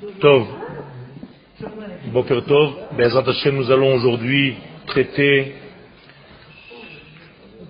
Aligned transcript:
Tov. 0.00 0.46
Boker 2.06 2.44
Tov. 2.46 2.74
Nous 3.52 3.70
allons 3.70 3.94
aujourd'hui 3.96 4.56
traiter 4.86 5.54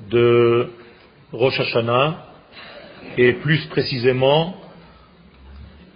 de 0.09 0.71
Rosh 1.33 1.59
Hashanah 1.59 2.27
et 3.17 3.33
plus 3.33 3.67
précisément 3.67 4.55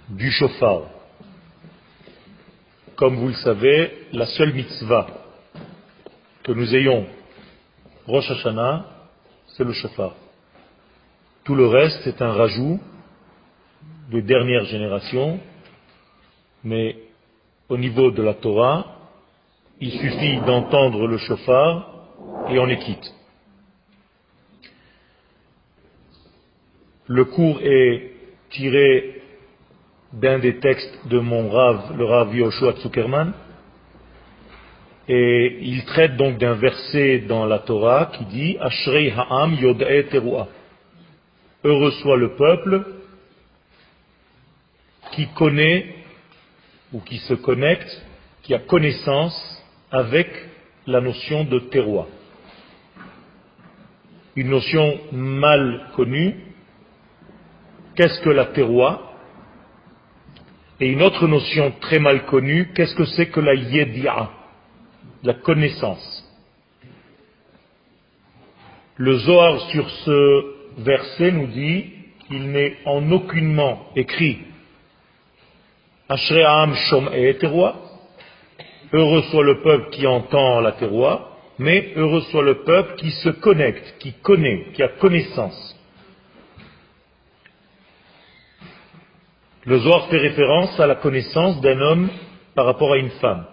du 0.09 0.33
shofar. 0.33 0.83
Comme 2.97 3.15
vous 3.15 3.29
le 3.29 3.35
savez, 3.35 4.09
la 4.13 4.27
seule 4.27 4.55
mitzvah 4.55 5.07
que 6.43 6.51
nous 6.51 6.75
ayons 6.75 7.07
Rosh 8.09 8.29
Hashanah, 8.29 8.87
c'est 9.57 9.65
le 9.65 9.73
shofar. 9.73 10.15
Tout 11.45 11.55
le 11.55 11.69
reste, 11.69 12.01
c'est 12.03 12.21
un 12.21 12.33
rajout 12.33 12.81
de 14.11 14.21
dernière 14.21 14.65
génération, 14.65 15.39
mais 16.65 16.97
au 17.69 17.77
niveau 17.77 18.11
de 18.11 18.23
la 18.23 18.35
Torah, 18.35 18.87
il 19.81 19.93
suffit 19.93 20.39
d'entendre 20.47 21.07
le 21.07 21.19
chauffard 21.19 21.91
et 22.49 22.59
on 22.59 22.69
est 22.69 22.79
quitte. 22.79 23.15
Le 27.07 27.25
cours 27.27 27.61
est 27.61 28.13
tiré 28.51 29.23
d'un 30.13 30.39
des 30.39 30.59
textes 30.59 31.07
de 31.09 31.19
mon 31.19 31.51
Rav, 31.51 31.97
le 31.97 32.05
Rav 32.05 32.35
Yoshua 32.35 32.75
Zuckerman, 32.77 33.35
et 35.07 35.59
il 35.61 35.85
traite 35.85 36.17
donc 36.17 36.39
d'un 36.39 36.55
verset 36.55 37.19
dans 37.29 37.45
la 37.45 37.59
Torah 37.59 38.07
qui 38.07 38.25
dit 38.25 38.57
Ashrei 38.59 39.13
Ha'am 39.13 39.55
Yod'e 39.55 40.09
Teruah. 40.09 40.49
Heureux 41.63 41.91
soit 42.03 42.17
le 42.17 42.37
peuple 42.37 42.87
qui 45.13 45.27
connaît 45.35 46.04
ou 46.95 47.01
qui 47.01 47.19
se 47.19 47.35
connecte, 47.35 48.03
qui 48.45 48.55
a 48.55 48.61
connaissance 48.61 49.63
avec 49.91 50.29
la 50.87 51.01
notion 51.01 51.45
de 51.45 51.59
terroir. 51.59 52.07
Une 54.37 54.49
notion 54.49 55.01
mal 55.13 55.91
connue, 55.97 56.37
qu'est-ce 57.97 58.21
que 58.21 58.31
la 58.31 58.47
terroir? 58.47 59.13
Et 60.81 60.89
une 60.89 61.03
autre 61.03 61.27
notion 61.27 61.73
très 61.81 61.99
mal 61.99 62.27
connue, 62.27 62.73
qu'est-ce 62.75 62.95
que 62.95 63.05
c'est 63.05 63.27
que 63.27 63.41
la 63.41 63.55
yedia, 63.55 64.31
la 65.25 65.35
connaissance? 65.35 66.21
Le 68.97 69.17
Zohar 69.19 69.61
sur 69.71 69.91
ce 69.91 70.81
verset 70.83 71.33
nous 71.33 71.49
dit 71.49 71.87
qu'il 72.29 72.51
n'est 72.51 72.77
en 72.85 73.11
aucunement 73.11 73.89
écrit 73.97 74.39
Heureux 78.93 79.23
soit 79.31 79.45
le 79.45 79.63
peuple 79.63 79.91
qui 79.91 80.07
entend 80.07 80.61
la 80.61 80.73
terroir, 80.73 81.31
mais 81.59 81.93
heureux 81.97 82.21
soit 82.31 82.43
le 82.43 82.63
peuple 82.65 82.97
qui 82.97 83.11
se 83.11 83.31
connecte, 83.31 83.97
qui 83.99 84.13
connaît, 84.13 84.67
qui 84.75 84.83
a 84.83 84.89
connaissance. 84.89 85.77
Le 89.65 89.79
Zohar 89.79 90.09
fait 90.09 90.19
référence 90.19 90.79
à 90.79 90.87
la 90.87 90.97
connaissance 90.97 91.61
d'un 91.63 91.81
homme 91.81 92.11
par 92.55 92.67
rapport 92.67 92.93
à 92.93 92.99
une 92.99 93.11
femme, 93.11 93.47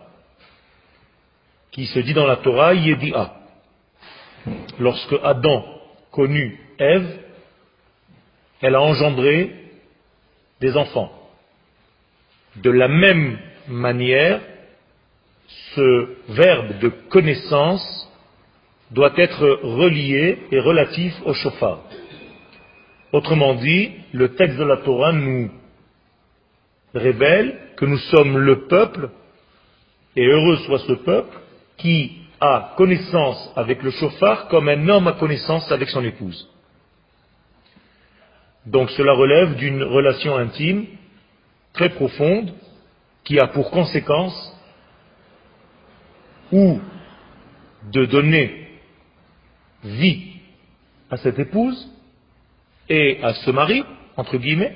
qui 1.71 1.85
se 1.85 1.99
dit 1.99 2.13
dans 2.13 2.27
la 2.27 2.35
Torah 2.37 2.73
Yedi'a. 2.73 3.33
Lorsque 4.79 5.15
Adam 5.23 5.63
connut 6.11 6.59
Ève, 6.77 7.19
elle 8.61 8.75
a 8.75 8.81
engendré 8.81 9.55
des 10.59 10.75
enfants. 10.75 11.20
De 12.57 12.69
la 12.69 12.87
même 12.87 13.37
manière, 13.67 14.41
ce 15.75 16.07
verbe 16.29 16.79
de 16.79 16.89
connaissance 17.09 18.09
doit 18.91 19.13
être 19.17 19.59
relié 19.63 20.39
et 20.51 20.59
relatif 20.59 21.13
au 21.25 21.33
chauffard. 21.33 21.79
Autrement 23.13 23.55
dit, 23.55 23.91
le 24.13 24.35
texte 24.35 24.57
de 24.57 24.63
la 24.63 24.77
Torah 24.77 25.13
nous 25.13 25.49
révèle 26.93 27.57
que 27.77 27.85
nous 27.85 27.97
sommes 27.97 28.37
le 28.37 28.67
peuple, 28.67 29.09
et 30.15 30.25
heureux 30.25 30.57
soit 30.57 30.79
ce 30.79 30.93
peuple, 30.93 31.37
qui 31.77 32.17
a 32.41 32.73
connaissance 32.75 33.51
avec 33.55 33.81
le 33.81 33.91
chauffard 33.91 34.47
comme 34.49 34.67
un 34.67 34.89
homme 34.89 35.07
a 35.07 35.13
connaissance 35.13 35.71
avec 35.71 35.89
son 35.89 36.03
épouse. 36.03 36.49
Donc 38.65 38.89
cela 38.91 39.13
relève 39.13 39.55
d'une 39.55 39.83
relation 39.83 40.35
intime 40.35 40.85
très 41.73 41.89
profonde 41.89 42.53
qui 43.23 43.39
a 43.39 43.47
pour 43.47 43.71
conséquence 43.71 44.57
ou 46.51 46.79
de 47.91 48.05
donner 48.05 48.67
vie 49.83 50.33
à 51.09 51.17
cette 51.17 51.39
épouse 51.39 51.89
et 52.89 53.19
à 53.23 53.33
ce 53.33 53.51
mari, 53.51 53.83
entre 54.17 54.37
guillemets, 54.37 54.75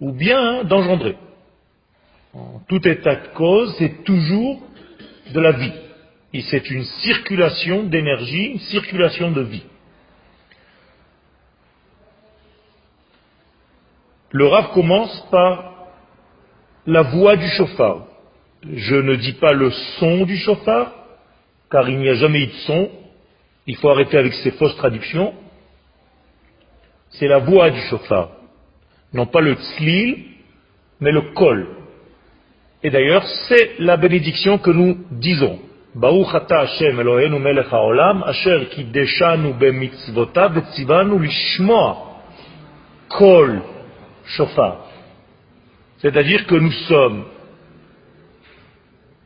ou 0.00 0.12
bien 0.12 0.64
d'engendrer. 0.64 1.16
En 2.34 2.60
tout 2.68 2.86
état 2.86 3.16
de 3.16 3.28
cause, 3.28 3.74
c'est 3.78 4.04
toujours 4.04 4.62
de 5.32 5.40
la 5.40 5.52
vie. 5.52 5.72
Et 6.32 6.42
c'est 6.42 6.68
une 6.70 6.84
circulation 6.84 7.84
d'énergie, 7.84 8.52
une 8.52 8.58
circulation 8.58 9.30
de 9.30 9.40
vie. 9.42 9.64
Le 14.32 14.46
Rav 14.46 14.72
commence 14.72 15.24
par 15.30 15.75
la 16.86 17.02
voix 17.02 17.36
du 17.36 17.48
chauffard. 17.48 18.06
Je 18.72 18.96
ne 18.96 19.16
dis 19.16 19.34
pas 19.34 19.52
le 19.52 19.70
son 19.98 20.24
du 20.24 20.36
chauffard, 20.36 20.92
car 21.70 21.88
il 21.88 21.98
n'y 21.98 22.08
a 22.08 22.14
jamais 22.14 22.42
eu 22.42 22.46
de 22.46 22.52
son. 22.66 22.88
Il 23.66 23.76
faut 23.76 23.90
arrêter 23.90 24.16
avec 24.16 24.32
ces 24.34 24.52
fausses 24.52 24.76
traductions. 24.76 25.34
C'est 27.10 27.28
la 27.28 27.38
voix 27.38 27.70
du 27.70 27.80
chauffard. 27.82 28.30
Non 29.12 29.26
pas 29.26 29.40
le 29.40 29.54
tzlil, 29.54 30.24
mais 31.00 31.12
le 31.12 31.32
kol. 31.32 31.66
Et 32.82 32.90
d'ailleurs, 32.90 33.24
c'est 33.48 33.78
la 33.78 33.96
bénédiction 33.96 34.58
que 34.58 34.70
nous 34.70 34.98
disons. 35.10 35.58
Hashem 36.02 37.00
Eloheinu 37.00 37.38
melech 37.38 37.72
haolam, 37.72 38.22
asher 38.22 38.66
kideshanu 38.70 39.54
bemitzvotav 39.54 40.54
vetzivanu 40.54 41.18
lishmoa 41.18 41.96
kol 43.08 43.60
shofar. 44.26 44.85
C'est-à-dire 45.98 46.46
que 46.46 46.54
nous 46.54 46.72
sommes 46.72 47.24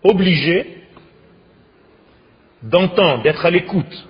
obligés 0.02 0.84
d'entendre, 2.62 3.22
d'être 3.22 3.44
à 3.44 3.50
l'écoute, 3.50 4.08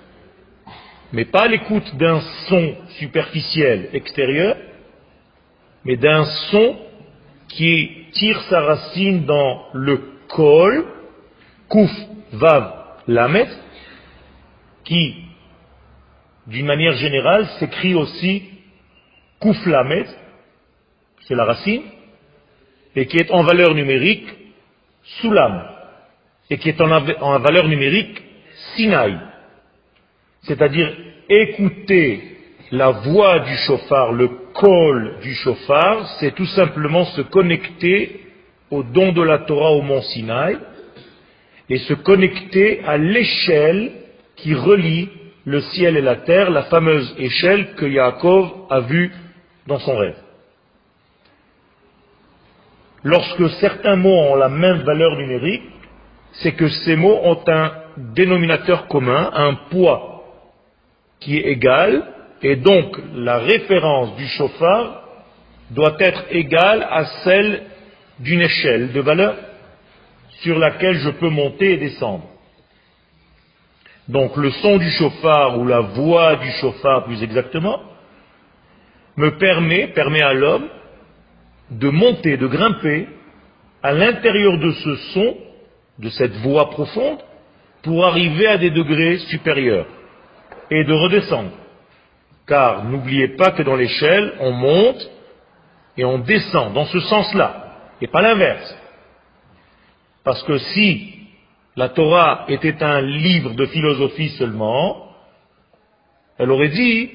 mais 1.11 1.25
pas 1.25 1.43
à 1.43 1.47
l'écoute 1.47 1.95
d'un 1.95 2.21
son 2.47 2.75
superficiel 2.99 3.89
extérieur, 3.93 4.57
mais 5.83 5.97
d'un 5.97 6.25
son 6.51 6.77
qui 7.49 7.89
tire 8.13 8.41
sa 8.43 8.61
racine 8.61 9.25
dans 9.25 9.65
le 9.73 10.01
kol, 10.27 10.85
kouf, 11.67 11.91
vav, 12.33 12.73
lamet, 13.07 13.47
qui, 14.83 15.15
d'une 16.47 16.65
manière 16.65 16.93
générale, 16.93 17.47
s'écrit 17.59 17.95
aussi 17.95 18.43
kouf 19.39 19.65
lamet, 19.65 20.05
c'est 21.27 21.35
la 21.35 21.45
racine, 21.45 21.81
et 22.95 23.05
qui 23.05 23.17
est 23.17 23.31
en 23.31 23.43
valeur 23.43 23.73
numérique 23.73 24.27
Soulam, 25.21 25.63
et 26.49 26.57
qui 26.57 26.69
est 26.69 26.81
en, 26.81 27.39
valeur 27.39 27.67
numérique 27.67 28.21
Sinaï. 28.75 29.17
C'est-à-dire 30.43 30.93
écouter 31.29 32.21
la 32.71 32.91
voix 32.91 33.39
du 33.39 33.55
chauffard, 33.55 34.11
le 34.11 34.27
col 34.53 35.15
du 35.21 35.33
chauffard, 35.33 36.07
c'est 36.19 36.35
tout 36.35 36.45
simplement 36.45 37.05
se 37.05 37.21
connecter 37.21 38.21
au 38.69 38.83
don 38.83 39.11
de 39.11 39.21
la 39.21 39.39
Torah 39.39 39.71
au 39.71 39.81
mont 39.81 40.01
Sinaï 40.01 40.57
et 41.69 41.77
se 41.79 41.93
connecter 41.93 42.81
à 42.85 42.97
l'échelle 42.97 43.91
qui 44.35 44.53
relie 44.53 45.09
le 45.45 45.61
ciel 45.61 45.97
et 45.97 46.01
la 46.01 46.17
terre, 46.17 46.49
la 46.49 46.63
fameuse 46.63 47.15
échelle 47.17 47.75
que 47.75 47.85
Yaakov 47.85 48.49
a 48.69 48.81
vue 48.81 49.11
dans 49.67 49.79
son 49.79 49.95
rêve. 49.95 50.17
Lorsque 53.03 53.49
certains 53.59 53.95
mots 53.95 54.09
ont 54.09 54.35
la 54.35 54.49
même 54.49 54.81
valeur 54.81 55.15
numérique, 55.17 55.63
c'est 56.33 56.53
que 56.53 56.69
ces 56.69 56.95
mots 56.95 57.19
ont 57.23 57.41
un 57.47 57.71
dénominateur 57.97 58.87
commun, 58.87 59.31
un 59.33 59.53
poids 59.69 60.23
qui 61.19 61.37
est 61.37 61.47
égal, 61.47 62.03
et 62.41 62.55
donc 62.55 62.97
la 63.15 63.39
référence 63.39 64.15
du 64.15 64.27
chauffard 64.27 65.03
doit 65.71 65.95
être 65.99 66.25
égale 66.29 66.87
à 66.89 67.05
celle 67.23 67.63
d'une 68.19 68.41
échelle 68.41 68.91
de 68.91 69.01
valeur 69.01 69.35
sur 70.41 70.57
laquelle 70.57 70.97
je 70.97 71.09
peux 71.09 71.29
monter 71.29 71.73
et 71.73 71.77
descendre. 71.77 72.25
Donc 74.07 74.35
le 74.37 74.51
son 74.51 74.77
du 74.77 74.89
chauffard 74.91 75.59
ou 75.59 75.65
la 75.65 75.81
voix 75.81 76.35
du 76.35 76.49
chauffard 76.59 77.05
plus 77.05 77.21
exactement 77.23 77.79
me 79.17 79.37
permet, 79.37 79.87
permet 79.87 80.21
à 80.21 80.33
l'homme 80.33 80.67
de 81.71 81.89
monter, 81.89 82.37
de 82.37 82.47
grimper 82.47 83.07
à 83.81 83.93
l'intérieur 83.93 84.57
de 84.57 84.71
ce 84.71 84.95
son, 85.13 85.37
de 85.99 86.09
cette 86.09 86.35
voix 86.37 86.69
profonde, 86.69 87.19
pour 87.83 88.05
arriver 88.05 88.47
à 88.47 88.57
des 88.57 88.69
degrés 88.69 89.17
supérieurs 89.29 89.87
et 90.69 90.83
de 90.83 90.93
redescendre. 90.93 91.51
Car 92.45 92.83
n'oubliez 92.83 93.29
pas 93.29 93.51
que 93.51 93.63
dans 93.63 93.75
l'échelle, 93.75 94.33
on 94.39 94.51
monte 94.51 95.09
et 95.97 96.05
on 96.05 96.19
descend 96.19 96.73
dans 96.73 96.85
ce 96.85 96.99
sens-là, 96.99 97.77
et 98.01 98.07
pas 98.07 98.21
l'inverse. 98.21 98.77
Parce 100.23 100.43
que 100.43 100.57
si 100.57 101.15
la 101.75 101.89
Torah 101.89 102.45
était 102.49 102.83
un 102.83 103.01
livre 103.01 103.53
de 103.53 103.65
philosophie 103.65 104.29
seulement, 104.29 105.07
elle 106.37 106.51
aurait 106.51 106.69
dit, 106.69 107.11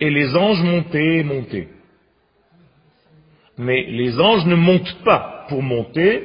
et 0.00 0.10
les 0.10 0.36
anges 0.36 0.62
montaient 0.62 1.18
et 1.18 1.24
montaient. 1.24 1.68
Mais 3.58 3.84
les 3.88 4.18
anges 4.20 4.46
ne 4.46 4.54
montent 4.54 5.02
pas 5.04 5.46
pour 5.48 5.62
monter, 5.62 6.22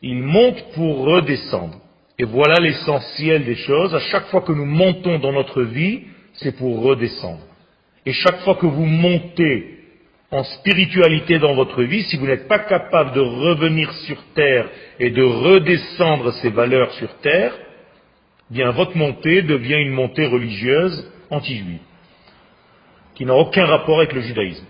ils 0.00 0.22
montent 0.22 0.64
pour 0.74 1.04
redescendre. 1.04 1.78
Et 2.18 2.24
voilà 2.24 2.60
l'essentiel 2.60 3.44
des 3.44 3.56
choses. 3.56 3.94
À 3.94 4.00
chaque 4.00 4.26
fois 4.26 4.42
que 4.42 4.52
nous 4.52 4.64
montons 4.64 5.18
dans 5.18 5.32
notre 5.32 5.62
vie, 5.62 6.02
c'est 6.34 6.56
pour 6.56 6.82
redescendre. 6.82 7.42
Et 8.06 8.12
chaque 8.12 8.40
fois 8.40 8.54
que 8.54 8.66
vous 8.66 8.84
montez 8.84 9.78
en 10.30 10.44
spiritualité 10.44 11.38
dans 11.38 11.54
votre 11.54 11.82
vie, 11.82 12.02
si 12.04 12.16
vous 12.16 12.26
n'êtes 12.26 12.48
pas 12.48 12.58
capable 12.58 13.12
de 13.12 13.20
revenir 13.20 13.90
sur 14.06 14.16
terre 14.34 14.68
et 15.00 15.10
de 15.10 15.22
redescendre 15.22 16.32
ces 16.34 16.50
valeurs 16.50 16.92
sur 16.92 17.08
terre, 17.20 17.54
bien 18.50 18.70
votre 18.70 18.96
montée 18.96 19.42
devient 19.42 19.80
une 19.80 19.92
montée 19.92 20.26
religieuse 20.26 21.10
anti-juive, 21.30 21.80
qui 23.14 23.24
n'a 23.24 23.34
aucun 23.34 23.66
rapport 23.66 23.98
avec 23.98 24.12
le 24.12 24.20
judaïsme. 24.20 24.66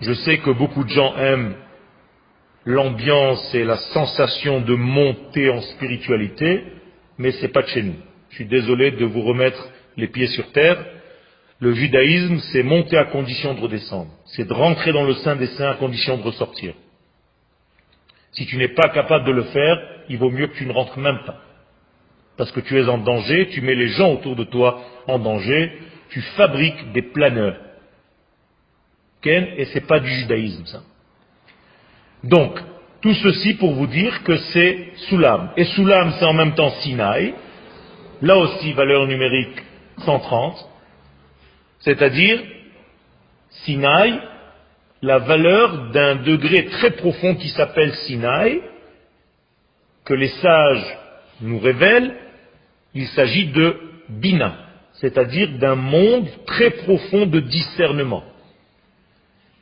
Je 0.00 0.12
sais 0.12 0.38
que 0.38 0.50
beaucoup 0.50 0.84
de 0.84 0.90
gens 0.90 1.16
aiment 1.16 1.54
l'ambiance 2.64 3.54
et 3.54 3.64
la 3.64 3.76
sensation 3.76 4.60
de 4.60 4.74
monter 4.74 5.50
en 5.50 5.60
spiritualité, 5.60 6.64
mais 7.16 7.32
ce 7.32 7.42
n'est 7.42 7.52
pas 7.52 7.62
de 7.62 7.68
chez 7.68 7.82
nous. 7.82 7.96
Je 8.30 8.36
suis 8.36 8.46
désolé 8.46 8.92
de 8.92 9.04
vous 9.04 9.22
remettre 9.22 9.68
les 9.96 10.08
pieds 10.08 10.26
sur 10.28 10.52
terre. 10.52 10.84
Le 11.60 11.72
judaïsme, 11.72 12.38
c'est 12.52 12.62
monter 12.62 12.96
à 12.96 13.04
condition 13.04 13.54
de 13.54 13.60
redescendre. 13.60 14.10
C'est 14.26 14.46
de 14.46 14.52
rentrer 14.52 14.92
dans 14.92 15.04
le 15.04 15.14
sein 15.14 15.34
des 15.34 15.46
saints 15.48 15.70
à 15.70 15.74
condition 15.74 16.16
de 16.16 16.22
ressortir. 16.22 16.74
Si 18.32 18.46
tu 18.46 18.56
n'es 18.56 18.68
pas 18.68 18.90
capable 18.90 19.24
de 19.24 19.32
le 19.32 19.44
faire, 19.44 19.78
il 20.08 20.18
vaut 20.18 20.30
mieux 20.30 20.46
que 20.46 20.56
tu 20.56 20.66
ne 20.66 20.72
rentres 20.72 20.98
même 20.98 21.18
pas. 21.26 21.40
Parce 22.36 22.52
que 22.52 22.60
tu 22.60 22.78
es 22.78 22.88
en 22.88 22.98
danger, 22.98 23.48
tu 23.48 23.60
mets 23.62 23.74
les 23.74 23.88
gens 23.88 24.12
autour 24.12 24.36
de 24.36 24.44
toi 24.44 24.80
en 25.08 25.18
danger, 25.18 25.72
tu 26.10 26.20
fabriques 26.36 26.92
des 26.92 27.02
planeurs. 27.02 27.56
Et 29.24 29.64
ce 29.64 29.74
n'est 29.74 29.86
pas 29.86 30.00
du 30.00 30.08
judaïsme, 30.08 30.64
ça. 30.66 30.82
Donc, 32.22 32.58
tout 33.00 33.14
ceci 33.14 33.54
pour 33.54 33.72
vous 33.72 33.86
dire 33.86 34.22
que 34.24 34.36
c'est 34.36 34.88
Soulam. 35.08 35.50
Et 35.56 35.64
Soulam, 35.64 36.12
c'est 36.18 36.24
en 36.24 36.32
même 36.32 36.54
temps 36.54 36.70
Sinaï. 36.82 37.34
Là 38.22 38.36
aussi, 38.36 38.72
valeur 38.72 39.06
numérique 39.06 39.62
130. 40.04 40.68
C'est-à-dire, 41.80 42.42
Sinaï, 43.50 44.20
la 45.02 45.18
valeur 45.18 45.90
d'un 45.90 46.16
degré 46.16 46.66
très 46.66 46.90
profond 46.92 47.36
qui 47.36 47.48
s'appelle 47.50 47.92
Sinaï, 48.06 48.60
que 50.04 50.14
les 50.14 50.28
sages 50.28 50.98
nous 51.40 51.58
révèlent, 51.60 52.14
il 52.94 53.06
s'agit 53.08 53.48
de 53.48 53.76
Bina, 54.08 54.56
c'est-à-dire 54.94 55.58
d'un 55.58 55.76
monde 55.76 56.28
très 56.46 56.70
profond 56.70 57.26
de 57.26 57.40
discernement 57.40 58.24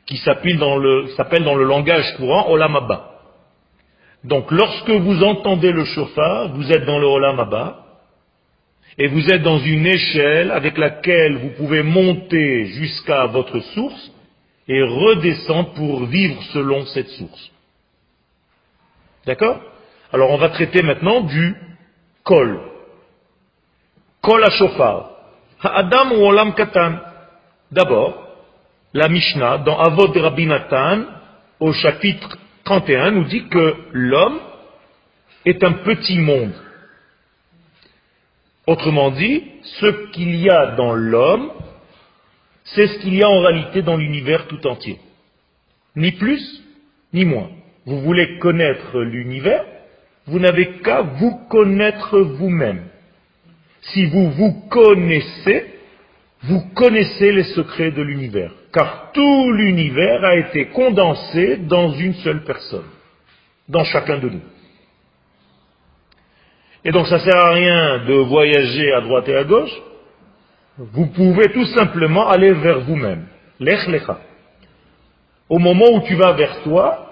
qui 0.07 0.17
s'appelle 0.17 0.57
dans, 0.57 0.77
le, 0.77 1.63
langage 1.65 2.15
courant 2.15 2.49
Olam 2.49 2.77
Donc 4.23 4.49
lorsque 4.51 4.89
vous 4.89 5.21
entendez 5.23 5.71
le 5.71 5.83
chauffard, 5.83 6.53
vous 6.53 6.71
êtes 6.71 6.85
dans 6.85 6.97
le 6.97 7.05
Olam 7.05 7.75
et 8.97 9.07
vous 9.07 9.29
êtes 9.29 9.43
dans 9.43 9.59
une 9.59 9.85
échelle 9.85 10.49
avec 10.49 10.77
laquelle 10.77 11.37
vous 11.37 11.49
pouvez 11.49 11.83
monter 11.83 12.65
jusqu'à 12.65 13.27
votre 13.27 13.59
source 13.59 14.11
et 14.67 14.81
redescendre 14.81 15.73
pour 15.73 16.05
vivre 16.05 16.41
selon 16.53 16.85
cette 16.87 17.09
source. 17.09 17.51
D'accord? 19.25 19.61
Alors 20.11 20.31
on 20.31 20.37
va 20.37 20.49
traiter 20.49 20.81
maintenant 20.81 21.21
du 21.21 21.55
kol. 22.23 22.59
Kol 24.21 24.43
à 24.43 24.49
chauffard. 24.51 25.11
Adam 25.61 26.11
ou 26.13 26.25
olam 26.25 26.53
katan? 26.53 26.99
D'abord, 27.71 28.26
la 28.97 29.09
Mishnah, 29.09 29.59
dans 29.59 29.77
Avod 29.77 30.17
Rabbi 30.17 30.47
Nathan, 30.47 31.03
au 31.59 31.71
chapitre 31.71 32.35
31, 32.63 33.11
nous 33.11 33.25
dit 33.25 33.47
que 33.47 33.75
l'homme 33.91 34.39
est 35.45 35.63
un 35.63 35.73
petit 35.73 36.17
monde. 36.17 36.55
Autrement 38.65 39.11
dit, 39.11 39.43
ce 39.79 40.09
qu'il 40.13 40.35
y 40.37 40.49
a 40.49 40.71
dans 40.71 40.95
l'homme, 40.95 41.51
c'est 42.63 42.87
ce 42.87 42.99
qu'il 43.01 43.13
y 43.13 43.21
a 43.21 43.29
en 43.29 43.41
réalité 43.41 43.83
dans 43.83 43.97
l'univers 43.97 44.47
tout 44.47 44.65
entier. 44.65 44.97
Ni 45.95 46.13
plus, 46.13 46.63
ni 47.13 47.23
moins. 47.23 47.51
Vous 47.85 48.01
voulez 48.01 48.39
connaître 48.39 48.99
l'univers, 48.99 49.63
vous 50.25 50.39
n'avez 50.39 50.71
qu'à 50.79 51.03
vous 51.03 51.35
connaître 51.51 52.17
vous-même. 52.17 52.83
Si 53.93 54.07
vous 54.07 54.31
vous 54.31 54.53
connaissez, 54.71 55.67
vous 56.41 56.61
connaissez 56.73 57.31
les 57.31 57.53
secrets 57.53 57.91
de 57.91 58.01
l'univers 58.01 58.53
car 58.73 59.11
tout 59.13 59.51
l'univers 59.53 60.23
a 60.23 60.35
été 60.35 60.67
condensé 60.67 61.57
dans 61.57 61.91
une 61.93 62.13
seule 62.15 62.43
personne, 62.43 62.89
dans 63.67 63.83
chacun 63.83 64.17
de 64.17 64.29
nous. 64.29 64.41
Et 66.83 66.91
donc 66.91 67.07
ça 67.07 67.15
ne 67.15 67.21
sert 67.21 67.35
à 67.35 67.53
rien 67.53 68.05
de 68.05 68.13
voyager 68.13 68.93
à 68.93 69.01
droite 69.01 69.27
et 69.29 69.35
à 69.35 69.43
gauche, 69.43 69.75
vous 70.77 71.07
pouvez 71.07 71.51
tout 71.51 71.65
simplement 71.65 72.29
aller 72.29 72.51
vers 72.51 72.81
vous-même. 72.81 73.25
Lech 73.59 73.87
lecha. 73.87 74.19
Au 75.49 75.57
moment 75.57 75.87
où 75.93 76.01
tu 76.01 76.15
vas 76.15 76.33
vers 76.33 76.61
toi, 76.61 77.11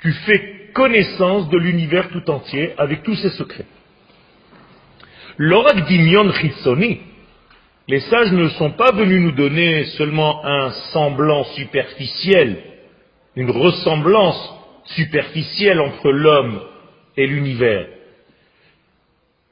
tu 0.00 0.12
fais 0.12 0.70
connaissance 0.74 1.48
de 1.48 1.58
l'univers 1.58 2.08
tout 2.10 2.28
entier 2.30 2.74
avec 2.76 3.02
tous 3.02 3.14
ses 3.16 3.30
secrets. 3.30 3.66
L'orak 5.38 5.86
dimion 5.86 6.30
chitsoni, 6.32 7.00
les 7.87 7.99
sages 7.99 8.31
ne 8.31 8.47
sont 8.49 8.71
pas 8.71 8.91
venus 8.91 9.21
nous 9.21 9.31
donner 9.31 9.83
seulement 9.97 10.45
un 10.45 10.71
semblant 10.93 11.43
superficiel, 11.43 12.57
une 13.35 13.51
ressemblance 13.51 14.53
superficielle 14.85 15.81
entre 15.81 16.09
l'homme 16.11 16.61
et 17.17 17.27
l'univers. 17.27 17.87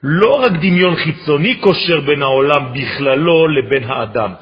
לא 0.04 0.42
ben 0.50 0.58
דמיון 0.58 0.96
חיצוני 0.96 1.56
קושר 1.56 2.01
בין 2.01 2.22
העולם 2.22 2.74
בכללו 2.74 3.48
לבין 3.48 3.84
האדם, 3.84 4.34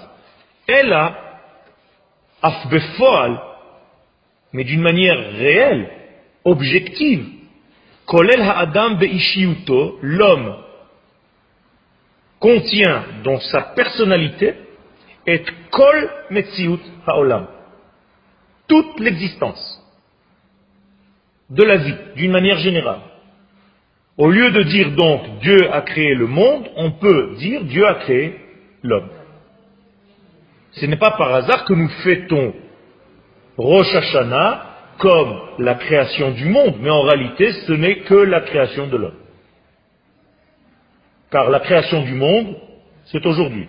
אלא 0.69 0.97
אף 2.41 2.65
mais 4.53 4.63
d'une 4.63 4.81
manière 4.81 5.19
réelle, 5.37 5.89
objective, 6.45 7.23
כולל 8.05 8.41
האדם 8.41 8.99
באישיותו, 8.99 9.99
l'homme 10.01 10.62
contient 12.44 13.04
dans 13.24 13.40
sa 13.40 13.62
personnalité 13.74 14.54
et 15.26 15.42
kol 15.70 16.10
metziut 16.28 16.82
haolam. 17.06 17.46
Toute 18.68 19.00
l'existence 19.00 19.80
de 21.48 21.64
la 21.64 21.76
vie, 21.78 21.94
d'une 22.16 22.32
manière 22.32 22.58
générale. 22.58 23.00
Au 24.18 24.30
lieu 24.30 24.50
de 24.50 24.62
dire 24.62 24.90
donc 24.90 25.22
Dieu 25.40 25.72
a 25.72 25.80
créé 25.80 26.14
le 26.14 26.26
monde, 26.26 26.68
on 26.76 26.90
peut 26.90 27.34
dire 27.38 27.64
Dieu 27.64 27.86
a 27.86 27.94
créé 27.94 28.38
l'homme. 28.82 29.08
Ce 30.72 30.84
n'est 30.84 30.98
pas 30.98 31.12
par 31.12 31.34
hasard 31.34 31.64
que 31.64 31.72
nous 31.72 31.88
fêtons 32.04 32.52
Rosh 33.56 33.94
Hashanah 33.94 34.66
comme 34.98 35.40
la 35.60 35.76
création 35.76 36.32
du 36.32 36.44
monde, 36.44 36.74
mais 36.78 36.90
en 36.90 37.02
réalité 37.04 37.52
ce 37.66 37.72
n'est 37.72 38.00
que 38.00 38.14
la 38.14 38.42
création 38.42 38.86
de 38.88 38.98
l'homme. 38.98 39.23
Car 41.34 41.50
la 41.50 41.58
création 41.58 42.02
du 42.02 42.14
monde, 42.14 42.54
c'est 43.06 43.26
aujourd'hui. 43.26 43.66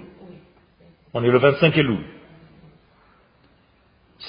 On 1.15 1.23
est 1.23 1.31
le 1.31 1.39
25 1.39 1.75
Elul. 1.75 1.97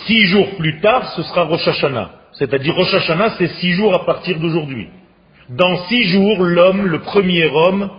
Six 0.07 0.25
jours 0.29 0.57
plus 0.57 0.81
tard, 0.81 1.13
ce 1.15 1.23
sera 1.23 1.43
Rosh 1.43 1.69
Hashanah. 1.69 2.13
C'est-à-dire 2.33 2.75
Rosh 2.75 2.95
Hashanah, 2.95 3.35
c'est 3.37 3.49
six 3.61 3.73
jours 3.73 3.93
à 3.95 4.07
partir 4.07 4.41
d'aujourd'hui. 4.41 4.89
Dans 5.51 5.85
six 5.85 6.05
jours, 6.05 6.45
l'homme, 6.45 6.87
le 6.87 7.01
premier 7.01 7.45
homme, 7.45 7.91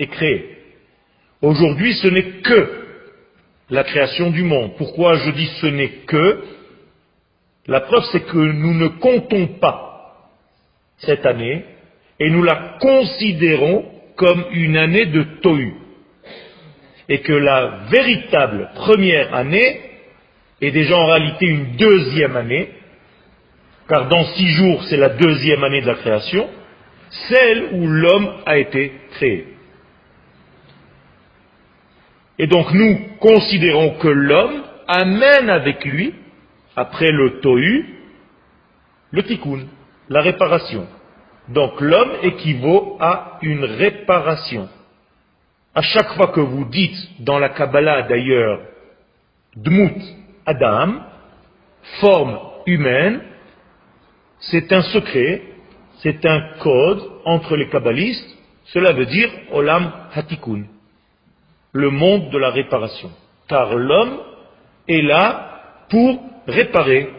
est 0.00 0.08
créé. 0.08 0.58
Aujourd'hui, 1.40 1.94
ce 2.02 2.08
n'est 2.08 2.40
que 2.40 2.84
la 3.70 3.84
création 3.84 4.32
du 4.32 4.42
monde. 4.42 4.72
Pourquoi 4.76 5.18
je 5.18 5.30
dis 5.30 5.50
ce 5.60 5.66
n'est 5.66 6.00
que? 6.08 6.42
La 7.68 7.82
preuve, 7.82 8.02
c'est 8.10 8.26
que 8.26 8.38
nous 8.38 8.74
ne 8.74 8.88
comptons 8.88 9.46
pas 9.60 10.34
cette 10.98 11.24
année 11.24 11.64
et 12.20 12.30
nous 12.30 12.42
la 12.42 12.76
considérons 12.80 13.84
comme 14.16 14.44
une 14.52 14.76
année 14.76 15.06
de 15.06 15.22
Tohu. 15.42 15.74
Et 17.08 17.20
que 17.20 17.32
la 17.32 17.84
véritable 17.90 18.70
première 18.74 19.34
année 19.34 19.80
est 20.60 20.72
déjà 20.72 20.96
en 20.96 21.06
réalité 21.06 21.46
une 21.46 21.76
deuxième 21.76 22.36
année, 22.36 22.70
car 23.88 24.08
dans 24.08 24.24
six 24.34 24.48
jours 24.48 24.82
c'est 24.84 24.96
la 24.96 25.10
deuxième 25.10 25.64
année 25.64 25.80
de 25.80 25.86
la 25.86 25.94
création, 25.94 26.48
celle 27.28 27.68
où 27.72 27.86
l'homme 27.86 28.28
a 28.44 28.58
été 28.58 28.92
créé. 29.12 29.46
Et 32.38 32.46
donc 32.46 32.72
nous 32.72 32.98
considérons 33.20 33.94
que 33.98 34.08
l'homme 34.08 34.62
amène 34.86 35.50
avec 35.50 35.84
lui, 35.84 36.14
après 36.76 37.10
le 37.10 37.40
tohu, 37.40 37.86
le 39.10 39.22
tikkun, 39.22 39.60
la 40.08 40.20
réparation. 40.20 40.86
Donc 41.48 41.80
l'homme 41.80 42.12
équivaut 42.22 42.96
à 43.00 43.38
une 43.42 43.64
réparation. 43.64 44.68
À 45.74 45.82
chaque 45.82 46.12
fois 46.14 46.28
que 46.28 46.40
vous 46.40 46.64
dites 46.64 47.22
dans 47.24 47.38
la 47.38 47.50
Kabbalah 47.50 48.02
d'ailleurs 48.02 48.60
Dmut 49.56 49.96
Adam, 50.44 51.00
forme 52.00 52.38
humaine, 52.66 53.20
c'est 54.40 54.72
un 54.72 54.82
secret, 54.82 55.42
c'est 56.02 56.24
un 56.26 56.40
code 56.60 57.02
entre 57.24 57.56
les 57.56 57.68
kabbalistes, 57.68 58.36
cela 58.66 58.92
veut 58.92 59.06
dire 59.06 59.30
Olam 59.52 59.90
Hatikun, 60.14 60.64
le 61.72 61.90
monde 61.90 62.30
de 62.30 62.38
la 62.38 62.50
réparation. 62.50 63.10
Car 63.48 63.74
l'homme 63.74 64.18
est 64.86 65.02
là 65.02 65.60
pour 65.90 66.22
réparer, 66.46 67.10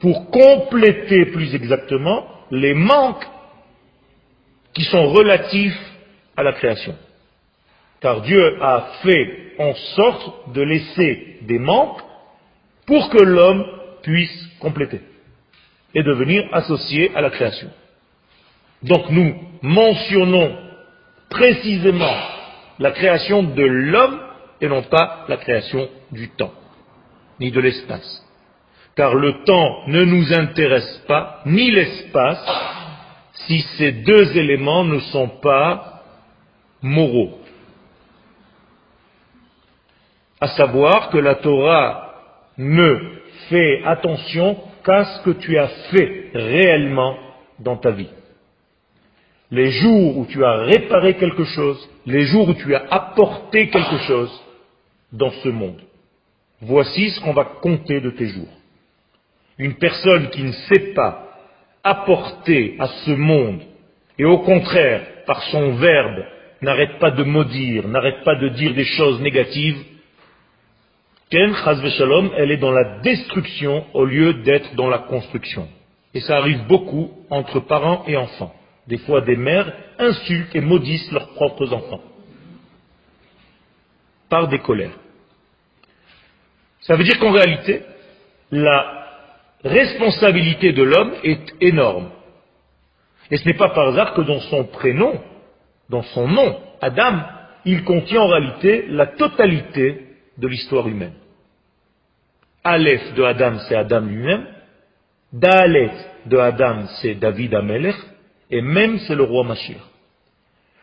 pour 0.00 0.30
compléter 0.30 1.26
plus 1.26 1.54
exactement 1.54 2.26
les 2.50 2.74
manques 2.74 3.26
qui 4.74 4.84
sont 4.84 5.12
relatifs 5.12 5.78
à 6.36 6.42
la 6.42 6.52
création. 6.52 6.94
Car 8.00 8.22
Dieu 8.22 8.62
a 8.62 8.88
fait 9.02 9.54
en 9.58 9.74
sorte 9.74 10.52
de 10.52 10.62
laisser 10.62 11.38
des 11.42 11.58
manques 11.58 12.00
pour 12.86 13.10
que 13.10 13.22
l'homme 13.22 13.64
puisse 14.02 14.48
compléter 14.60 15.00
et 15.94 16.02
devenir 16.02 16.48
associé 16.52 17.12
à 17.14 17.20
la 17.20 17.30
création. 17.30 17.70
Donc 18.82 19.08
nous 19.10 19.34
mentionnons 19.62 20.56
précisément 21.30 22.14
la 22.78 22.90
création 22.90 23.42
de 23.42 23.62
l'homme 23.62 24.20
et 24.60 24.68
non 24.68 24.82
pas 24.82 25.24
la 25.28 25.36
création 25.36 25.88
du 26.10 26.28
temps, 26.30 26.52
ni 27.38 27.50
de 27.50 27.60
l'espace. 27.60 28.24
Car 28.96 29.14
le 29.14 29.44
temps 29.44 29.82
ne 29.86 30.04
nous 30.04 30.32
intéresse 30.32 31.02
pas, 31.06 31.40
ni 31.46 31.70
l'espace, 31.70 32.44
si 33.46 33.60
ces 33.78 33.92
deux 33.92 34.36
éléments 34.36 34.84
ne 34.84 34.98
sont 35.00 35.28
pas 35.28 36.02
moraux. 36.82 37.38
À 40.40 40.48
savoir 40.48 41.10
que 41.10 41.18
la 41.18 41.36
Torah 41.36 42.14
ne 42.58 43.18
fait 43.48 43.82
attention 43.84 44.56
qu'à 44.84 45.04
ce 45.04 45.22
que 45.22 45.30
tu 45.30 45.58
as 45.58 45.68
fait 45.90 46.30
réellement 46.34 47.16
dans 47.58 47.76
ta 47.76 47.90
vie. 47.90 48.10
Les 49.50 49.70
jours 49.70 50.18
où 50.18 50.26
tu 50.26 50.44
as 50.44 50.64
réparé 50.64 51.14
quelque 51.14 51.44
chose, 51.44 51.88
les 52.06 52.22
jours 52.22 52.48
où 52.48 52.54
tu 52.54 52.74
as 52.74 52.84
apporté 52.90 53.68
quelque 53.68 53.98
chose 53.98 54.42
dans 55.12 55.30
ce 55.30 55.48
monde. 55.48 55.80
Voici 56.62 57.10
ce 57.10 57.20
qu'on 57.20 57.34
va 57.34 57.44
compter 57.44 58.00
de 58.00 58.10
tes 58.10 58.28
jours. 58.28 58.48
Une 59.58 59.74
personne 59.74 60.30
qui 60.30 60.42
ne 60.42 60.52
sait 60.52 60.92
pas 60.94 61.31
apporter 61.82 62.76
à 62.78 62.86
ce 62.86 63.10
monde, 63.12 63.60
et 64.18 64.24
au 64.24 64.38
contraire, 64.38 65.02
par 65.26 65.42
son 65.44 65.72
verbe, 65.74 66.24
n'arrête 66.60 66.98
pas 66.98 67.10
de 67.10 67.24
maudire, 67.24 67.88
n'arrête 67.88 68.22
pas 68.24 68.36
de 68.36 68.48
dire 68.48 68.74
des 68.74 68.84
choses 68.84 69.20
négatives, 69.20 69.82
Ken, 71.32 71.54
Shalom, 71.54 72.30
elle 72.36 72.50
est 72.50 72.58
dans 72.58 72.72
la 72.72 73.00
destruction 73.00 73.86
au 73.94 74.04
lieu 74.04 74.34
d'être 74.34 74.74
dans 74.74 74.90
la 74.90 74.98
construction. 74.98 75.66
Et 76.12 76.20
ça 76.20 76.36
arrive 76.36 76.66
beaucoup 76.66 77.10
entre 77.30 77.60
parents 77.60 78.04
et 78.06 78.18
enfants. 78.18 78.54
Des 78.86 78.98
fois, 78.98 79.22
des 79.22 79.36
mères 79.36 79.72
insultent 79.98 80.54
et 80.54 80.60
maudissent 80.60 81.10
leurs 81.10 81.30
propres 81.30 81.72
enfants. 81.72 82.02
Par 84.28 84.48
des 84.48 84.58
colères. 84.58 84.98
Ça 86.82 86.96
veut 86.96 87.04
dire 87.04 87.18
qu'en 87.18 87.32
réalité, 87.32 87.82
la 88.50 89.01
responsabilité 89.64 90.72
de 90.72 90.82
l'homme 90.82 91.12
est 91.22 91.52
énorme. 91.60 92.10
Et 93.30 93.36
ce 93.36 93.46
n'est 93.46 93.56
pas 93.56 93.70
par 93.70 93.88
hasard 93.88 94.14
que 94.14 94.22
dans 94.22 94.40
son 94.40 94.64
prénom, 94.64 95.20
dans 95.88 96.02
son 96.02 96.28
nom, 96.28 96.58
Adam, 96.80 97.20
il 97.64 97.84
contient 97.84 98.22
en 98.22 98.28
réalité 98.28 98.86
la 98.88 99.06
totalité 99.06 100.06
de 100.38 100.48
l'histoire 100.48 100.88
humaine. 100.88 101.14
Aleph 102.64 103.14
de 103.14 103.22
Adam, 103.22 103.58
c'est 103.68 103.76
Adam 103.76 104.00
lui-même. 104.00 104.46
Dalet 105.32 105.90
de 106.26 106.36
Adam, 106.36 106.86
c'est 107.00 107.14
David 107.14 107.54
Amelech. 107.54 107.96
Et 108.50 108.60
même, 108.60 108.98
c'est 109.00 109.14
le 109.14 109.24
roi 109.24 109.44
Machir. 109.44 109.76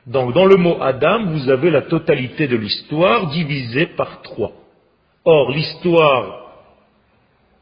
Donc, 0.08 0.34
dans 0.34 0.46
le 0.46 0.56
mot 0.56 0.82
Adam, 0.82 1.26
vous 1.28 1.50
avez 1.50 1.70
la 1.70 1.84
totalité 1.84 2.48
de 2.48 2.56
l'histoire 2.56 3.28
divisée 3.28 3.88
par 3.88 4.22
trois. 4.24 4.52
Or, 5.24 5.52
l'histoire 5.52 6.49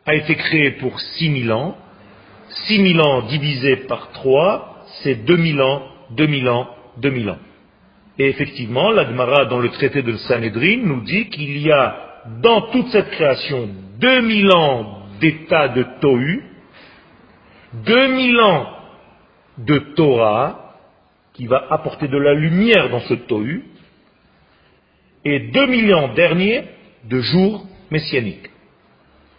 a 0.07 0.15
été 0.15 0.35
créée 0.35 0.71
pour 0.71 0.99
6000 0.99 1.51
ans. 1.51 1.75
6000 2.67 3.01
ans 3.01 3.21
divisé 3.23 3.75
par 3.87 4.11
trois, 4.13 4.85
c'est 5.03 5.25
2000 5.25 5.61
ans, 5.61 5.83
2000 6.11 6.49
ans, 6.49 6.69
2000 6.97 7.29
ans. 7.29 7.37
Et 8.17 8.29
effectivement, 8.29 8.89
l'Agmara, 8.89 9.45
dans 9.45 9.59
le 9.59 9.69
traité 9.69 10.01
de 10.01 10.15
Sanhedrin, 10.15 10.77
nous 10.83 11.01
dit 11.01 11.29
qu'il 11.29 11.57
y 11.59 11.71
a 11.71 12.23
dans 12.41 12.61
toute 12.71 12.87
cette 12.87 13.11
création 13.11 13.69
2000 13.99 14.51
ans 14.53 15.03
d'état 15.19 15.67
de 15.69 15.85
Tohu, 15.99 16.43
2000 17.85 18.39
ans 18.39 18.67
de 19.57 19.77
Torah, 19.95 20.73
qui 21.33 21.47
va 21.47 21.67
apporter 21.69 22.07
de 22.07 22.17
la 22.17 22.33
lumière 22.33 22.89
dans 22.89 23.01
ce 23.01 23.13
Tohu, 23.13 23.65
et 25.25 25.51
2000 25.51 25.93
ans 25.93 26.13
derniers 26.13 26.63
de 27.03 27.19
jours 27.19 27.67
messianiques. 27.91 28.49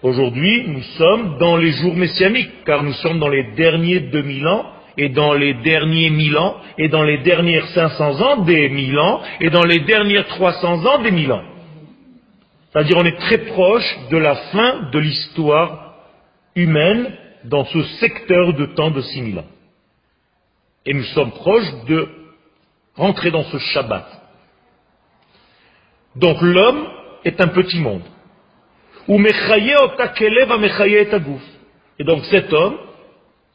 Aujourd'hui, 0.02 0.64
nous 0.68 0.82
sommes 0.96 1.38
dans 1.38 1.56
les 1.56 1.72
jours 1.72 1.96
messianiques, 1.96 2.64
car 2.64 2.84
nous 2.84 2.92
sommes 2.94 3.18
dans 3.18 3.28
les 3.28 3.52
derniers 3.54 4.00
2000 4.00 4.46
ans, 4.46 4.66
et 4.96 5.08
dans 5.08 5.32
les 5.32 5.54
derniers 5.54 6.10
1000 6.10 6.36
ans, 6.38 6.56
et 6.76 6.88
dans 6.88 7.02
les 7.02 7.18
dernières 7.18 7.66
500 7.68 8.20
ans 8.20 8.36
des 8.42 8.68
1000 8.68 8.98
ans, 8.98 9.20
et 9.40 9.50
dans 9.50 9.64
les 9.64 9.80
dernières 9.80 10.26
300 10.26 10.86
ans 10.86 11.02
des 11.02 11.10
1000 11.10 11.32
ans. 11.32 11.42
C'est-à-dire 12.70 12.96
on 12.96 13.04
est 13.04 13.18
très 13.18 13.38
proche 13.38 13.98
de 14.10 14.16
la 14.16 14.36
fin 14.36 14.90
de 14.92 14.98
l'histoire 15.00 15.94
humaine 16.54 17.12
dans 17.44 17.64
ce 17.64 17.82
secteur 18.00 18.52
de 18.54 18.66
temps 18.66 18.90
de 18.90 19.00
6000 19.00 19.38
ans. 19.40 19.46
Et 20.86 20.94
nous 20.94 21.04
sommes 21.04 21.32
proches 21.32 21.84
de 21.88 22.08
rentrer 22.94 23.30
dans 23.30 23.44
ce 23.44 23.58
Shabbat. 23.58 24.06
Donc 26.14 26.40
l'homme 26.40 26.86
est 27.24 27.40
un 27.40 27.48
petit 27.48 27.80
monde. 27.80 28.02
Et 31.98 32.04
donc 32.04 32.24
cet 32.26 32.52
homme 32.52 32.76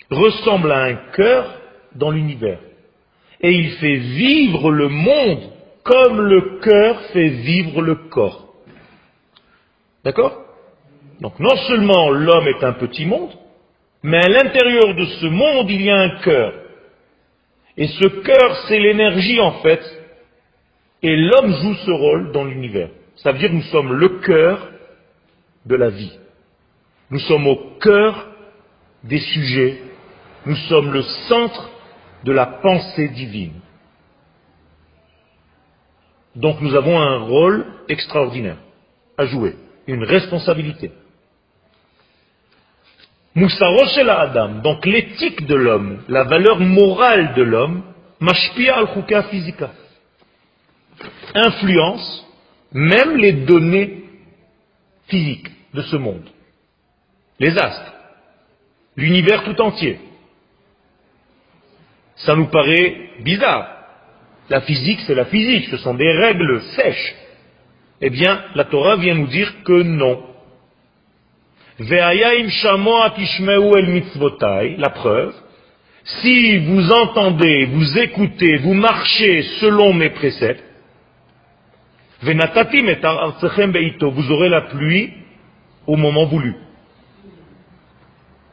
ressemble 0.09 0.71
à 0.71 0.83
un 0.83 0.95
cœur 1.15 1.59
dans 1.95 2.11
l'univers. 2.11 2.59
Et 3.39 3.51
il 3.51 3.71
fait 3.73 3.97
vivre 3.97 4.71
le 4.71 4.89
monde 4.89 5.51
comme 5.83 6.21
le 6.21 6.59
cœur 6.59 7.01
fait 7.13 7.29
vivre 7.29 7.81
le 7.81 7.95
corps. 8.09 8.53
D'accord? 10.03 10.39
Donc 11.21 11.39
non 11.39 11.55
seulement 11.67 12.09
l'homme 12.09 12.47
est 12.47 12.63
un 12.63 12.73
petit 12.73 13.05
monde, 13.05 13.31
mais 14.01 14.17
à 14.17 14.29
l'intérieur 14.29 14.95
de 14.95 15.05
ce 15.05 15.25
monde, 15.27 15.69
il 15.69 15.81
y 15.81 15.89
a 15.89 15.97
un 15.97 16.19
cœur. 16.21 16.53
Et 17.77 17.87
ce 17.87 18.07
cœur, 18.07 18.57
c'est 18.67 18.79
l'énergie 18.79 19.39
en 19.39 19.61
fait. 19.61 19.81
Et 21.01 21.15
l'homme 21.15 21.53
joue 21.53 21.75
ce 21.85 21.91
rôle 21.91 22.31
dans 22.31 22.43
l'univers. 22.45 22.89
Ça 23.17 23.31
veut 23.31 23.39
dire 23.39 23.53
nous 23.53 23.61
sommes 23.63 23.93
le 23.93 24.09
cœur 24.19 24.72
de 25.65 25.75
la 25.75 25.89
vie. 25.89 26.11
Nous 27.09 27.19
sommes 27.19 27.47
au 27.47 27.77
cœur 27.79 28.27
des 29.03 29.19
sujets. 29.19 29.81
Nous 30.45 30.55
sommes 30.55 30.91
le 30.91 31.03
centre 31.29 31.69
de 32.23 32.31
la 32.31 32.45
pensée 32.45 33.09
divine. 33.09 33.59
Donc 36.35 36.61
nous 36.61 36.75
avons 36.75 36.99
un 36.99 37.19
rôle 37.19 37.65
extraordinaire 37.87 38.57
à 39.17 39.25
jouer 39.25 39.55
une 39.87 40.03
responsabilité. 40.03 40.91
Moussaroshela 43.35 44.19
Adam, 44.21 44.61
donc 44.61 44.85
l'éthique 44.85 45.45
de 45.45 45.55
l'homme, 45.55 46.03
la 46.07 46.23
valeur 46.23 46.59
morale 46.59 47.33
de 47.33 47.43
l'homme, 47.43 47.83
mashpia 48.19 48.77
al 48.77 49.23
physica, 49.29 49.71
influence 51.33 52.25
même 52.71 53.17
les 53.17 53.33
données 53.33 54.03
physiques 55.07 55.52
de 55.73 55.81
ce 55.81 55.95
monde, 55.95 56.29
les 57.39 57.57
astres, 57.57 57.93
l'univers 58.95 59.43
tout 59.43 59.59
entier. 59.61 59.99
Ça 62.15 62.35
nous 62.35 62.47
paraît 62.47 63.09
bizarre. 63.21 63.69
La 64.49 64.61
physique, 64.61 64.99
c'est 65.07 65.15
la 65.15 65.25
physique, 65.25 65.69
ce 65.69 65.77
sont 65.77 65.95
des 65.95 66.11
règles 66.11 66.61
sèches. 66.75 67.15
Eh 68.01 68.09
bien, 68.09 68.43
la 68.55 68.65
Torah 68.65 68.97
vient 68.97 69.15
nous 69.15 69.27
dire 69.27 69.63
que 69.63 69.81
non. 69.81 70.21
La 74.77 74.89
preuve, 74.89 75.33
si 76.03 76.57
vous 76.57 76.91
entendez, 76.91 77.65
vous 77.65 77.97
écoutez, 77.97 78.57
vous 78.57 78.73
marchez 78.73 79.43
selon 79.61 79.93
mes 79.93 80.09
préceptes, 80.09 80.63
vous 82.21 84.31
aurez 84.31 84.49
la 84.49 84.61
pluie 84.61 85.13
au 85.87 85.95
moment 85.95 86.25
voulu. 86.25 86.55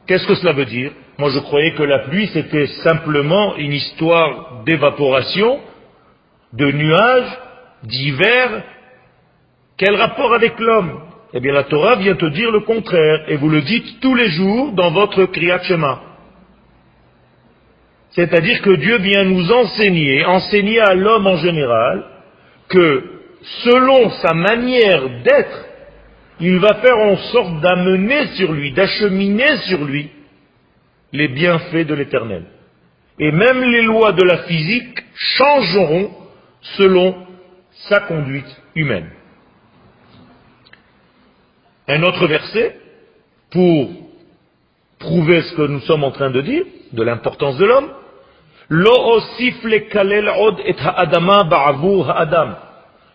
Qu'est-ce 0.07 0.27
que 0.27 0.35
cela 0.35 0.53
veut 0.53 0.65
dire? 0.65 0.91
Moi 1.17 1.29
je 1.29 1.39
croyais 1.39 1.73
que 1.73 1.83
la 1.83 1.99
pluie 1.99 2.27
c'était 2.33 2.67
simplement 2.83 3.55
une 3.55 3.71
histoire 3.71 4.63
d'évaporation, 4.65 5.59
de 6.53 6.71
nuages, 6.71 7.37
d'hiver. 7.83 8.63
Quel 9.77 9.95
rapport 9.95 10.33
avec 10.33 10.59
l'homme? 10.59 11.01
Eh 11.33 11.39
bien 11.39 11.53
la 11.53 11.63
Torah 11.63 11.95
vient 11.95 12.15
te 12.15 12.25
dire 12.25 12.51
le 12.51 12.61
contraire, 12.61 13.23
et 13.29 13.37
vous 13.37 13.49
le 13.49 13.61
dites 13.61 14.01
tous 14.01 14.15
les 14.15 14.29
jours 14.29 14.73
dans 14.73 14.91
votre 14.91 15.25
Kriyat 15.25 15.63
Shema. 15.63 16.01
C'est-à-dire 18.11 18.61
que 18.61 18.71
Dieu 18.71 18.97
vient 18.97 19.23
nous 19.23 19.51
enseigner, 19.51 20.25
enseigner 20.25 20.81
à 20.81 20.93
l'homme 20.93 21.27
en 21.27 21.37
général, 21.37 22.03
que 22.67 23.03
selon 23.63 24.09
sa 24.09 24.33
manière 24.33 25.21
d'être, 25.23 25.65
il 26.41 26.57
va 26.57 26.75
faire 26.81 26.97
en 26.97 27.17
sorte 27.17 27.61
d'amener 27.61 28.27
sur 28.35 28.51
lui, 28.51 28.71
d'acheminer 28.71 29.57
sur 29.67 29.85
lui 29.85 30.09
les 31.13 31.27
bienfaits 31.27 31.85
de 31.85 31.93
l'éternel. 31.93 32.45
Et 33.19 33.31
même 33.31 33.61
les 33.61 33.83
lois 33.83 34.11
de 34.13 34.23
la 34.23 34.39
physique 34.43 35.03
changeront 35.13 36.09
selon 36.77 37.27
sa 37.89 37.99
conduite 38.01 38.61
humaine. 38.75 39.09
Un 41.87 42.01
autre 42.03 42.25
verset, 42.25 42.75
pour 43.51 43.91
prouver 44.97 45.41
ce 45.43 45.55
que 45.55 45.67
nous 45.67 45.81
sommes 45.81 46.03
en 46.03 46.11
train 46.11 46.31
de 46.31 46.41
dire, 46.41 46.63
de 46.91 47.03
l'importance 47.03 47.57
de 47.57 47.65
l'homme, 47.65 47.89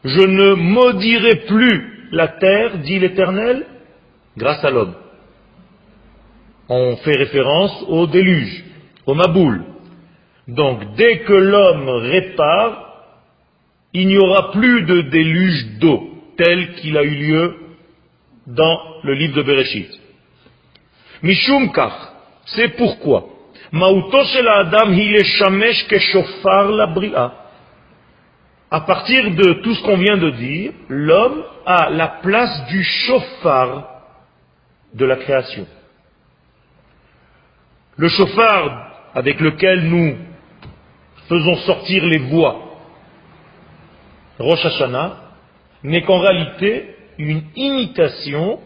Je 0.05 0.21
ne 0.21 0.55
maudirai 0.55 1.37
plus 1.47 1.96
la 2.13 2.29
terre, 2.29 2.79
dit 2.79 2.99
l'Éternel, 2.99 3.67
grâce 4.37 4.65
à 4.65 4.71
l'homme. 4.71 4.95
On 6.69 6.97
fait 6.97 7.17
référence 7.17 7.85
au 7.89 8.07
déluge, 8.07 8.65
au 9.07 9.15
Maboul. 9.15 9.63
Donc 10.49 10.95
dès 10.97 11.21
que 11.21 11.33
l'homme 11.33 11.89
répare, 11.89 12.83
il 13.93 14.09
n'y 14.09 14.19
aura 14.19 14.51
plus 14.53 14.83
de 14.83 15.03
déluge 15.03 15.79
d'eau 15.81 16.11
tel 16.37 16.75
qu'il 16.75 16.97
a 16.97 17.03
eu 17.03 17.15
lieu 17.15 17.57
dans 18.47 18.79
le 19.03 19.15
livre 19.15 19.37
de 19.37 19.43
Bereshit. 19.43 19.91
Mishum 21.23 21.71
c'est 22.47 22.77
pourquoi. 22.77 23.27
Mauto 23.73 24.25
shel 24.25 24.47
Adam 24.47 24.95
shamesh 24.95 25.89
keshofar 25.89 26.71
la 26.71 26.87
bria. 26.87 27.46
À 28.71 28.81
partir 28.81 29.31
de 29.31 29.63
tout 29.63 29.75
ce 29.75 29.83
qu'on 29.83 29.97
vient 29.97 30.17
de 30.17 30.31
dire, 30.31 30.73
l'homme 30.89 31.45
a 31.65 31.89
la 31.91 32.09
place 32.09 32.67
du 32.67 32.83
chauffard 32.83 33.89
de 34.93 35.05
la 35.05 35.17
création. 35.17 35.67
Le 37.97 38.09
chauffard 38.09 38.93
avec 39.15 39.41
lequel 39.41 39.89
nous 39.89 40.17
faisons 41.29 41.57
sortir 41.59 42.05
les 42.05 42.19
voix, 42.19 42.63
Rosh 44.39 44.65
Hashanah, 44.65 45.17
n'est 45.83 46.03
qu'en 46.03 46.19
réalité 46.19 46.97
une 47.19 47.43
imitation 47.55 48.61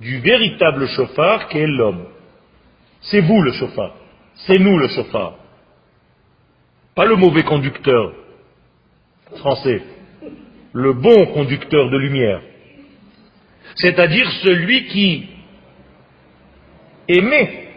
du 0.00 0.18
véritable 0.20 0.88
chauffard 0.88 1.48
qu'est 1.48 1.66
l'homme. 1.66 2.06
C'est 3.02 3.20
vous 3.20 3.42
le 3.42 3.52
chauffard, 3.52 3.94
c'est 4.46 4.58
nous 4.58 4.78
le 4.78 4.88
chauffard, 4.88 5.34
pas 6.94 7.04
le 7.04 7.16
mauvais 7.16 7.44
conducteur 7.44 8.12
français, 9.36 9.82
le 10.72 10.92
bon 10.92 11.26
conducteur 11.26 11.90
de 11.90 11.98
lumière, 11.98 12.40
c'est-à-dire 13.76 14.30
celui 14.42 14.86
qui 14.86 15.26
émet 17.08 17.68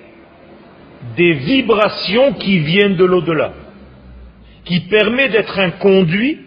des 1.16 1.34
vibrations 1.34 2.34
qui 2.34 2.60
viennent 2.60 2.96
de 2.96 3.06
l'au-delà, 3.06 3.54
qui 4.66 4.82
permet 4.82 5.30
d'être 5.30 5.58
un 5.60 5.72
conduit, 5.72 6.40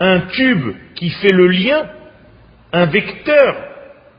un 0.00 0.20
tube 0.32 0.74
qui 0.94 1.10
fait 1.10 1.32
le 1.32 1.46
lien, 1.46 1.88
un 2.72 2.86
vecteur 2.86 3.56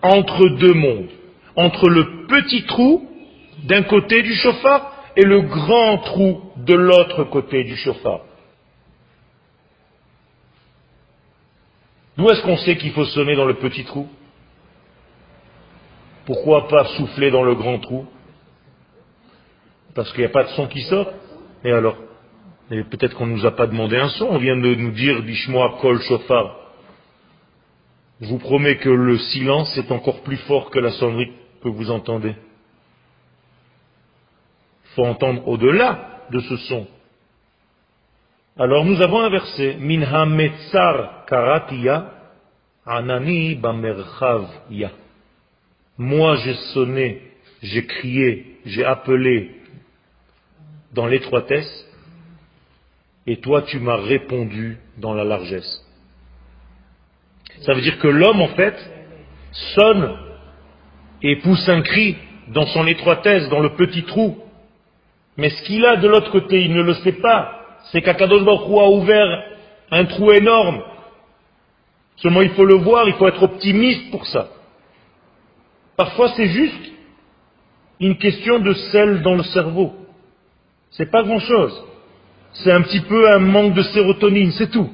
entre 0.01 0.47
deux 0.59 0.73
mondes, 0.73 1.09
entre 1.55 1.89
le 1.89 2.25
petit 2.27 2.63
trou 2.63 3.09
d'un 3.63 3.83
côté 3.83 4.21
du 4.21 4.33
chauffard 4.33 4.91
et 5.15 5.23
le 5.23 5.41
grand 5.41 5.97
trou 5.99 6.41
de 6.57 6.73
l'autre 6.73 7.25
côté 7.25 7.63
du 7.63 7.75
chauffard. 7.75 8.21
D'où 12.17 12.29
est-ce 12.29 12.41
qu'on 12.43 12.57
sait 12.57 12.77
qu'il 12.77 12.91
faut 12.91 13.05
sonner 13.05 13.35
dans 13.35 13.45
le 13.45 13.55
petit 13.55 13.83
trou? 13.85 14.07
Pourquoi 16.25 16.67
pas 16.67 16.85
souffler 16.97 17.31
dans 17.31 17.43
le 17.43 17.55
grand 17.55 17.79
trou? 17.79 18.05
Parce 19.95 20.11
qu'il 20.11 20.21
n'y 20.21 20.27
a 20.27 20.29
pas 20.29 20.43
de 20.43 20.49
son 20.49 20.67
qui 20.67 20.81
sort. 20.83 21.11
Et 21.63 21.71
alors? 21.71 21.97
Peut-être 22.69 23.15
qu'on 23.15 23.27
ne 23.27 23.35
nous 23.35 23.45
a 23.45 23.51
pas 23.51 23.67
demandé 23.67 23.97
un 23.97 24.09
son. 24.09 24.25
On 24.25 24.37
vient 24.37 24.55
de 24.55 24.73
nous 24.75 24.91
dire, 24.91 25.21
dis-moi, 25.23 25.77
kol 25.81 26.01
chauffard. 26.01 26.55
Je 28.21 28.27
vous 28.27 28.39
promets 28.39 28.77
que 28.77 28.89
le 28.89 29.17
silence 29.17 29.75
est 29.77 29.91
encore 29.91 30.21
plus 30.21 30.37
fort 30.37 30.69
que 30.69 30.79
la 30.79 30.91
sonnerie 30.91 31.31
que 31.61 31.69
vous 31.69 31.91
entendez. 31.91 32.35
Il 34.85 34.95
faut 34.95 35.05
entendre 35.05 35.47
au-delà 35.47 36.21
de 36.31 36.39
ce 36.39 36.57
son. 36.57 36.87
Alors 38.57 38.85
nous 38.85 39.01
avons 39.01 39.21
un 39.21 39.29
verset, 39.29 39.77
Minha 39.79 40.27
metzar 40.27 41.25
karatia, 41.25 42.11
anani 42.85 43.59
ya. 44.69 44.91
Moi 45.97 46.35
j'ai 46.35 46.53
sonné, 46.73 47.21
j'ai 47.63 47.83
crié, 47.87 48.59
j'ai 48.65 48.85
appelé 48.85 49.55
dans 50.93 51.07
l'étroitesse, 51.07 51.87
et 53.25 53.37
toi 53.37 53.63
tu 53.63 53.79
m'as 53.79 53.97
répondu 53.97 54.77
dans 54.97 55.15
la 55.15 55.23
largesse. 55.23 55.83
Ça 57.61 57.73
veut 57.73 57.81
dire 57.81 57.97
que 57.97 58.07
l'homme 58.07 58.41
en 58.41 58.49
fait 58.49 58.75
sonne 59.73 60.15
et 61.23 61.37
pousse 61.37 61.67
un 61.69 61.81
cri 61.81 62.17
dans 62.49 62.67
son 62.67 62.85
étroitesse, 62.85 63.49
dans 63.49 63.61
le 63.61 63.75
petit 63.75 64.03
trou. 64.03 64.37
Mais 65.37 65.49
ce 65.49 65.63
qu'il 65.63 65.83
a 65.85 65.95
de 65.95 66.07
l'autre 66.07 66.29
côté, 66.29 66.61
il 66.61 66.73
ne 66.73 66.83
le 66.83 66.93
sait 66.95 67.13
pas 67.13 67.62
c'est 67.91 68.01
qu'Akadosh 68.01 68.43
Baruch 68.43 68.69
a 68.69 68.89
ouvert 68.89 69.43
un 69.91 70.05
trou 70.05 70.31
énorme. 70.31 70.81
Seulement 72.17 72.41
il 72.41 72.51
faut 72.51 72.65
le 72.65 72.75
voir, 72.75 73.07
il 73.07 73.13
faut 73.15 73.27
être 73.27 73.43
optimiste 73.43 74.11
pour 74.11 74.25
ça. 74.25 74.49
Parfois 75.97 76.29
c'est 76.35 76.47
juste 76.47 76.91
une 77.99 78.17
question 78.17 78.59
de 78.59 78.73
sel 78.73 79.21
dans 79.21 79.35
le 79.35 79.43
cerveau. 79.43 79.93
C'est 80.91 81.09
pas 81.11 81.23
grand 81.23 81.39
chose. 81.39 81.83
C'est 82.53 82.71
un 82.71 82.81
petit 82.81 83.01
peu 83.01 83.31
un 83.31 83.39
manque 83.39 83.73
de 83.73 83.81
sérotonine, 83.81 84.51
c'est 84.51 84.69
tout. 84.69 84.89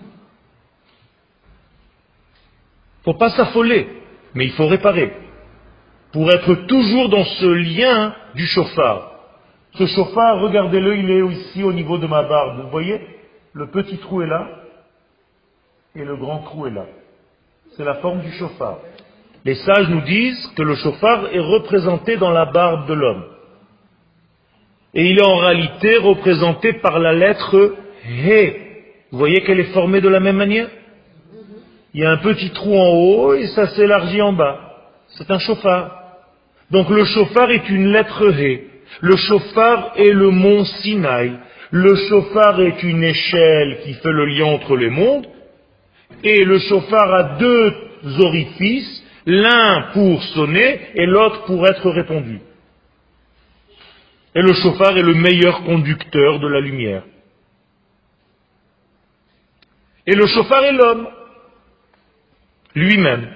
Faut 3.04 3.15
pas 3.15 3.30
s'affoler, 3.32 3.88
mais 4.34 4.45
il 4.45 4.52
faut 4.52 4.67
réparer. 4.67 5.13
Pour 6.12 6.30
être 6.32 6.54
toujours 6.67 7.10
dans 7.10 7.23
ce 7.23 7.45
lien 7.45 8.15
du 8.36 8.45
chauffard. 8.45 9.09
Ce 9.75 9.86
chauffard, 9.86 10.41
regardez-le, 10.41 10.97
il 10.97 11.10
est 11.12 11.25
ici 11.34 11.63
au 11.63 11.71
niveau 11.71 11.97
de 11.97 12.08
ma 12.08 12.23
barbe. 12.23 12.63
Vous 12.63 12.69
voyez 12.69 12.99
Le 13.53 13.67
petit 13.67 13.97
trou 13.97 14.21
est 14.21 14.27
là 14.27 14.47
et 15.95 16.03
le 16.03 16.15
grand 16.15 16.39
trou 16.39 16.67
est 16.67 16.71
là. 16.71 16.86
C'est 17.75 17.84
la 17.84 17.95
forme 17.95 18.21
du 18.21 18.32
chauffard. 18.34 18.79
Les 19.45 19.55
sages 19.55 19.89
nous 19.89 20.01
disent 20.01 20.51
que 20.55 20.63
le 20.63 20.75
chauffard 20.75 21.27
est 21.34 21.39
représenté 21.39 22.17
dans 22.17 22.32
la 22.32 22.45
barbe 22.45 22.88
de 22.88 22.93
l'homme. 22.93 23.23
Et 24.93 25.05
il 25.10 25.19
est 25.19 25.25
en 25.25 25.38
réalité 25.38 25.97
représenté 25.97 26.73
par 26.73 26.99
la 26.99 27.13
lettre 27.13 27.75
He. 28.05 28.53
Vous 29.12 29.17
voyez 29.17 29.41
qu'elle 29.41 29.60
est 29.60 29.73
formée 29.73 30.01
de 30.01 30.10
la 30.10 30.19
même 30.19 30.38
manière? 30.38 30.69
Il 31.93 32.01
y 32.01 32.05
a 32.05 32.12
un 32.12 32.17
petit 32.17 32.51
trou 32.51 32.77
en 32.77 32.89
haut 32.89 33.34
et 33.34 33.47
ça 33.47 33.67
s'élargit 33.67 34.21
en 34.21 34.34
bas. 34.34 34.60
C'est 35.10 35.29
un 35.32 35.39
chauffard. 35.39 35.95
Donc 36.71 36.89
le 36.89 37.03
chauffard 37.05 37.49
est 37.51 37.69
une 37.69 37.91
lettre 37.91 38.32
He. 38.32 38.62
Le 39.01 39.15
chauffard 39.15 39.93
est 39.95 40.12
le 40.12 40.29
mont 40.29 40.65
Sinaï. 40.65 41.39
Le 41.71 41.95
chauffard 42.07 42.59
est 42.62 42.83
une 42.83 43.03
échelle 43.03 43.79
qui 43.83 43.93
fait 43.93 44.12
le 44.12 44.25
lien 44.25 44.45
entre 44.45 44.75
les 44.75 44.89
mondes. 44.89 45.27
Et 46.23 46.43
le 46.43 46.59
chauffard 46.59 47.13
a 47.13 47.23
deux 47.38 47.73
orifices, 48.19 49.03
l'un 49.25 49.89
pour 49.93 50.21
sonner 50.23 50.81
et 50.95 51.05
l'autre 51.05 51.45
pour 51.45 51.65
être 51.67 51.89
répondu. 51.91 52.39
Et 54.35 54.41
le 54.41 54.53
chauffard 54.53 54.97
est 54.97 55.03
le 55.03 55.13
meilleur 55.13 55.63
conducteur 55.63 56.39
de 56.39 56.47
la 56.47 56.59
lumière. 56.59 57.03
Et 60.05 60.15
le 60.15 60.25
chauffard 60.25 60.63
est 60.63 60.73
l'homme, 60.73 61.07
lui-même. 62.75 63.29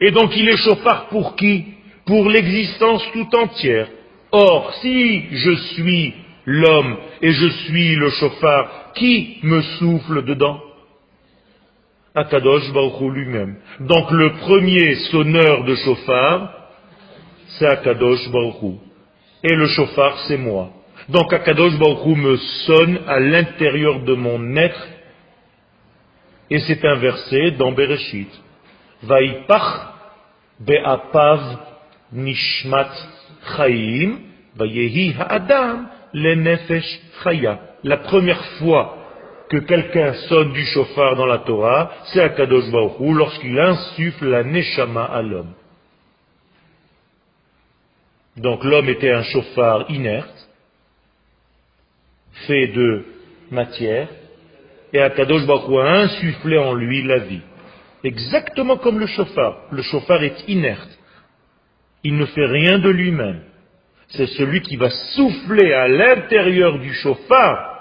Et 0.00 0.10
donc 0.10 0.36
il 0.36 0.48
est 0.48 0.56
chauffard 0.56 1.08
pour 1.08 1.36
qui? 1.36 1.75
Pour 2.06 2.28
l'existence 2.30 3.02
tout 3.12 3.28
entière. 3.36 3.88
Or, 4.30 4.72
si 4.80 5.26
je 5.30 5.54
suis 5.74 6.14
l'homme 6.44 6.96
et 7.20 7.32
je 7.32 7.48
suis 7.48 7.96
le 7.96 8.10
chauffard, 8.10 8.92
qui 8.94 9.38
me 9.42 9.60
souffle 9.78 10.24
dedans? 10.24 10.60
Akadosh 12.14 12.72
Baruch 12.72 13.12
lui-même. 13.12 13.56
Donc 13.80 14.10
le 14.10 14.32
premier 14.34 14.94
sonneur 15.10 15.64
de 15.64 15.74
chauffard, 15.74 16.54
c'est 17.58 17.66
Akadosh 17.66 18.30
Baruch 18.30 18.78
Et 19.42 19.54
le 19.54 19.66
chauffard, 19.66 20.18
c'est 20.26 20.38
moi. 20.38 20.70
Donc 21.08 21.32
Akadosh 21.32 21.78
Baruch 21.78 22.16
me 22.16 22.36
sonne 22.36 23.00
à 23.06 23.20
l'intérieur 23.20 24.00
de 24.00 24.14
mon 24.14 24.56
être. 24.56 24.88
Et 26.50 26.60
c'est 26.60 26.84
inversé 26.84 27.50
dans 27.52 27.72
Bereshit. 27.72 28.30
Vaipach 29.02 29.92
be'apav 30.60 31.58
La 37.84 37.96
première 37.96 38.44
fois 38.58 38.96
que 39.48 39.56
quelqu'un 39.58 40.12
sonne 40.28 40.52
du 40.52 40.64
chauffard 40.66 41.16
dans 41.16 41.26
la 41.26 41.38
Torah, 41.38 41.92
c'est 42.06 42.20
Akadosh 42.20 42.70
Baruch 42.70 43.16
lorsqu'il 43.16 43.58
insuffle 43.58 44.28
la 44.28 44.44
neshama 44.44 45.04
à 45.04 45.22
l'homme. 45.22 45.52
Donc 48.36 48.64
l'homme 48.64 48.88
était 48.88 49.12
un 49.12 49.22
chauffard 49.22 49.90
inerte, 49.90 50.48
fait 52.46 52.68
de 52.68 53.04
matière, 53.50 54.08
et 54.92 55.00
Akadosh 55.00 55.46
Baruch 55.46 55.78
a 55.84 55.92
insufflé 56.02 56.58
en 56.58 56.74
lui 56.74 57.02
la 57.02 57.18
vie. 57.18 57.42
Exactement 58.04 58.76
comme 58.76 59.00
le 59.00 59.06
chauffard. 59.06 59.62
Le 59.72 59.82
chauffard 59.82 60.22
est 60.22 60.48
inerte. 60.48 60.95
Il 62.08 62.16
ne 62.18 62.26
fait 62.26 62.46
rien 62.46 62.78
de 62.78 62.88
lui-même. 62.88 63.40
C'est 64.10 64.28
celui 64.28 64.60
qui 64.60 64.76
va 64.76 64.90
souffler 64.90 65.72
à 65.72 65.88
l'intérieur 65.88 66.78
du 66.78 66.94
chauffard 66.94 67.72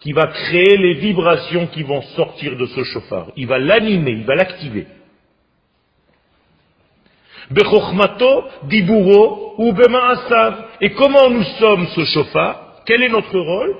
qui 0.00 0.12
va 0.12 0.26
créer 0.26 0.76
les 0.76 0.94
vibrations 0.94 1.66
qui 1.68 1.82
vont 1.82 2.02
sortir 2.14 2.58
de 2.58 2.66
ce 2.66 2.84
chauffard. 2.84 3.32
Il 3.36 3.46
va 3.46 3.58
l'animer, 3.58 4.10
il 4.10 4.24
va 4.26 4.34
l'activer. 4.34 4.86
Diburo 8.64 9.54
ou. 9.56 9.74
Et 10.82 10.90
comment 10.90 11.30
nous 11.30 11.44
sommes 11.58 11.86
ce 11.86 12.04
chauffard? 12.04 12.82
Quel 12.84 13.02
est 13.02 13.08
notre 13.08 13.38
rôle? 13.38 13.74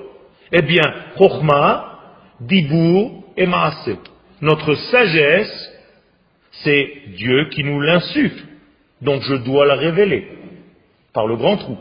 Eh 0.51 0.63
bien, 0.63 0.95
chochma, 1.15 1.99
dibur 2.39 3.23
et 3.37 3.45
maaseh. 3.45 3.99
Notre 4.41 4.73
sagesse, 4.73 5.71
c'est 6.63 6.91
Dieu 7.09 7.49
qui 7.51 7.63
nous 7.63 7.79
l'insuffle. 7.79 8.50
Donc 9.01 9.21
je 9.23 9.35
dois 9.35 9.65
la 9.65 9.75
révéler 9.75 10.27
par 11.13 11.27
le 11.27 11.35
grand 11.35 11.57
trou. 11.57 11.77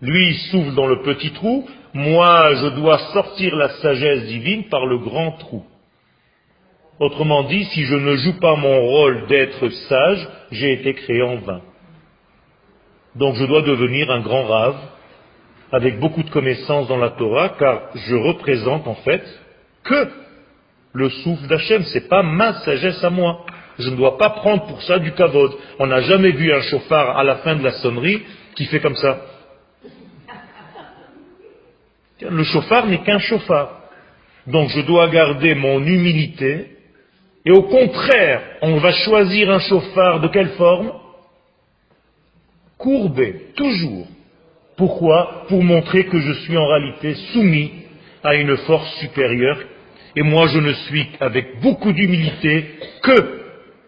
Lui, 0.00 0.28
il 0.28 0.36
souffle 0.50 0.74
dans 0.74 0.86
le 0.86 1.02
petit 1.02 1.30
trou, 1.32 1.66
moi, 1.92 2.54
je 2.54 2.68
dois 2.68 2.98
sortir 3.12 3.54
la 3.56 3.68
sagesse 3.68 4.26
divine 4.26 4.64
par 4.64 4.86
le 4.86 4.98
grand 4.98 5.32
trou. 5.32 5.64
Autrement 6.98 7.44
dit, 7.44 7.64
si 7.64 7.84
je 7.84 7.96
ne 7.96 8.16
joue 8.16 8.38
pas 8.38 8.56
mon 8.56 8.80
rôle 8.80 9.26
d'être 9.26 9.68
sage, 9.68 10.28
j'ai 10.52 10.72
été 10.74 10.94
créé 10.94 11.22
en 11.22 11.36
vain. 11.36 11.60
Donc 13.16 13.34
je 13.34 13.44
dois 13.44 13.62
devenir 13.62 14.10
un 14.10 14.20
grand 14.20 14.44
rave, 14.44 14.76
avec 15.72 15.98
beaucoup 15.98 16.22
de 16.22 16.30
connaissances 16.30 16.88
dans 16.88 16.96
la 16.96 17.10
Torah, 17.10 17.50
car 17.58 17.82
je 17.94 18.14
représente 18.14 18.86
en 18.86 18.96
fait 18.96 19.22
que 19.84 20.08
le 20.92 21.08
souffle 21.08 21.46
d'Hachem, 21.46 21.82
c'est 21.92 22.08
pas 22.08 22.22
ma 22.22 22.54
sagesse 22.64 23.02
à 23.02 23.10
moi. 23.10 23.46
Je 23.80 23.90
ne 23.90 23.96
dois 23.96 24.18
pas 24.18 24.30
prendre 24.30 24.66
pour 24.66 24.82
ça 24.82 24.98
du 24.98 25.12
kavod. 25.12 25.52
On 25.78 25.86
n'a 25.86 26.00
jamais 26.02 26.32
vu 26.32 26.52
un 26.52 26.60
chauffard 26.62 27.18
à 27.18 27.24
la 27.24 27.36
fin 27.36 27.56
de 27.56 27.64
la 27.64 27.72
sonnerie 27.72 28.22
qui 28.54 28.66
fait 28.66 28.80
comme 28.80 28.96
ça. 28.96 29.20
Le 32.20 32.44
chauffard 32.44 32.86
n'est 32.86 33.02
qu'un 33.02 33.18
chauffard. 33.18 33.80
Donc 34.46 34.68
je 34.70 34.80
dois 34.82 35.08
garder 35.08 35.54
mon 35.54 35.82
humilité. 35.82 36.76
Et 37.44 37.50
au 37.50 37.62
contraire, 37.62 38.42
on 38.62 38.76
va 38.76 38.92
choisir 38.92 39.50
un 39.50 39.60
chauffard 39.60 40.20
de 40.20 40.28
quelle 40.28 40.50
forme? 40.50 40.92
Courbé, 42.76 43.46
toujours. 43.56 44.06
Pourquoi? 44.76 45.44
Pour 45.48 45.62
montrer 45.62 46.04
que 46.04 46.18
je 46.18 46.32
suis 46.32 46.56
en 46.56 46.66
réalité 46.66 47.14
soumis 47.32 47.72
à 48.22 48.34
une 48.34 48.56
force 48.58 48.90
supérieure. 48.98 49.58
Et 50.16 50.22
moi, 50.22 50.48
je 50.48 50.58
ne 50.58 50.72
suis 50.72 51.08
avec 51.20 51.60
beaucoup 51.60 51.92
d'humilité 51.92 52.66
que 53.02 53.39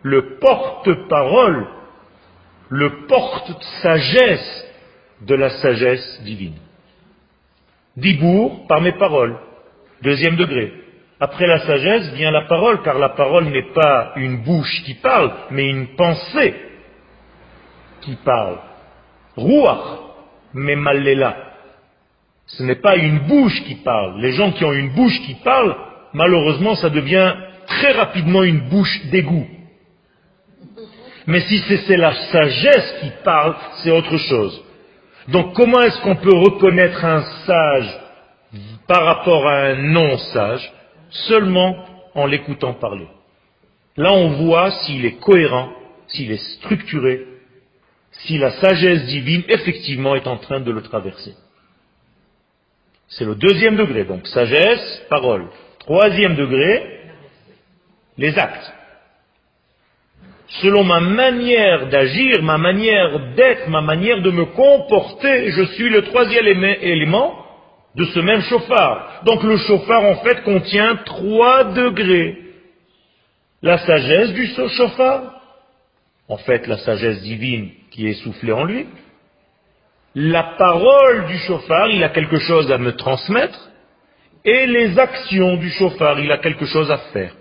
le 0.02 0.38
porte-parole, 0.38 1.66
le 2.68 3.06
porte-sagesse 3.06 4.66
de 5.22 5.34
la 5.34 5.50
sagesse 5.50 6.22
divine. 6.24 6.56
Dibour 7.96 8.66
par 8.66 8.80
mes 8.80 8.92
paroles. 8.92 9.36
Deuxième 10.02 10.36
degré. 10.36 10.72
Après 11.20 11.46
la 11.46 11.60
sagesse 11.60 12.12
vient 12.14 12.32
la 12.32 12.46
parole, 12.46 12.82
car 12.82 12.98
la 12.98 13.10
parole 13.10 13.44
n'est 13.44 13.72
pas 13.72 14.12
une 14.16 14.42
bouche 14.42 14.82
qui 14.84 14.94
parle, 14.94 15.32
mais 15.50 15.68
une 15.68 15.94
pensée 15.94 16.54
qui 18.00 18.16
parle. 18.24 18.58
Ruach, 19.36 20.00
mais 20.54 20.74
maléla. 20.74 21.36
Ce 22.46 22.62
n'est 22.64 22.80
pas 22.80 22.96
une 22.96 23.20
bouche 23.20 23.62
qui 23.64 23.76
parle. 23.76 24.20
Les 24.20 24.32
gens 24.32 24.50
qui 24.52 24.64
ont 24.64 24.72
une 24.72 24.90
bouche 24.90 25.20
qui 25.22 25.34
parle, 25.36 25.76
malheureusement, 26.12 26.74
ça 26.74 26.90
devient 26.90 27.34
très 27.66 27.92
rapidement 27.92 28.42
une 28.42 28.68
bouche 28.68 29.06
d'égout. 29.10 29.46
Mais 31.26 31.40
si 31.40 31.58
c'est 31.86 31.96
la 31.96 32.14
sagesse 32.14 32.94
qui 33.00 33.10
parle, 33.24 33.54
c'est 33.82 33.90
autre 33.90 34.16
chose. 34.16 34.62
Donc 35.28 35.54
comment 35.54 35.80
est-ce 35.82 36.00
qu'on 36.02 36.16
peut 36.16 36.36
reconnaître 36.36 37.04
un 37.04 37.22
sage 37.46 38.00
par 38.88 39.04
rapport 39.04 39.46
à 39.46 39.66
un 39.66 39.76
non-sage 39.76 40.72
Seulement 41.10 41.84
en 42.14 42.26
l'écoutant 42.26 42.74
parler? 42.74 43.06
Là 43.96 44.12
on 44.12 44.30
voit 44.44 44.70
s'il 44.70 45.04
est 45.04 45.20
cohérent, 45.20 45.70
s'il 46.08 46.32
est 46.32 46.56
structuré, 46.56 47.26
si 48.12 48.38
la 48.38 48.50
sagesse 48.52 49.04
divine 49.06 49.44
effectivement 49.48 50.14
est 50.16 50.26
en 50.26 50.38
train 50.38 50.60
de 50.60 50.70
le 50.70 50.82
traverser. 50.82 51.34
C'est 53.08 53.24
le 53.24 53.34
deuxième 53.34 53.76
degré, 53.76 54.04
donc 54.04 54.26
sagesse, 54.26 55.02
parole. 55.10 55.46
Troisième 55.80 56.34
degré, 56.34 57.00
les 58.16 58.38
actes 58.38 58.72
selon 60.60 60.84
ma 60.84 61.00
manière 61.00 61.88
d'agir, 61.88 62.42
ma 62.42 62.58
manière 62.58 63.34
d'être, 63.34 63.68
ma 63.68 63.80
manière 63.80 64.20
de 64.20 64.30
me 64.30 64.44
comporter, 64.46 65.50
je 65.50 65.62
suis 65.74 65.88
le 65.88 66.02
troisième 66.02 66.64
élément 66.82 67.46
de 67.94 68.04
ce 68.04 68.20
même 68.20 68.42
chauffard. 68.42 69.22
Donc 69.24 69.42
le 69.42 69.56
chauffard 69.56 70.04
en 70.04 70.16
fait 70.16 70.42
contient 70.42 70.96
trois 71.04 71.64
degrés. 71.64 72.38
La 73.62 73.78
sagesse 73.78 74.32
du 74.32 74.46
chauffard, 74.46 75.40
en 76.28 76.36
fait 76.38 76.66
la 76.66 76.78
sagesse 76.78 77.22
divine 77.22 77.70
qui 77.90 78.08
est 78.08 78.22
soufflée 78.22 78.52
en 78.52 78.64
lui. 78.64 78.86
La 80.14 80.42
parole 80.58 81.26
du 81.26 81.38
chauffard, 81.38 81.88
il 81.88 82.04
a 82.04 82.10
quelque 82.10 82.38
chose 82.38 82.70
à 82.70 82.76
me 82.76 82.94
transmettre. 82.94 83.70
Et 84.44 84.66
les 84.66 84.98
actions 84.98 85.56
du 85.56 85.70
chauffard, 85.70 86.18
il 86.20 86.30
a 86.30 86.38
quelque 86.38 86.66
chose 86.66 86.90
à 86.90 86.98
faire. 87.12 87.34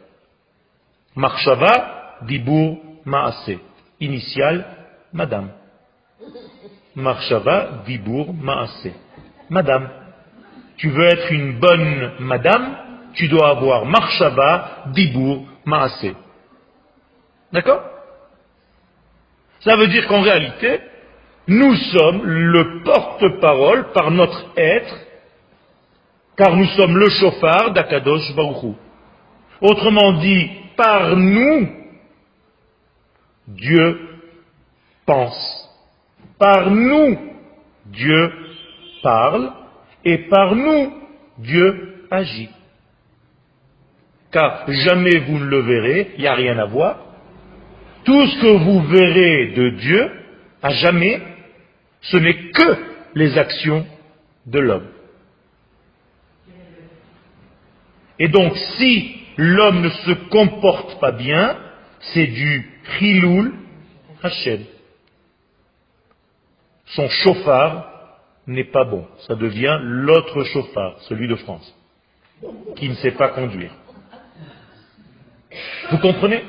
Marshava, 1.15 2.19
Dibur, 2.28 2.78
Maase. 3.05 3.59
Initial, 3.99 4.65
Madame. 5.13 5.49
Marshava, 6.95 7.83
Dibour, 7.85 8.33
Maase. 8.33 8.91
Madame. 9.49 9.89
Tu 10.77 10.89
veux 10.89 11.05
être 11.05 11.31
une 11.31 11.59
bonne 11.59 12.11
madame, 12.19 12.75
tu 13.13 13.27
dois 13.27 13.49
avoir 13.49 13.85
Marshava, 13.85 14.85
Dibour, 14.87 15.45
Maase. 15.65 16.15
D'accord? 17.51 17.83
Ça 19.61 19.75
veut 19.75 19.87
dire 19.87 20.07
qu'en 20.07 20.21
réalité, 20.21 20.79
nous 21.47 21.75
sommes 21.75 22.23
le 22.23 22.83
porte-parole 22.83 23.91
par 23.93 24.09
notre 24.11 24.45
être, 24.57 24.95
car 26.35 26.55
nous 26.55 26.65
sommes 26.77 26.97
le 26.97 27.09
chauffard 27.09 27.71
d'Akadosh 27.71 28.33
Baruchou. 28.35 28.75
Autrement 29.61 30.13
dit, 30.13 30.49
par 30.75 31.15
nous, 31.15 31.80
Dieu 33.55 33.99
pense. 35.05 35.69
Par 36.39 36.71
nous, 36.71 37.17
Dieu 37.85 38.31
parle 39.03 39.51
et 40.03 40.17
par 40.29 40.55
nous, 40.55 40.93
Dieu 41.37 42.05
agit. 42.09 42.49
Car 44.31 44.63
jamais 44.71 45.19
vous 45.19 45.39
ne 45.39 45.45
le 45.45 45.59
verrez, 45.59 46.11
il 46.15 46.21
n'y 46.21 46.27
a 46.27 46.33
rien 46.33 46.57
à 46.57 46.65
voir. 46.65 46.99
Tout 48.03 48.25
ce 48.25 48.41
que 48.41 48.57
vous 48.63 48.81
verrez 48.87 49.53
de 49.55 49.69
Dieu, 49.71 50.11
à 50.63 50.69
jamais, 50.71 51.21
ce 52.01 52.17
n'est 52.17 52.51
que 52.51 52.77
les 53.13 53.37
actions 53.37 53.85
de 54.45 54.59
l'homme. 54.59 54.87
Et 58.17 58.27
donc 58.27 58.55
si 58.77 59.15
l'homme 59.37 59.81
ne 59.81 59.89
se 59.89 60.11
comporte 60.29 60.99
pas 60.99 61.11
bien, 61.11 61.57
c'est 62.13 62.27
du 62.27 62.70
chiloul, 62.97 63.53
Hachem. 64.21 64.65
Son 66.87 67.09
chauffard 67.09 67.87
n'est 68.47 68.71
pas 68.71 68.83
bon. 68.83 69.07
Ça 69.27 69.35
devient 69.35 69.77
l'autre 69.81 70.43
chauffard, 70.43 70.97
celui 71.07 71.27
de 71.27 71.35
France, 71.35 71.73
qui 72.75 72.89
ne 72.89 72.95
sait 72.95 73.11
pas 73.11 73.29
conduire. 73.29 73.71
Vous 75.91 75.97
comprenez? 75.99 76.43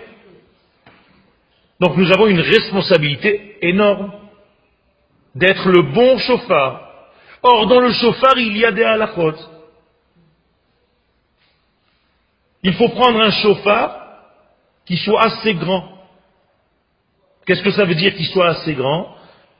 Donc 1.80 1.96
nous 1.96 2.12
avons 2.12 2.26
une 2.26 2.40
responsabilité 2.40 3.58
énorme 3.60 4.12
d'être 5.34 5.68
le 5.68 5.82
bon 5.82 6.18
chauffard. 6.18 6.88
Or, 7.42 7.66
dans 7.66 7.80
le 7.80 7.92
chauffard, 7.92 8.38
il 8.38 8.56
y 8.56 8.64
a 8.64 8.70
des 8.70 8.84
halachot. 8.84 9.34
Il 12.62 12.74
faut 12.74 12.88
prendre 12.90 13.20
un 13.20 13.32
chauffard 13.32 13.98
qui 14.86 14.96
soit 14.96 15.22
assez 15.22 15.54
grand. 15.54 15.91
Qu'est-ce 17.46 17.62
que 17.62 17.70
ça 17.72 17.84
veut 17.84 17.94
dire 17.94 18.14
qu'il 18.14 18.26
soit 18.26 18.48
assez 18.48 18.74
grand? 18.74 19.16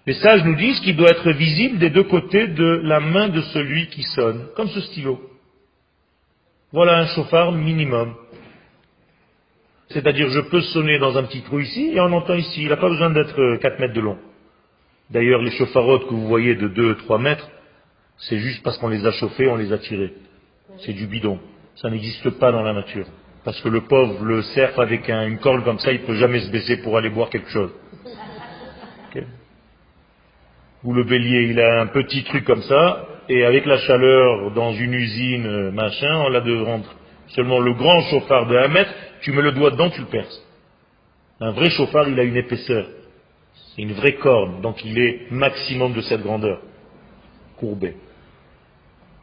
Les 0.07 0.15
sages 0.15 0.45
nous 0.45 0.57
disent 0.57 0.81
qu'il 0.81 0.97
doit 0.97 1.11
être 1.11 1.31
visible 1.31 1.79
des 1.79 1.91
deux 1.91 2.05
côtés 2.05 2.49
de 2.49 2.81
la 2.83 3.01
main 3.01 3.29
de 3.29 3.41
celui 3.41 3.89
qui 3.89 4.03
sonne, 4.03 4.49
comme 4.57 4.69
ce 4.69 4.81
stylo. 4.81 5.21
Voilà 6.73 6.99
un 6.99 7.07
chauffard 7.07 7.53
minimum. 7.53 8.15
C'est-à-dire, 9.89 10.31
je 10.31 10.41
peux 10.41 10.63
sonner 10.63 10.99
dans 10.99 11.19
un 11.19 11.25
petit 11.25 11.43
trou 11.43 11.61
ici 11.61 11.93
et 11.93 12.01
on 12.01 12.13
entend 12.13 12.35
ici. 12.35 12.63
Il 12.63 12.69
n'a 12.69 12.77
pas 12.77 12.89
besoin 12.89 13.11
d'être 13.11 13.59
4 13.59 13.79
mètres 13.79 13.95
de 13.95 14.01
long. 14.01 14.19
D'ailleurs, 15.11 15.43
les 15.43 15.51
chauffarottes 15.51 16.05
que 16.05 16.15
vous 16.15 16.27
voyez 16.27 16.55
de 16.55 16.69
2-3 16.69 17.21
mètres, 17.21 17.49
c'est 18.17 18.39
juste 18.39 18.63
parce 18.63 18.79
qu'on 18.79 18.89
les 18.89 19.05
a 19.05 19.13
chauffés, 19.13 19.49
on 19.49 19.57
les 19.57 19.73
a 19.73 19.79
tirés. 19.79 20.15
C'est 20.79 20.95
du 20.95 21.07
bidon. 21.07 21.39
Ça 21.77 21.91
n'existe 21.91 22.31
pas 22.39 22.51
dans 22.51 22.63
la 22.63 22.73
nature. 22.73 23.07
Parce 23.45 23.61
que 23.61 23.69
le 23.69 23.83
pauvre 23.83 24.25
le 24.25 24.43
cerf 24.43 24.79
avec 24.79 25.09
une 25.09 25.39
corde 25.39 25.65
comme 25.65 25.79
ça, 25.81 25.93
il 25.93 26.01
ne 26.01 26.07
peut 26.07 26.15
jamais 26.15 26.41
se 26.41 26.51
baisser 26.51 26.77
pour 26.79 26.97
aller 26.97 27.11
boire 27.11 27.29
quelque 27.29 27.51
chose. 27.51 27.73
Ou 30.85 30.93
le 30.93 31.05
bélier, 31.05 31.49
il 31.51 31.61
a 31.61 31.81
un 31.81 31.87
petit 31.87 32.25
truc 32.25 32.45
comme 32.45 32.63
ça, 32.63 33.07
et 33.29 33.45
avec 33.45 33.67
la 33.67 33.79
chaleur 33.79 34.51
dans 34.51 34.73
une 34.73 34.95
usine, 34.95 35.47
euh, 35.47 35.71
machin, 35.71 36.23
on 36.27 36.29
l'a 36.29 36.41
de. 36.41 36.65
Seulement 37.29 37.61
le 37.61 37.73
grand 37.75 38.03
chauffard 38.11 38.47
de 38.47 38.57
1 38.57 38.69
mètre, 38.69 38.91
tu 39.21 39.31
mets 39.31 39.43
le 39.43 39.53
doigt 39.53 39.71
dedans, 39.71 39.91
tu 39.91 40.01
le 40.01 40.09
perces. 40.09 40.43
Un 41.41 41.53
vrai 41.53 41.71
chauffard, 41.71 42.09
il 42.09 42.19
a 42.19 42.25
une 42.25 42.37
épaisseur. 42.37 42.87
C'est 43.55 43.83
une 43.83 43.93
vraie 43.93 44.15
corne, 44.15 44.61
donc 44.61 44.85
il 44.85 44.99
est 44.99 45.31
maximum 45.31 45.93
de 45.93 46.01
cette 46.01 46.23
grandeur, 46.23 46.61
courbée. 47.59 47.95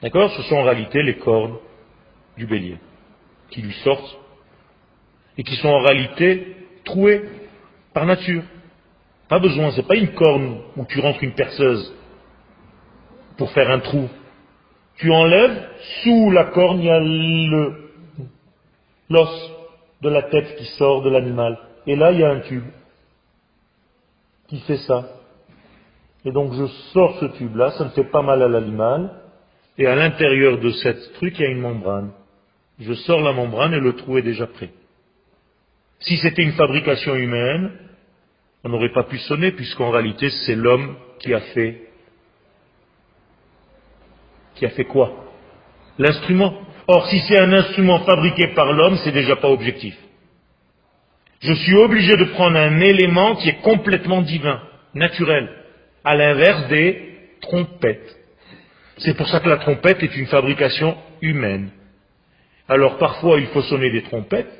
D'accord? 0.01 0.31
Ce 0.31 0.43
sont 0.43 0.55
en 0.55 0.63
réalité 0.63 1.03
les 1.03 1.17
cornes 1.17 1.57
du 2.37 2.45
bélier 2.45 2.77
qui 3.49 3.61
lui 3.61 3.73
sortent 3.83 4.17
et 5.37 5.43
qui 5.43 5.55
sont 5.55 5.69
en 5.69 5.79
réalité 5.79 6.55
trouées 6.85 7.23
par 7.93 8.05
nature. 8.05 8.43
Pas 9.27 9.39
besoin, 9.39 9.71
c'est 9.71 9.87
pas 9.87 9.95
une 9.95 10.13
corne 10.13 10.61
où 10.75 10.85
tu 10.85 10.99
rentres 10.99 11.23
une 11.23 11.33
perceuse 11.33 11.93
pour 13.37 13.51
faire 13.51 13.69
un 13.69 13.79
trou. 13.79 14.09
Tu 14.97 15.11
enlèves, 15.11 15.67
sous 16.03 16.31
la 16.31 16.45
corne, 16.45 16.79
il 16.79 16.85
y 16.85 16.89
a 16.89 16.99
l'os 19.09 19.51
de 20.01 20.09
la 20.09 20.23
tête 20.23 20.55
qui 20.57 20.65
sort 20.77 21.03
de 21.03 21.09
l'animal. 21.09 21.57
Et 21.87 21.95
là, 21.95 22.11
il 22.11 22.19
y 22.19 22.23
a 22.23 22.31
un 22.31 22.39
tube 22.41 22.65
qui 24.47 24.59
fait 24.61 24.77
ça. 24.77 25.07
Et 26.25 26.31
donc 26.31 26.53
je 26.53 26.65
sors 26.91 27.17
ce 27.19 27.25
tube-là, 27.37 27.71
ça 27.71 27.85
ne 27.85 27.89
fait 27.89 28.03
pas 28.03 28.21
mal 28.21 28.41
à 28.41 28.47
l'animal, 28.47 29.11
et 29.77 29.87
à 29.87 29.95
l'intérieur 29.95 30.57
de 30.57 30.69
cette 30.71 31.13
truc, 31.13 31.39
il 31.39 31.43
y 31.43 31.45
a 31.45 31.51
une 31.51 31.61
membrane. 31.61 32.11
Je 32.79 32.93
sors 32.93 33.21
la 33.21 33.33
membrane 33.33 33.73
et 33.73 33.79
le 33.79 33.93
trou 33.93 34.17
est 34.17 34.21
déjà 34.21 34.47
prêt. 34.47 34.69
Si 35.99 36.17
c'était 36.17 36.43
une 36.43 36.53
fabrication 36.53 37.15
humaine, 37.15 37.71
on 38.63 38.69
n'aurait 38.69 38.93
pas 38.93 39.03
pu 39.03 39.17
sonner, 39.17 39.51
puisqu'en 39.51 39.91
réalité, 39.91 40.29
c'est 40.29 40.55
l'homme 40.55 40.95
qui 41.19 41.33
a 41.33 41.41
fait. 41.41 41.81
Qui 44.55 44.65
a 44.65 44.69
fait 44.69 44.85
quoi? 44.85 45.25
L'instrument. 45.97 46.53
Or, 46.87 47.07
si 47.07 47.19
c'est 47.27 47.37
un 47.37 47.51
instrument 47.51 47.99
fabriqué 47.99 48.47
par 48.55 48.71
l'homme, 48.71 48.97
c'est 49.03 49.11
déjà 49.11 49.35
pas 49.35 49.49
objectif. 49.49 49.95
Je 51.41 51.53
suis 51.53 51.75
obligé 51.75 52.17
de 52.17 52.25
prendre 52.25 52.57
un 52.57 52.79
élément 52.79 53.35
qui 53.35 53.49
est 53.49 53.61
complètement 53.61 54.21
divin, 54.21 54.61
naturel, 54.93 55.49
à 56.03 56.15
l'inverse 56.15 56.67
des 56.67 57.17
trompettes. 57.41 58.17
C'est 58.97 59.15
pour 59.15 59.27
ça 59.27 59.39
que 59.39 59.47
la 59.47 59.57
trompette 59.57 60.03
est 60.03 60.17
une 60.17 60.27
fabrication 60.27 60.97
humaine. 61.21 61.69
Alors 62.69 62.97
parfois 62.99 63.39
il 63.39 63.47
faut 63.47 63.63
sonner 63.63 63.89
des 63.89 64.03
trompettes, 64.03 64.53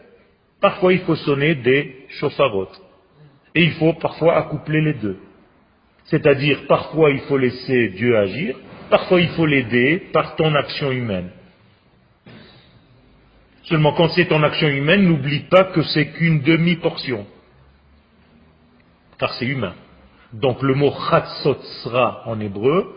parfois 0.59 0.93
il 0.93 1.01
faut 1.01 1.15
sonner 1.15 1.55
des 1.55 2.07
chauffarottes. 2.19 2.81
Et 3.53 3.63
il 3.63 3.73
faut 3.73 3.93
parfois 3.93 4.35
accoupler 4.35 4.81
les 4.81 4.93
deux. 4.95 5.19
C'est-à-dire 6.05 6.65
parfois 6.67 7.11
il 7.11 7.19
faut 7.21 7.37
laisser 7.37 7.89
Dieu 7.89 8.17
agir, 8.17 8.57
parfois 8.89 9.21
il 9.21 9.29
faut 9.29 9.45
l'aider 9.45 10.07
par 10.11 10.35
ton 10.35 10.53
action 10.55 10.91
humaine. 10.91 11.29
Seulement 13.63 13.93
quand 13.93 14.09
c'est 14.09 14.25
ton 14.25 14.41
action 14.41 14.67
humaine, 14.67 15.03
n'oublie 15.03 15.41
pas 15.41 15.65
que 15.65 15.83
c'est 15.83 16.07
qu'une 16.07 16.41
demi-portion. 16.41 17.27
Car 19.19 19.31
c'est 19.35 19.45
humain. 19.45 19.75
Donc 20.33 20.63
le 20.63 20.73
mot 20.73 20.91
sera 21.83 22.23
en 22.27 22.39
hébreu, 22.39 22.95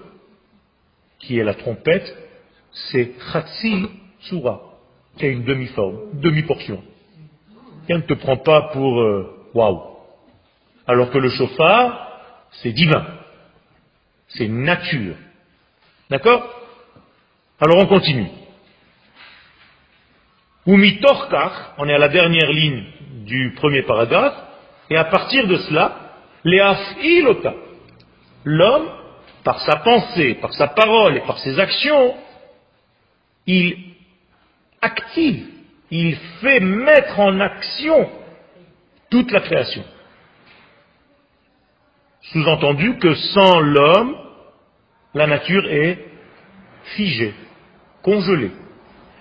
qui 1.18 1.38
est 1.38 1.44
la 1.44 1.54
trompette, 1.54 2.16
c'est 2.72 3.12
chatsi 3.30 3.88
sura, 4.20 4.71
a 5.20 5.26
une 5.26 5.44
demi-forme, 5.44 6.20
demi-portion. 6.20 6.82
Qui 7.86 7.94
ne 7.94 8.00
te 8.00 8.14
prend 8.14 8.36
pas 8.36 8.70
pour 8.72 9.00
euh, 9.00 9.48
waouh. 9.54 9.82
Alors 10.86 11.10
que 11.10 11.18
le 11.18 11.30
chauffard, 11.30 12.20
c'est 12.62 12.72
divin. 12.72 13.04
C'est 14.28 14.48
nature. 14.48 15.16
D'accord? 16.10 16.48
Alors 17.60 17.78
on 17.78 17.86
continue. 17.86 18.28
Ou 20.66 20.76
mitorkar, 20.76 21.74
on 21.78 21.88
est 21.88 21.94
à 21.94 21.98
la 21.98 22.08
dernière 22.08 22.50
ligne 22.50 22.84
du 23.26 23.52
premier 23.56 23.82
paragraphe, 23.82 24.36
et 24.90 24.96
à 24.96 25.04
partir 25.04 25.46
de 25.46 25.56
cela, 25.56 25.96
ilota, 26.44 27.54
l'homme, 28.44 28.88
par 29.44 29.60
sa 29.60 29.76
pensée, 29.76 30.34
par 30.34 30.52
sa 30.52 30.68
parole 30.68 31.16
et 31.16 31.20
par 31.20 31.38
ses 31.38 31.58
actions, 31.58 32.14
il 33.46 33.91
active, 34.82 35.46
il 35.90 36.16
fait 36.40 36.60
mettre 36.60 37.18
en 37.20 37.40
action 37.40 38.10
toute 39.10 39.30
la 39.30 39.40
création. 39.40 39.84
Sous-entendu 42.32 42.98
que 42.98 43.14
sans 43.14 43.60
l'homme, 43.60 44.16
la 45.14 45.26
nature 45.26 45.66
est 45.68 45.98
figée, 46.96 47.34
congelée. 48.02 48.50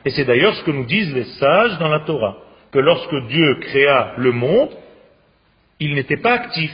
Et 0.05 0.09
c'est 0.11 0.25
d'ailleurs 0.25 0.55
ce 0.55 0.63
que 0.63 0.71
nous 0.71 0.85
disent 0.85 1.13
les 1.13 1.25
sages 1.25 1.77
dans 1.77 1.89
la 1.89 1.99
Torah, 2.01 2.37
que 2.71 2.79
lorsque 2.79 3.27
Dieu 3.27 3.55
créa 3.61 4.13
le 4.17 4.31
monde, 4.31 4.71
il 5.79 5.93
n'était 5.95 6.17
pas 6.17 6.33
actif. 6.33 6.71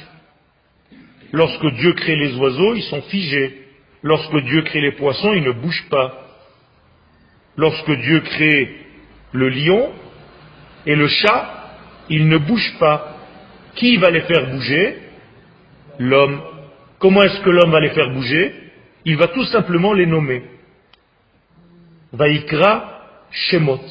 Lorsque 1.32 1.65
Dieu 1.71 1.93
crée 1.93 2.15
les 2.15 2.36
oiseaux, 2.36 2.76
ils 2.76 2.84
sont 2.84 3.02
figés. 3.04 3.63
Lorsque 4.04 4.38
Dieu 4.43 4.62
crée 4.62 4.82
les 4.82 4.93
poissons, 4.93 5.34
ils 5.34 5.43
ne 5.43 5.52
bougent 5.52 5.89
pas. 5.89 6.27
Lorsque 7.58 7.91
Dieu 7.91 8.20
crée 8.22 8.76
le 9.34 9.50
lion 9.50 9.91
et 10.86 10.96
le 10.96 11.08
chat, 11.08 11.54
ils 12.10 12.28
ne 12.28 12.38
bougent 12.38 12.78
pas. 12.80 13.15
Qui 13.76 13.98
va 13.98 14.10
les 14.10 14.22
faire 14.22 14.48
bouger? 14.52 14.98
L'homme. 16.00 16.41
Comment 17.00 17.24
est-ce 17.24 17.41
que 17.41 17.50
l'homme 17.50 17.72
va 17.72 17.80
les 17.80 17.89
faire 17.89 18.12
bouger? 18.12 18.54
Il 19.06 19.17
va 19.17 19.28
tout 19.28 19.43
simplement 19.46 19.93
les 19.93 20.06
nommer. 20.06 20.43
Vaikra 22.13 23.02
Shemot. 23.32 23.82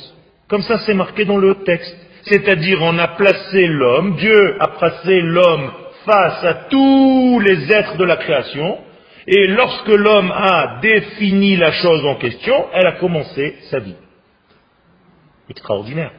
Comme 0.49 0.63
ça, 0.63 0.79
c'est 0.87 0.95
marqué 0.95 1.25
dans 1.25 1.39
le 1.39 1.57
texte. 1.65 1.97
C'est-à-dire, 2.23 2.79
on 2.83 2.99
a 2.99 3.09
placé 3.09 3.67
l'homme, 3.67 4.17
Dieu 4.17 4.57
a 4.61 4.69
placé 4.69 5.21
l'homme 5.21 5.71
face 6.05 6.45
à 6.45 6.55
tous 6.71 7.41
les 7.41 7.73
êtres 7.73 7.97
de 7.97 8.05
la 8.05 8.17
création, 8.17 8.79
et 9.27 9.47
lorsque 9.49 9.89
l'homme 9.89 10.31
a 10.31 10.79
défini 10.81 11.57
la 11.57 11.73
chose 11.73 12.05
en 12.05 12.15
question, 12.17 12.67
elle 12.73 12.87
a 12.87 12.93
commencé 12.93 13.57
sa 13.71 13.81
vie. 13.81 13.97
Extraordinaire. 15.51 16.13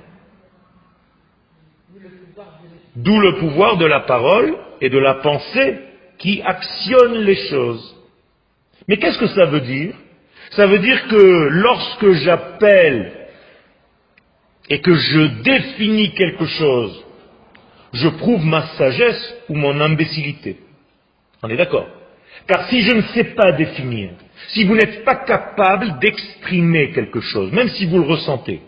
D'où 2.96 3.20
le 3.20 3.36
pouvoir 3.36 3.78
de 3.78 3.86
la 3.86 4.02
parole 4.02 4.58
et 4.82 4.90
de 4.90 4.98
la 4.98 5.16
pensée 5.16 5.80
qui 6.18 6.42
actionne 6.42 7.20
les 7.20 7.36
choses. 7.50 7.96
Mais 8.88 8.98
qu'est-ce 8.98 9.20
que 9.20 9.28
ça 9.28 9.46
veut 9.46 9.62
dire? 9.62 9.94
Ça 10.52 10.66
veut 10.66 10.80
dire 10.80 11.08
que 11.08 11.48
lorsque 11.50 12.12
j'appelle 12.12 13.14
et 14.70 14.82
que 14.82 14.94
je 14.94 15.42
définis 15.44 16.14
quelque 16.14 16.46
chose, 16.46 17.06
je 17.94 18.10
prouve 18.10 18.44
ma 18.46 18.64
sagesse 18.78 19.36
ou 19.50 19.56
mon 19.56 19.80
imbécilité. 19.80 20.58
On 21.44 21.50
est 21.50 21.58
d'accord? 21.58 21.88
Car 22.46 22.70
si 22.70 22.82
je 22.82 22.92
ne 22.92 23.02
sais 23.14 23.24
pas 23.36 23.52
définir, 23.54 24.12
si 24.50 24.64
vous 24.64 24.76
n'êtes 24.76 25.04
pas 25.04 25.16
capable 25.16 26.00
d'exprimer 26.00 26.92
quelque 26.92 27.20
chose, 27.20 27.52
même 27.52 27.70
si 27.70 27.86
vous 27.86 27.98
le 27.98 28.06
ressentez, 28.06 28.62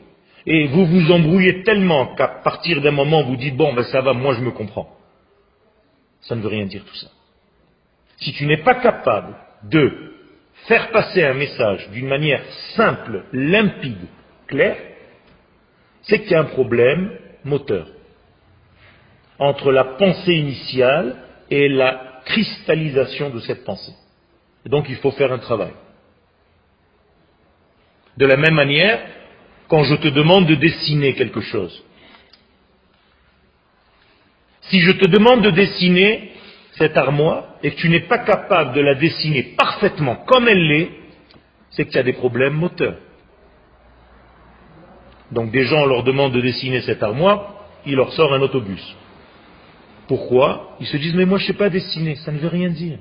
et 0.45 0.67
vous 0.67 0.85
vous 0.85 1.11
embrouillez 1.11 1.63
tellement 1.63 2.15
qu'à 2.15 2.27
partir 2.27 2.81
d'un 2.81 2.91
moment 2.91 3.23
vous 3.23 3.35
dites 3.35 3.55
bon 3.55 3.73
ben 3.73 3.83
ça 3.83 4.01
va, 4.01 4.13
moi 4.13 4.33
je 4.33 4.41
me 4.41 4.51
comprends. 4.51 4.89
Ça 6.21 6.35
ne 6.35 6.41
veut 6.41 6.49
rien 6.49 6.65
dire 6.65 6.83
tout 6.83 6.95
ça. 6.95 7.07
Si 8.17 8.33
tu 8.33 8.45
n'es 8.45 8.57
pas 8.57 8.75
capable 8.75 9.35
de 9.63 10.13
faire 10.67 10.89
passer 10.91 11.23
un 11.23 11.33
message 11.33 11.89
d'une 11.91 12.07
manière 12.07 12.43
simple, 12.75 13.23
limpide, 13.31 14.07
claire, 14.47 14.77
c'est 16.03 16.19
qu'il 16.21 16.31
y 16.31 16.35
a 16.35 16.41
un 16.41 16.45
problème 16.45 17.11
moteur 17.45 17.87
entre 19.37 19.71
la 19.71 19.85
pensée 19.85 20.33
initiale 20.33 21.15
et 21.49 21.69
la 21.69 22.08
cristallisation 22.29 23.31
de 23.31 23.39
cette 23.39 23.63
pensée. 23.65 23.93
donc 24.65 24.85
il 24.89 24.97
faut 24.97 25.11
faire 25.11 25.31
un 25.33 25.39
travail. 25.39 25.73
De 28.17 28.25
la 28.25 28.37
même 28.37 28.53
manière, 28.53 28.99
quand 29.67 29.83
je 29.83 29.95
te 29.95 30.09
demande 30.09 30.45
de 30.45 30.55
dessiner 30.55 31.13
quelque 31.15 31.41
chose, 31.41 31.83
si 34.69 34.79
je 34.81 34.91
te 34.91 35.07
demande 35.07 35.41
de 35.41 35.51
dessiner 35.51 36.31
cette 36.77 36.97
armoire 36.97 37.55
et 37.63 37.71
que 37.71 37.77
tu 37.77 37.89
n'es 37.89 38.01
pas 38.01 38.19
capable 38.19 38.73
de 38.73 38.81
la 38.81 38.95
dessiner 38.95 39.43
parfaitement 39.57 40.17
comme 40.27 40.47
elle 40.47 40.67
l'est, 40.67 40.89
c'est 41.71 41.85
que 41.85 41.91
tu 41.91 41.97
as 41.97 42.03
des 42.03 42.13
problèmes 42.13 42.53
moteurs. 42.53 42.97
Donc 45.31 45.51
des 45.51 45.63
gens 45.63 45.85
leur 45.85 46.03
demandent 46.03 46.33
de 46.33 46.41
dessiner 46.41 46.81
cette 46.81 47.01
armoire, 47.03 47.65
il 47.85 47.95
leur 47.95 48.11
sort 48.13 48.33
un 48.33 48.41
autobus. 48.41 48.83
Pourquoi 50.09 50.75
Ils 50.79 50.87
se 50.87 50.97
disent 50.97 51.13
mais 51.13 51.27
moi 51.27 51.37
je 51.37 51.51
ne 51.51 51.57
pas 51.57 51.69
dessiner, 51.69 52.15
ça 52.15 52.31
ne 52.31 52.39
veut 52.39 52.47
rien 52.47 52.69
dire. 52.69 52.97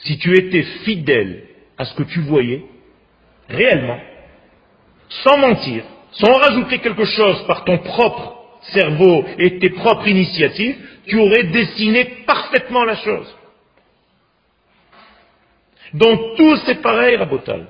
Si 0.00 0.18
tu 0.18 0.36
étais 0.36 0.62
fidèle 0.84 1.44
à 1.78 1.86
ce 1.86 1.94
que 1.94 2.02
tu 2.02 2.20
voyais, 2.20 2.62
réellement, 3.48 3.98
sans 5.08 5.38
mentir, 5.38 5.82
sans 6.12 6.34
rajouter 6.34 6.80
quelque 6.80 7.06
chose 7.06 7.42
par 7.46 7.64
ton 7.64 7.78
propre 7.78 8.34
cerveau 8.72 9.24
et 9.38 9.58
tes 9.58 9.70
propres 9.70 10.06
initiatives, 10.08 10.76
tu 11.06 11.18
aurais 11.18 11.44
dessiné 11.44 12.04
parfaitement 12.26 12.84
la 12.84 12.96
chose. 12.96 13.34
Donc 15.94 16.36
tout 16.36 16.56
c'est 16.66 16.82
pareil, 16.82 17.16
Rabotal. 17.16 17.66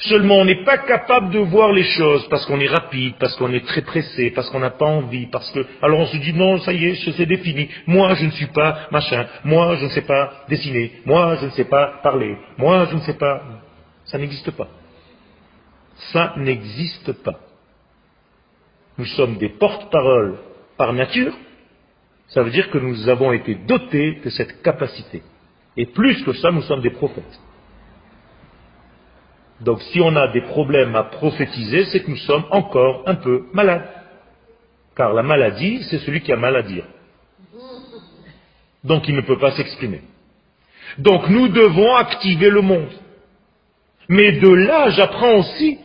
Seulement 0.00 0.36
on 0.36 0.44
n'est 0.44 0.64
pas 0.64 0.78
capable 0.78 1.30
de 1.30 1.38
voir 1.38 1.72
les 1.72 1.84
choses 1.84 2.26
parce 2.28 2.44
qu'on 2.46 2.60
est 2.60 2.68
rapide, 2.68 3.14
parce 3.18 3.36
qu'on 3.36 3.52
est 3.52 3.66
très 3.66 3.82
pressé, 3.82 4.30
parce 4.30 4.50
qu'on 4.50 4.60
n'a 4.60 4.70
pas 4.70 4.86
envie, 4.86 5.26
parce 5.26 5.50
que... 5.52 5.64
Alors 5.80 6.00
on 6.00 6.06
se 6.06 6.16
dit 6.16 6.32
non, 6.32 6.58
ça 6.58 6.72
y 6.72 6.86
est, 6.86 7.12
c'est 7.16 7.26
défini. 7.26 7.68
Moi 7.86 8.14
je 8.14 8.26
ne 8.26 8.30
suis 8.30 8.46
pas 8.46 8.88
machin. 8.90 9.26
Moi 9.44 9.76
je 9.76 9.84
ne 9.84 9.90
sais 9.90 10.02
pas 10.02 10.44
dessiner. 10.48 10.92
Moi 11.04 11.36
je 11.40 11.46
ne 11.46 11.50
sais 11.50 11.64
pas 11.64 12.00
parler. 12.02 12.36
Moi 12.58 12.86
je 12.90 12.96
ne 12.96 13.00
sais 13.00 13.14
pas... 13.14 13.42
Ça 14.04 14.18
n'existe 14.18 14.50
pas. 14.50 14.68
Ça 16.12 16.34
n'existe 16.36 17.12
pas. 17.22 17.38
Nous 18.98 19.06
sommes 19.06 19.36
des 19.36 19.50
porte-paroles 19.50 20.38
par 20.76 20.92
nature. 20.92 21.32
Ça 22.28 22.42
veut 22.42 22.50
dire 22.50 22.70
que 22.70 22.78
nous 22.78 23.08
avons 23.08 23.32
été 23.32 23.54
dotés 23.54 24.20
de 24.24 24.30
cette 24.30 24.62
capacité. 24.62 25.22
Et 25.76 25.86
plus 25.86 26.22
que 26.24 26.32
ça, 26.34 26.50
nous 26.50 26.62
sommes 26.62 26.82
des 26.82 26.90
prophètes. 26.90 27.40
Donc 29.62 29.80
si 29.82 30.00
on 30.00 30.14
a 30.16 30.28
des 30.28 30.42
problèmes 30.42 30.96
à 30.96 31.04
prophétiser, 31.04 31.84
c'est 31.86 32.00
que 32.00 32.10
nous 32.10 32.16
sommes 32.16 32.44
encore 32.50 33.04
un 33.06 33.14
peu 33.14 33.44
malades. 33.52 33.88
Car 34.96 35.14
la 35.14 35.22
maladie, 35.22 35.82
c'est 35.84 35.98
celui 35.98 36.20
qui 36.20 36.32
a 36.32 36.36
mal 36.36 36.56
à 36.56 36.62
dire. 36.62 36.84
Donc 38.84 39.08
il 39.08 39.14
ne 39.14 39.20
peut 39.20 39.38
pas 39.38 39.52
s'exprimer. 39.52 40.02
Donc 40.98 41.28
nous 41.28 41.48
devons 41.48 41.94
activer 41.94 42.50
le 42.50 42.60
monde. 42.60 42.90
Mais 44.08 44.32
de 44.32 44.48
là, 44.48 44.90
j'apprends 44.90 45.38
aussi 45.38 45.78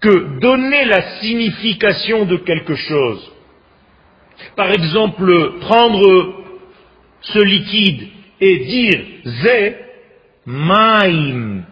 que 0.00 0.38
donner 0.38 0.84
la 0.84 1.18
signification 1.20 2.24
de 2.24 2.36
quelque 2.36 2.74
chose, 2.74 3.32
par 4.56 4.70
exemple, 4.70 5.58
prendre 5.60 6.34
ce 7.20 7.38
liquide 7.40 8.08
et 8.40 8.58
dire 8.60 9.04
Zé, 9.42 9.76
Maim, 10.46 11.64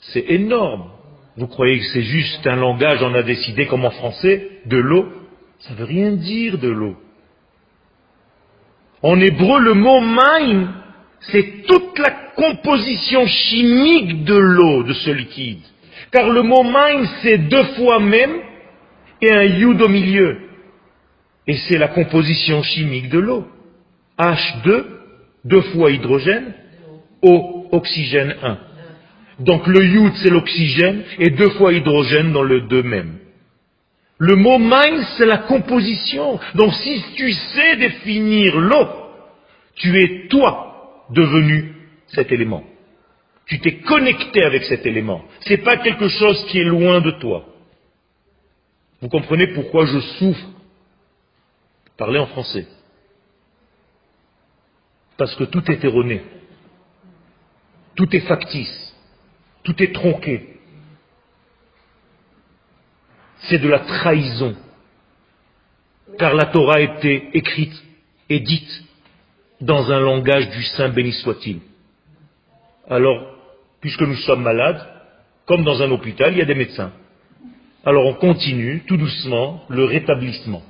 c'est 0.00 0.24
énorme. 0.28 0.90
Vous 1.36 1.46
croyez 1.46 1.78
que 1.78 1.84
c'est 1.92 2.02
juste 2.02 2.46
un 2.46 2.56
langage, 2.56 3.02
on 3.02 3.14
a 3.14 3.22
décidé 3.22 3.66
comme 3.66 3.84
en 3.84 3.90
français, 3.90 4.60
de 4.66 4.76
l'eau? 4.76 5.06
Ça 5.60 5.72
ne 5.72 5.78
veut 5.78 5.84
rien 5.84 6.12
dire 6.12 6.58
de 6.58 6.68
l'eau. 6.68 6.96
En 9.02 9.18
hébreu, 9.20 9.60
le 9.60 9.74
mot 9.74 10.00
maim, 10.00 10.74
c'est 11.20 11.66
toute 11.66 11.98
la 11.98 12.10
composition 12.34 13.26
chimique 13.26 14.24
de 14.24 14.34
l'eau, 14.34 14.82
de 14.82 14.92
ce 14.92 15.10
liquide. 15.10 15.60
Car 16.10 16.30
le 16.30 16.42
mot 16.42 16.62
maim, 16.62 17.04
c'est 17.22 17.38
deux 17.38 17.64
fois 17.76 18.00
même 18.00 18.40
et 19.22 19.32
un 19.32 19.44
yud 19.44 19.80
au 19.80 19.88
milieu. 19.88 20.38
Et 21.46 21.56
c'est 21.56 21.78
la 21.78 21.88
composition 21.88 22.62
chimique 22.62 23.08
de 23.08 23.18
l'eau. 23.18 23.46
H2, 24.18 24.84
deux 25.44 25.62
fois 25.72 25.90
hydrogène, 25.90 26.54
O, 27.22 27.66
oxygène 27.72 28.34
1. 28.42 28.58
Donc 29.40 29.66
le 29.66 29.82
yud, 29.84 30.12
c'est 30.22 30.30
l'oxygène, 30.30 31.02
et 31.18 31.30
deux 31.30 31.50
fois 31.50 31.72
hydrogène 31.72 32.32
dans 32.32 32.42
le 32.42 32.62
deux 32.62 32.82
même. 32.82 33.18
Le 34.18 34.36
mot 34.36 34.58
mind, 34.58 35.02
c'est 35.16 35.24
la 35.24 35.38
composition. 35.38 36.38
Donc 36.54 36.74
si 36.74 37.02
tu 37.16 37.32
sais 37.32 37.76
définir 37.76 38.58
l'eau, 38.58 38.86
tu 39.76 39.98
es 39.98 40.28
toi 40.28 41.04
devenu 41.10 41.74
cet 42.08 42.30
élément. 42.30 42.62
Tu 43.46 43.58
t'es 43.60 43.76
connecté 43.78 44.44
avec 44.44 44.64
cet 44.64 44.84
élément. 44.84 45.24
Ce 45.40 45.50
n'est 45.50 45.62
pas 45.62 45.78
quelque 45.78 46.08
chose 46.08 46.44
qui 46.48 46.58
est 46.58 46.64
loin 46.64 47.00
de 47.00 47.10
toi. 47.12 47.46
Vous 49.00 49.08
comprenez 49.08 49.48
pourquoi 49.48 49.86
je 49.86 49.98
souffre 50.00 50.46
Parler 51.96 52.18
en 52.18 52.26
français? 52.26 52.66
Parce 55.16 55.34
que 55.34 55.44
tout 55.44 55.62
est 55.70 55.82
erroné. 55.82 56.22
Tout 57.94 58.14
est 58.14 58.20
factice. 58.20 58.89
Tout 59.62 59.82
est 59.82 59.94
tronqué. 59.94 60.58
C'est 63.48 63.58
de 63.58 63.68
la 63.68 63.80
trahison. 63.80 64.56
Car 66.18 66.34
la 66.34 66.46
Torah 66.46 66.76
a 66.76 66.80
été 66.80 67.30
écrite 67.34 67.74
et 68.28 68.40
dite 68.40 68.84
dans 69.60 69.90
un 69.90 70.00
langage 70.00 70.50
du 70.50 70.62
Saint 70.62 70.88
béni 70.88 71.12
soit-il. 71.12 71.60
Alors, 72.88 73.36
puisque 73.80 74.02
nous 74.02 74.16
sommes 74.16 74.42
malades, 74.42 74.84
comme 75.46 75.64
dans 75.64 75.82
un 75.82 75.90
hôpital, 75.90 76.32
il 76.32 76.38
y 76.38 76.42
a 76.42 76.46
des 76.46 76.54
médecins. 76.54 76.92
Alors 77.84 78.06
on 78.06 78.14
continue 78.14 78.84
tout 78.86 78.96
doucement 78.96 79.64
le 79.68 79.84
rétablissement. 79.84 80.62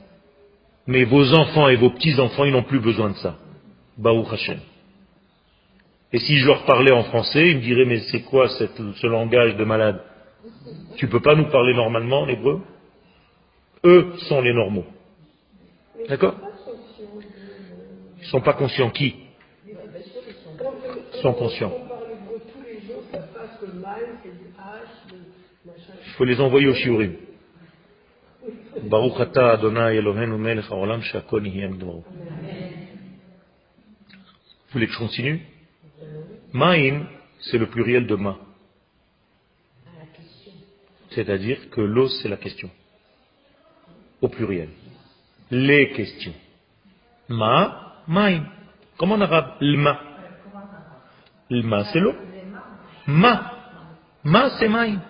Mais 0.87 1.05
vos 1.05 1.35
enfants 1.35 1.69
et 1.69 1.77
vos 1.77 1.91
petits-enfants, 1.91 2.45
ils 2.45 2.53
n'ont 2.53 2.63
plus 2.63 2.81
besoin 2.81 3.11
de 3.11 3.17
ça. 3.17 3.37
Baruch 3.99 4.33
Hashem. 4.33 4.59
Et 6.13 6.19
si 6.19 6.39
je 6.39 6.47
leur 6.47 6.65
parlais 6.65 6.91
en 6.91 7.05
français, 7.05 7.51
ils 7.51 7.57
me 7.59 7.63
diraient, 7.63 7.85
mais 7.85 8.01
c'est 8.11 8.23
quoi 8.23 8.49
ce 8.49 9.07
langage 9.07 9.57
de 9.57 9.65
malade? 9.65 10.03
Tu 10.97 11.07
peux 11.09 11.21
pas 11.21 11.35
nous 11.35 11.49
parler 11.49 11.75
normalement 11.75 12.23
en 12.23 12.29
hébreu 12.29 12.61
Eux 13.85 14.13
sont 14.29 14.41
les 14.41 14.53
normaux. 14.53 14.87
D'accord? 16.09 16.35
Ils 18.19 18.27
sont 18.27 18.41
pas 18.41 18.55
conscients. 18.55 18.91
Qui? 18.91 19.15
Ils 19.67 21.21
sont 21.23 21.33
conscients. 21.33 21.73
Il 26.07 26.13
faut 26.17 26.25
les 26.25 26.41
envoyer 26.41 26.67
au 26.69 26.75
shiurim. 26.75 27.17
Vous 28.83 28.89
voulez 34.73 34.87
que 34.87 34.93
je 34.93 34.99
continue? 34.99 35.41
Ma'im, 36.53 37.07
c'est 37.41 37.59
le 37.59 37.67
pluriel 37.67 38.07
de 38.07 38.15
ma. 38.17 38.37
C'est-à-dire 41.11 41.71
que 41.71 41.81
l'eau, 41.81 42.09
c'est 42.09 42.29
la 42.29 42.37
question. 42.37 42.71
Au 44.21 44.29
pluriel. 44.29 44.69
Les 45.51 45.91
questions. 45.91 46.35
Ma, 47.29 48.03
ma'im. 48.07 48.45
Comment 48.97 49.15
en 49.15 49.21
arabe 49.21 49.55
L'ma. 49.61 50.01
L'ma, 51.49 51.85
c'est 51.93 52.01
l'eau. 52.01 52.15
Ma. 53.07 53.53
Ma, 54.23 54.51
c'est 54.59 54.69
ma'im. 54.69 55.01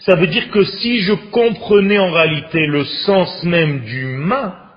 Ça 0.00 0.16
veut 0.16 0.26
dire 0.26 0.50
que 0.50 0.64
si 0.64 1.00
je 1.00 1.14
comprenais 1.30 1.98
en 1.98 2.10
réalité 2.10 2.66
le 2.66 2.84
sens 2.84 3.42
même 3.44 3.80
du 3.80 4.04
ma, 4.04 4.72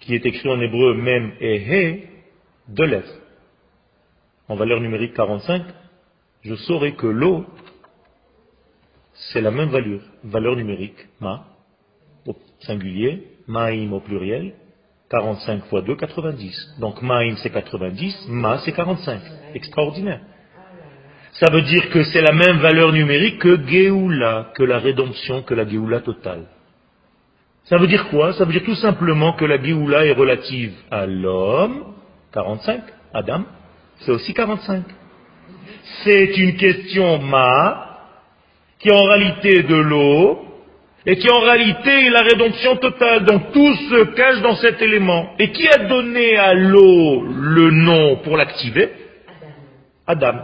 qui 0.00 0.14
est 0.14 0.24
écrit 0.24 0.48
en 0.48 0.60
hébreu 0.60 0.94
même 0.94 1.32
et 1.40 1.56
he, 1.56 2.08
de 2.68 2.84
lettres, 2.84 3.18
en 4.48 4.56
valeur 4.56 4.80
numérique 4.80 5.14
45, 5.14 5.62
je 6.42 6.54
saurais 6.54 6.92
que 6.92 7.06
l'eau, 7.06 7.44
c'est 9.32 9.40
la 9.40 9.50
même 9.50 9.68
valeur, 9.68 10.00
valeur 10.24 10.56
numérique, 10.56 10.96
ma, 11.20 11.44
au 12.26 12.34
singulier, 12.60 13.24
maïm 13.46 13.92
au 13.92 14.00
pluriel, 14.00 14.54
45 15.10 15.64
fois 15.66 15.82
2, 15.82 15.96
90. 15.96 16.76
Donc 16.80 17.02
maïm 17.02 17.36
c'est 17.38 17.50
90, 17.50 18.26
ma 18.28 18.58
c'est 18.58 18.72
45. 18.72 19.20
Extraordinaire. 19.54 20.20
Ça 21.32 21.50
veut 21.52 21.62
dire 21.62 21.90
que 21.90 22.02
c'est 22.04 22.20
la 22.20 22.32
même 22.32 22.58
valeur 22.58 22.92
numérique 22.92 23.38
que 23.38 23.66
Géoula, 23.66 24.52
que 24.54 24.62
la 24.62 24.78
rédemption, 24.78 25.42
que 25.42 25.54
la 25.54 25.68
Géoula 25.68 26.00
totale. 26.00 26.46
Ça 27.64 27.76
veut 27.76 27.86
dire 27.86 28.08
quoi? 28.08 28.32
Ça 28.32 28.44
veut 28.44 28.52
dire 28.52 28.64
tout 28.64 28.74
simplement 28.76 29.34
que 29.34 29.44
la 29.44 29.62
Géoula 29.62 30.06
est 30.06 30.12
relative 30.12 30.74
à 30.90 31.06
l'homme, 31.06 31.94
45, 32.32 32.82
Adam, 33.12 33.44
c'est 34.00 34.10
aussi 34.12 34.34
45. 34.34 34.84
C'est 36.04 36.36
une 36.36 36.56
question 36.56 37.18
ma, 37.18 38.00
qui 38.78 38.90
en 38.90 39.02
réalité 39.02 39.62
de 39.62 39.76
l'eau, 39.76 40.44
et 41.06 41.16
qui 41.16 41.30
en 41.30 41.40
réalité 41.40 42.06
est 42.06 42.10
la 42.10 42.20
rédemption 42.20 42.76
totale. 42.76 43.24
Donc 43.24 43.52
tout 43.52 43.74
se 43.74 44.04
cache 44.14 44.40
dans 44.42 44.56
cet 44.56 44.82
élément. 44.82 45.34
Et 45.38 45.52
qui 45.52 45.66
a 45.68 45.78
donné 45.88 46.36
à 46.36 46.52
l'eau 46.54 47.22
le 47.22 47.70
nom 47.70 48.16
pour 48.16 48.36
l'activer? 48.36 48.90
Adam. 50.06 50.40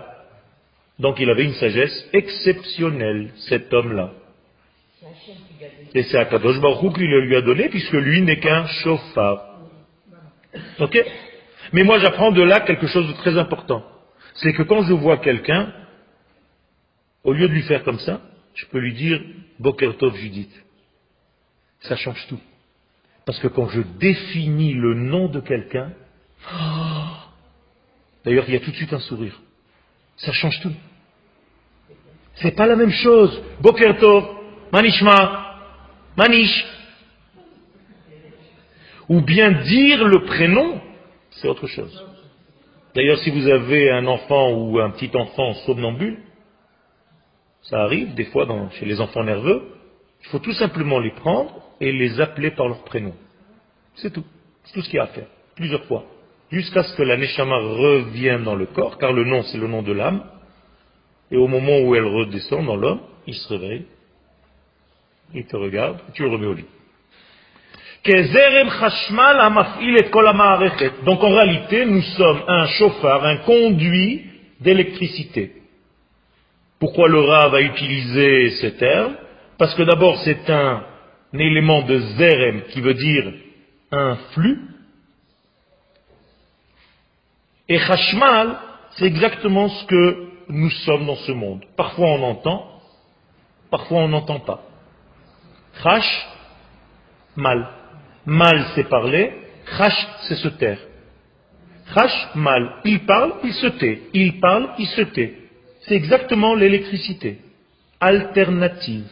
Donc 0.98 1.18
il 1.20 1.28
avait 1.28 1.44
une 1.44 1.54
sagesse 1.54 2.08
exceptionnelle, 2.12 3.30
cet 3.48 3.72
homme-là. 3.72 4.12
Et 5.94 6.02
c'est 6.04 6.18
Akadosh 6.18 6.60
Baruch 6.60 6.94
qui 6.94 7.06
le 7.06 7.20
lui 7.20 7.36
a 7.36 7.42
donné, 7.42 7.68
puisque 7.68 7.92
lui 7.92 8.22
n'est 8.22 8.38
qu'un 8.38 8.66
chauffard. 8.66 9.58
Ok? 10.80 10.98
Mais 11.72 11.82
moi 11.82 11.98
j'apprends 11.98 12.32
de 12.32 12.42
là 12.42 12.60
quelque 12.60 12.86
chose 12.86 13.08
de 13.08 13.12
très 13.14 13.38
important. 13.38 13.84
C'est 14.34 14.52
que 14.52 14.62
quand 14.62 14.82
je 14.82 14.92
vois 14.92 15.18
quelqu'un, 15.18 15.72
au 17.22 17.32
lieu 17.32 17.48
de 17.48 17.52
lui 17.52 17.62
faire 17.62 17.82
comme 17.84 17.98
ça, 18.00 18.20
je 18.54 18.66
peux 18.66 18.78
lui 18.78 18.94
dire 18.94 19.20
Bokertov 19.58 20.14
Judith. 20.16 20.52
Ça 21.80 21.96
change 21.96 22.26
tout. 22.28 22.40
Parce 23.26 23.38
que 23.38 23.48
quand 23.48 23.68
je 23.68 23.80
définis 23.98 24.74
le 24.74 24.94
nom 24.94 25.28
de 25.28 25.40
quelqu'un, 25.40 25.92
d'ailleurs 28.24 28.44
il 28.48 28.54
y 28.54 28.56
a 28.56 28.60
tout 28.60 28.70
de 28.70 28.76
suite 28.76 28.92
un 28.92 29.00
sourire. 29.00 29.40
Ça 30.16 30.32
change 30.32 30.60
tout. 30.60 30.72
C'est 32.36 32.54
pas 32.54 32.66
la 32.66 32.76
même 32.76 32.90
chose. 32.90 33.42
Bokertov, 33.60 34.24
Manishma, 34.72 35.56
Manish. 36.16 36.64
Ou 39.08 39.20
bien 39.20 39.52
dire 39.62 40.04
le 40.04 40.24
prénom, 40.24 40.80
c'est 41.36 41.48
autre 41.48 41.66
chose. 41.66 42.04
D'ailleurs, 42.94 43.18
si 43.18 43.30
vous 43.30 43.48
avez 43.48 43.90
un 43.90 44.06
enfant 44.06 44.52
ou 44.52 44.78
un 44.78 44.90
petit 44.90 45.10
enfant 45.16 45.52
somnambule, 45.66 46.18
ça 47.62 47.82
arrive 47.82 48.14
des 48.14 48.26
fois 48.26 48.46
chez 48.72 48.86
les 48.86 49.00
enfants 49.00 49.24
nerveux, 49.24 49.62
il 50.22 50.28
faut 50.28 50.38
tout 50.38 50.52
simplement 50.52 50.98
les 50.98 51.10
prendre 51.10 51.62
et 51.80 51.92
les 51.92 52.20
appeler 52.20 52.50
par 52.52 52.68
leur 52.68 52.84
prénom. 52.84 53.14
C'est 53.96 54.12
tout. 54.12 54.24
C'est 54.64 54.74
tout 54.74 54.82
ce 54.82 54.88
qu'il 54.88 54.96
y 54.96 55.00
a 55.00 55.04
à 55.04 55.08
faire. 55.08 55.26
Plusieurs 55.56 55.84
fois. 55.84 56.04
Jusqu'à 56.50 56.82
ce 56.82 56.96
que 56.96 57.02
la 57.02 57.16
Neshama 57.16 57.56
revienne 57.56 58.44
dans 58.44 58.54
le 58.54 58.66
corps, 58.66 58.98
car 58.98 59.12
le 59.12 59.24
nom 59.24 59.42
c'est 59.42 59.58
le 59.58 59.66
nom 59.66 59.82
de 59.82 59.92
l'âme. 59.92 60.24
Et 61.30 61.36
au 61.36 61.48
moment 61.48 61.80
où 61.80 61.94
elle 61.94 62.04
redescend 62.04 62.64
dans 62.66 62.76
l'homme, 62.76 63.00
il 63.26 63.34
se 63.34 63.48
réveille, 63.48 63.86
il 65.32 65.46
te 65.46 65.56
regarde, 65.56 65.98
tu 66.12 66.22
le 66.22 66.28
remets 66.28 66.46
au 66.46 66.54
lit. 66.54 66.66
Donc 71.04 71.24
en 71.24 71.30
réalité, 71.30 71.86
nous 71.86 72.02
sommes 72.02 72.42
un 72.46 72.66
chauffard, 72.66 73.24
un 73.24 73.38
conduit 73.38 74.26
d'électricité. 74.60 75.52
Pourquoi 76.78 77.08
le 77.08 77.20
Rav 77.20 77.54
a 77.54 77.62
utilisé 77.62 78.50
ces 78.60 78.76
termes 78.76 79.16
Parce 79.56 79.74
que 79.74 79.82
d'abord 79.84 80.18
c'est 80.22 80.50
un, 80.50 80.84
élément 81.32 81.82
de 81.82 81.98
zerem 81.98 82.62
qui 82.70 82.80
veut 82.80 82.94
dire 82.94 83.32
un 83.90 84.16
flux. 84.32 84.60
Et 87.68 87.78
chashmal, 87.78 88.58
c'est 88.96 89.06
exactement 89.06 89.68
ce 89.68 89.84
que 89.86 90.28
nous 90.48 90.70
sommes 90.70 91.06
dans 91.06 91.16
ce 91.16 91.32
monde. 91.32 91.64
Parfois 91.76 92.08
on 92.08 92.22
entend, 92.22 92.80
parfois 93.70 94.00
on 94.00 94.08
n'entend 94.08 94.40
pas. 94.40 94.62
Chash, 95.82 96.26
mal. 97.36 97.66
Mal, 98.26 98.64
c'est 98.74 98.88
parler. 98.88 99.32
Chash, 99.76 100.06
c'est 100.22 100.36
se 100.36 100.48
taire. 100.48 100.78
Chash, 101.94 102.28
mal. 102.34 102.76
Il 102.84 103.00
parle, 103.06 103.34
il 103.44 103.52
se 103.52 103.66
tait. 103.66 104.02
Il 104.12 104.40
parle, 104.40 104.70
il 104.78 104.86
se 104.86 105.02
tait. 105.02 105.34
C'est 105.82 105.94
exactement 105.94 106.54
l'électricité. 106.54 107.38
Alternative. 108.00 109.06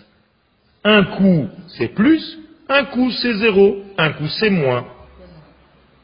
Un 0.85 1.05
coup, 1.05 1.49
c'est 1.77 1.95
plus. 1.95 2.39
Un 2.69 2.85
coup, 2.85 3.11
c'est 3.11 3.35
zéro. 3.35 3.83
Un 3.99 4.13
coup, 4.13 4.29
c'est 4.41 4.51
moins. 4.51 4.87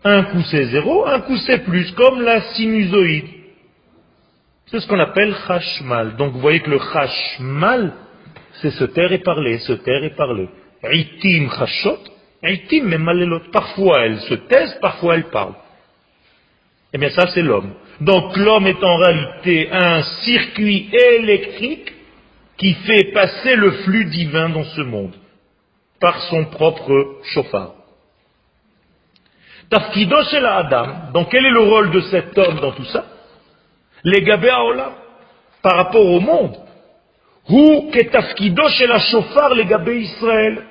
Un 0.05 0.25
coup, 0.25 0.43
c'est 0.51 0.67
zéro. 0.67 1.07
Un 1.07 1.21
coup, 1.21 1.37
c'est 1.39 1.65
plus. 1.65 1.91
Comme 1.93 2.21
la 2.23 2.41
sinusoïde. 2.53 3.39
C'est 4.71 4.81
ce 4.81 4.87
qu'on 4.87 5.01
appelle 5.01 5.35
chashmal. 5.47 6.17
Donc 6.17 6.35
vous 6.35 6.41
voyez 6.41 6.61
que 6.61 6.71
le 6.71 6.79
chashmal, 6.79 7.95
c'est 8.61 8.71
se 8.71 8.85
taire 8.85 9.13
et 9.13 9.19
parler, 9.19 9.59
se 9.59 9.73
taire 9.73 10.05
et 10.05 10.11
parler. 10.11 10.49
Itim 10.85 11.49
chashot, 11.51 11.99
itim 12.43 12.85
memalelot. 12.85 13.51
Parfois 13.53 14.05
elle 14.05 14.21
se 14.21 14.35
taise, 14.35 14.79
parfois 14.81 15.15
elle 15.15 15.31
parle. 15.31 15.55
Eh 16.93 16.99
bien 16.99 17.11
ça 17.11 17.27
c'est 17.35 17.43
l'homme. 17.43 17.75
Donc 18.01 18.37
l'homme 18.37 18.67
est 18.67 18.83
en 18.83 18.97
réalité 18.97 19.69
un 19.71 20.03
circuit 20.25 20.89
électrique 20.93 21.93
qui 22.57 22.75
fait 22.75 23.13
passer 23.13 23.57
le 23.57 23.71
flux 23.83 24.05
divin 24.07 24.49
dans 24.51 24.65
ce 24.65 24.81
monde 24.81 25.15
par 26.01 26.21
son 26.23 26.45
propre 26.47 27.19
chauffard. 27.25 27.73
Tafkido 29.71 30.17
la 30.41 30.57
Adam. 30.57 30.87
Donc 31.13 31.31
quel 31.31 31.45
est 31.45 31.51
le 31.51 31.61
rôle 31.61 31.91
de 31.91 32.01
cet 32.03 32.37
homme 32.39 32.61
dans 32.61 32.73
tout 32.73 32.85
ça? 32.87 33.05
Les 34.05 34.23
Olam, 34.23 34.93
par 35.63 35.77
rapport 35.77 36.07
au 36.07 36.21
monde. 36.21 36.57
Ou 37.49 37.91
ketafkido 37.91 38.69
chez 38.69 38.87
la 38.87 38.99
chauffard 38.99 39.55
les 39.55 39.65
Israël. 39.65 40.65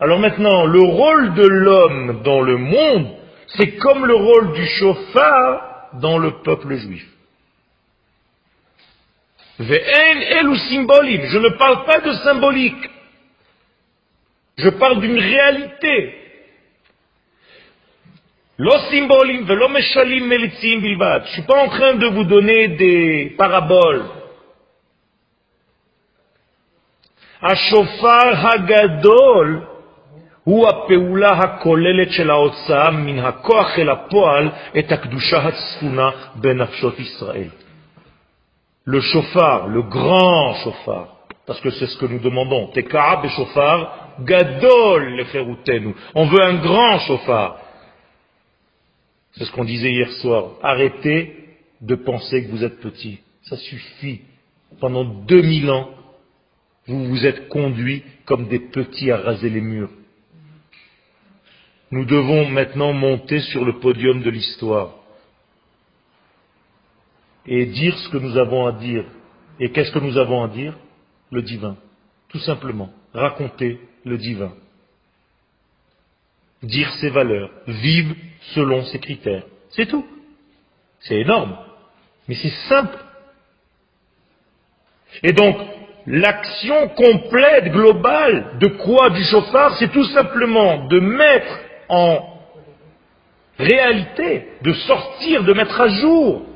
Alors 0.00 0.18
maintenant, 0.18 0.64
le 0.64 0.80
rôle 0.80 1.34
de 1.34 1.46
l'homme 1.46 2.22
dans 2.22 2.40
le 2.40 2.56
monde, 2.56 3.08
c'est 3.48 3.76
comme 3.76 4.06
le 4.06 4.14
rôle 4.14 4.54
du 4.54 4.66
chauffard 4.66 5.90
dans 6.00 6.16
le 6.16 6.42
peuple 6.42 6.74
juif. 6.76 7.06
Je 9.58 9.64
ne 11.38 11.58
parle 11.58 11.84
pas 11.84 12.00
de 12.00 12.12
symbolique. 12.14 12.88
Je 14.56 14.70
parle 14.70 15.00
d'une 15.00 15.18
réalité. 15.18 16.14
Je 18.58 18.64
ne 18.64 18.70
suis 21.26 21.42
pas 21.42 21.62
en 21.62 21.68
train 21.68 21.94
de 21.94 22.06
vous 22.06 22.24
donner 22.24 22.68
des 22.68 23.34
paraboles. 23.36 24.04
Ashofar 27.42 28.46
Hagadol 28.46 29.69
הוא 30.43 30.67
הפעולה 30.69 31.29
הכוללת 31.29 32.11
של 32.11 32.29
ההוצאה 32.29 32.91
מן 32.91 33.19
הכוח 33.19 33.79
אל 33.79 33.89
הפועל 33.89 34.49
את 34.79 34.91
הקדושה 34.91 35.37
הצפונה 35.37 36.09
בנפשות 36.35 36.99
ישראל. 36.99 37.49
Le 38.87 39.01
chauffard, 39.01 39.67
le 39.67 39.81
grand 39.81 40.53
chauffard, 40.63 41.07
parce 41.47 41.59
que 41.59 41.71
c'est 41.71 41.87
ce 41.87 41.97
que 41.97 42.05
nous 42.05 42.19
demandons, 42.19 42.67
Teka'ab 42.67 43.25
et 43.25 43.29
chauffard, 43.29 43.79
gadol 44.23 45.15
lecherutenu. 45.17 45.95
On 46.13 46.25
veut 46.27 46.43
un 46.43 46.55
grand 46.61 46.99
chauffard. 46.99 47.57
C'est 49.33 49.45
ce 49.45 49.51
qu'on 49.51 49.65
disait 49.65 49.91
hier 49.91 50.11
soir. 50.21 50.51
Arrêtez 50.61 51.35
de 51.81 51.95
penser 51.95 52.43
que 52.43 52.51
vous 52.51 52.63
êtes 52.63 52.79
petit. 52.79 53.19
Ça 53.43 53.57
suffit. 53.57 54.21
Pendant 54.79 55.03
2000 55.03 55.69
ans, 55.71 55.89
vous 56.87 57.05
vous 57.05 57.25
êtes 57.25 57.49
conduits 57.49 58.03
comme 58.25 58.47
des 58.47 58.59
petits 58.59 59.11
à 59.11 59.17
raser 59.17 59.49
les 59.49 59.61
murs. 59.61 59.89
Nous 61.90 62.04
devons 62.04 62.48
maintenant 62.48 62.92
monter 62.92 63.40
sur 63.40 63.64
le 63.64 63.80
podium 63.80 64.22
de 64.22 64.30
l'histoire 64.30 64.94
et 67.46 67.66
dire 67.66 67.98
ce 67.98 68.08
que 68.10 68.18
nous 68.18 68.36
avons 68.36 68.66
à 68.66 68.72
dire. 68.72 69.04
Et 69.58 69.72
qu'est-ce 69.72 69.90
que 69.90 69.98
nous 69.98 70.16
avons 70.16 70.44
à 70.44 70.48
dire? 70.48 70.76
Le 71.32 71.42
divin. 71.42 71.76
Tout 72.28 72.38
simplement. 72.38 72.90
Raconter 73.12 73.80
le 74.04 74.18
divin. 74.18 74.52
Dire 76.62 76.90
ses 77.00 77.10
valeurs. 77.10 77.50
Vivre 77.66 78.14
selon 78.54 78.84
ses 78.84 79.00
critères. 79.00 79.44
C'est 79.70 79.86
tout. 79.86 80.06
C'est 81.00 81.20
énorme. 81.20 81.56
Mais 82.28 82.36
c'est 82.36 82.54
simple. 82.68 82.98
Et 85.24 85.32
donc, 85.32 85.56
l'action 86.06 86.88
complète, 86.90 87.72
globale 87.72 88.58
de 88.60 88.68
quoi 88.68 89.10
du 89.10 89.24
chauffard, 89.24 89.76
c'est 89.78 89.90
tout 89.90 90.04
simplement 90.04 90.86
de 90.86 91.00
mettre 91.00 91.58
en 91.90 92.40
réalité, 93.58 94.48
de 94.62 94.72
sortir, 94.72 95.44
de 95.44 95.52
mettre 95.52 95.80
à 95.80 95.88
jour 95.88 96.46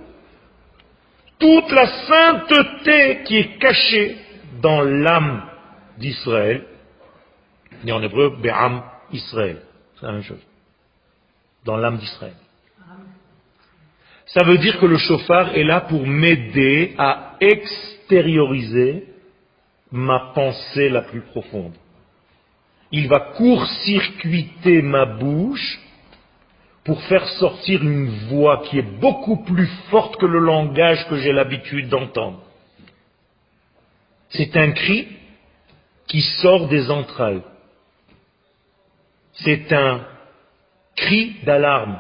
toute 1.39 1.71
la 1.71 1.87
sainteté 2.07 3.23
qui 3.25 3.37
est 3.37 3.59
cachée 3.59 4.17
dans 4.63 4.83
l'âme 4.83 5.43
d'Israël, 5.99 6.65
et 7.85 7.93
en 7.93 8.03
hébreu, 8.03 8.37
Be'am 8.41 8.83
Israël, 9.13 9.61
c'est 9.97 10.07
la 10.07 10.13
même 10.13 10.23
chose, 10.23 10.43
dans 11.65 11.77
l'âme 11.77 11.99
d'Israël. 11.99 12.35
Ça 14.27 14.43
veut 14.45 14.59
dire 14.59 14.81
que 14.81 14.87
le 14.87 14.97
chauffard 14.97 15.55
est 15.55 15.65
là 15.65 15.83
pour 15.83 16.07
m'aider 16.07 16.95
à 16.97 17.35
extérioriser 17.41 19.07
ma 19.93 20.33
pensée 20.35 20.89
la 20.89 21.03
plus 21.03 21.21
profonde. 21.21 21.75
Il 22.97 23.09
va 23.09 23.19
court-circuiter 23.19 24.81
ma 24.81 25.05
bouche 25.05 25.81
pour 26.85 27.03
faire 27.03 27.27
sortir 27.41 27.83
une 27.83 28.29
voix 28.29 28.63
qui 28.67 28.79
est 28.79 29.01
beaucoup 29.01 29.43
plus 29.43 29.67
forte 29.91 30.17
que 30.17 30.27
le 30.27 30.39
langage 30.39 31.05
que 31.09 31.17
j'ai 31.17 31.33
l'habitude 31.33 31.89
d'entendre. 31.89 32.41
C'est 34.29 34.57
un 34.57 34.71
cri 34.71 35.09
qui 36.07 36.23
sort 36.41 36.69
des 36.69 36.89
entrailles. 36.89 37.43
C'est 39.33 39.73
un 39.73 40.07
cri 40.95 41.35
d'alarme. 41.43 41.99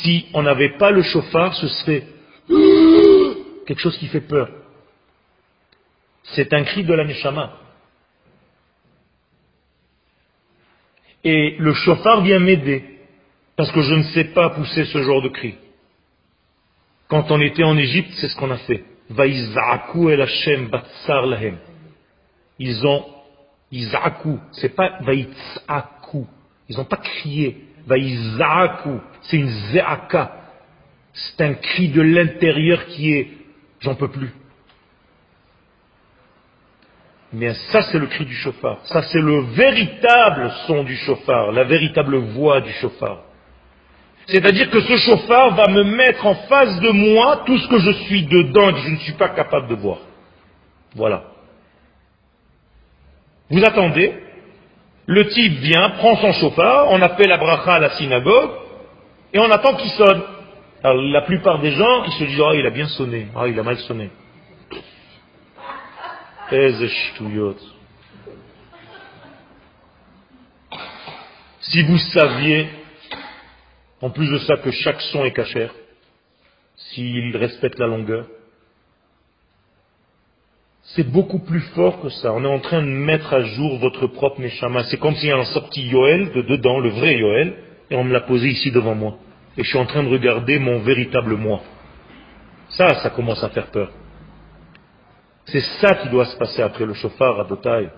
Si 0.00 0.26
on 0.32 0.42
n'avait 0.42 0.78
pas 0.78 0.90
le 0.90 1.02
chauffard, 1.02 1.52
ce 1.54 1.68
serait 1.68 2.06
quelque 3.66 3.80
chose 3.80 3.98
qui 3.98 4.06
fait 4.06 4.22
peur. 4.22 4.48
C'est 6.22 6.54
un 6.54 6.64
cri 6.64 6.84
de 6.84 6.94
la 6.94 7.04
neshama. 7.04 7.67
Et 11.24 11.56
le 11.58 11.72
chauffard 11.74 12.22
vient 12.22 12.38
m'aider, 12.38 12.84
parce 13.56 13.72
que 13.72 13.82
je 13.82 13.94
ne 13.94 14.02
sais 14.14 14.24
pas 14.24 14.50
pousser 14.50 14.84
ce 14.84 15.02
genre 15.02 15.22
de 15.22 15.28
cri. 15.28 15.56
Quand 17.08 17.30
on 17.30 17.40
était 17.40 17.64
en 17.64 17.76
Égypte, 17.76 18.10
c'est 18.16 18.28
ce 18.28 18.36
qu'on 18.36 18.50
a 18.50 18.58
fait. 18.58 18.84
el 19.18 20.20
Hashem 20.20 20.68
batsar 20.68 21.26
lahem. 21.26 21.58
Ils 22.58 22.86
ont, 22.86 23.04
Iza'aku, 23.72 24.38
c'est 24.52 24.74
pas 24.74 24.98
vaïtzaku. 25.00 26.26
Ils 26.68 26.76
n'ont 26.76 26.84
pas 26.84 26.96
crié. 26.98 27.64
Vaïza'aku, 27.86 29.00
c'est 29.22 29.38
une 29.38 29.48
ze'aka. 29.72 30.32
C'est 31.12 31.40
un 31.40 31.54
cri 31.54 31.88
de 31.88 32.02
l'intérieur 32.02 32.86
qui 32.86 33.12
est, 33.12 33.28
j'en 33.80 33.94
peux 33.94 34.08
plus. 34.08 34.30
Mais 37.32 37.52
ça, 37.72 37.82
c'est 37.82 37.98
le 37.98 38.06
cri 38.06 38.24
du 38.24 38.34
chauffard. 38.34 38.78
Ça, 38.84 39.02
c'est 39.02 39.20
le 39.20 39.40
véritable 39.40 40.50
son 40.66 40.82
du 40.82 40.96
chauffard, 40.96 41.52
la 41.52 41.64
véritable 41.64 42.16
voix 42.16 42.60
du 42.60 42.72
chauffard. 42.72 43.18
C'est-à-dire 44.26 44.70
que 44.70 44.80
ce 44.80 44.96
chauffard 44.96 45.54
va 45.54 45.68
me 45.68 45.84
mettre 45.84 46.26
en 46.26 46.34
face 46.34 46.80
de 46.80 46.90
moi 46.90 47.42
tout 47.46 47.58
ce 47.58 47.68
que 47.68 47.78
je 47.78 47.90
suis 48.04 48.24
dedans 48.24 48.70
et 48.70 48.72
que 48.74 48.80
je 48.80 48.90
ne 48.90 48.96
suis 48.98 49.12
pas 49.14 49.30
capable 49.30 49.68
de 49.68 49.74
voir. 49.74 49.98
Voilà. 50.94 51.24
Vous 53.50 53.64
attendez, 53.64 54.14
le 55.06 55.28
type 55.28 55.54
vient, 55.60 55.90
prend 55.90 56.16
son 56.16 56.32
chauffard, 56.32 56.88
on 56.90 57.00
appelle 57.00 57.28
la 57.28 57.38
bracha 57.38 57.74
à 57.74 57.78
la 57.78 57.90
synagogue, 57.96 58.50
et 59.32 59.38
on 59.38 59.50
attend 59.50 59.74
qu'il 59.74 59.90
sonne. 59.90 60.22
Alors 60.82 61.02
la 61.02 61.22
plupart 61.22 61.60
des 61.60 61.72
gens, 61.72 62.04
ils 62.04 62.12
se 62.12 62.24
disent, 62.24 62.42
ah, 62.46 62.54
il 62.54 62.66
a 62.66 62.70
bien 62.70 62.88
sonné, 62.88 63.28
ah, 63.34 63.48
il 63.48 63.58
a 63.58 63.62
mal 63.62 63.78
sonné. 63.78 64.10
Si 71.60 71.82
vous 71.82 71.98
saviez, 71.98 72.68
en 74.00 74.10
plus 74.10 74.30
de 74.30 74.38
ça, 74.38 74.56
que 74.56 74.70
chaque 74.70 75.00
son 75.12 75.24
est 75.24 75.32
cachère, 75.32 75.74
s'il 76.76 77.36
respecte 77.36 77.78
la 77.78 77.86
longueur, 77.86 78.26
c'est 80.94 81.10
beaucoup 81.10 81.40
plus 81.40 81.60
fort 81.74 82.00
que 82.00 82.08
ça. 82.08 82.32
On 82.32 82.42
est 82.44 82.48
en 82.48 82.60
train 82.60 82.80
de 82.80 82.86
mettre 82.88 83.34
à 83.34 83.42
jour 83.42 83.78
votre 83.78 84.06
propre 84.06 84.40
Neshama. 84.40 84.84
C'est 84.84 84.96
comme 84.96 85.16
si 85.16 85.30
on 85.30 85.44
sorti 85.44 85.82
Yoel 85.82 86.32
de 86.32 86.42
dedans, 86.42 86.80
le 86.80 86.90
vrai 86.90 87.16
Yoel, 87.16 87.56
et 87.90 87.96
on 87.96 88.04
me 88.04 88.12
l'a 88.12 88.22
posé 88.22 88.48
ici 88.48 88.70
devant 88.70 88.94
moi. 88.94 89.18
Et 89.58 89.64
je 89.64 89.68
suis 89.68 89.78
en 89.78 89.86
train 89.86 90.02
de 90.02 90.08
regarder 90.08 90.58
mon 90.58 90.78
véritable 90.78 91.34
moi. 91.36 91.60
Ça, 92.70 92.94
ça 93.02 93.10
commence 93.10 93.44
à 93.44 93.50
faire 93.50 93.66
peur. 93.66 93.90
C'est 95.50 95.62
ça 95.80 95.94
qui 95.94 96.08
doit 96.08 96.26
se 96.26 96.36
passer 96.36 96.62
après 96.62 96.84
le 96.84 96.94
chauffard 96.94 97.40
à 97.40 97.44
Botaï. 97.44 97.88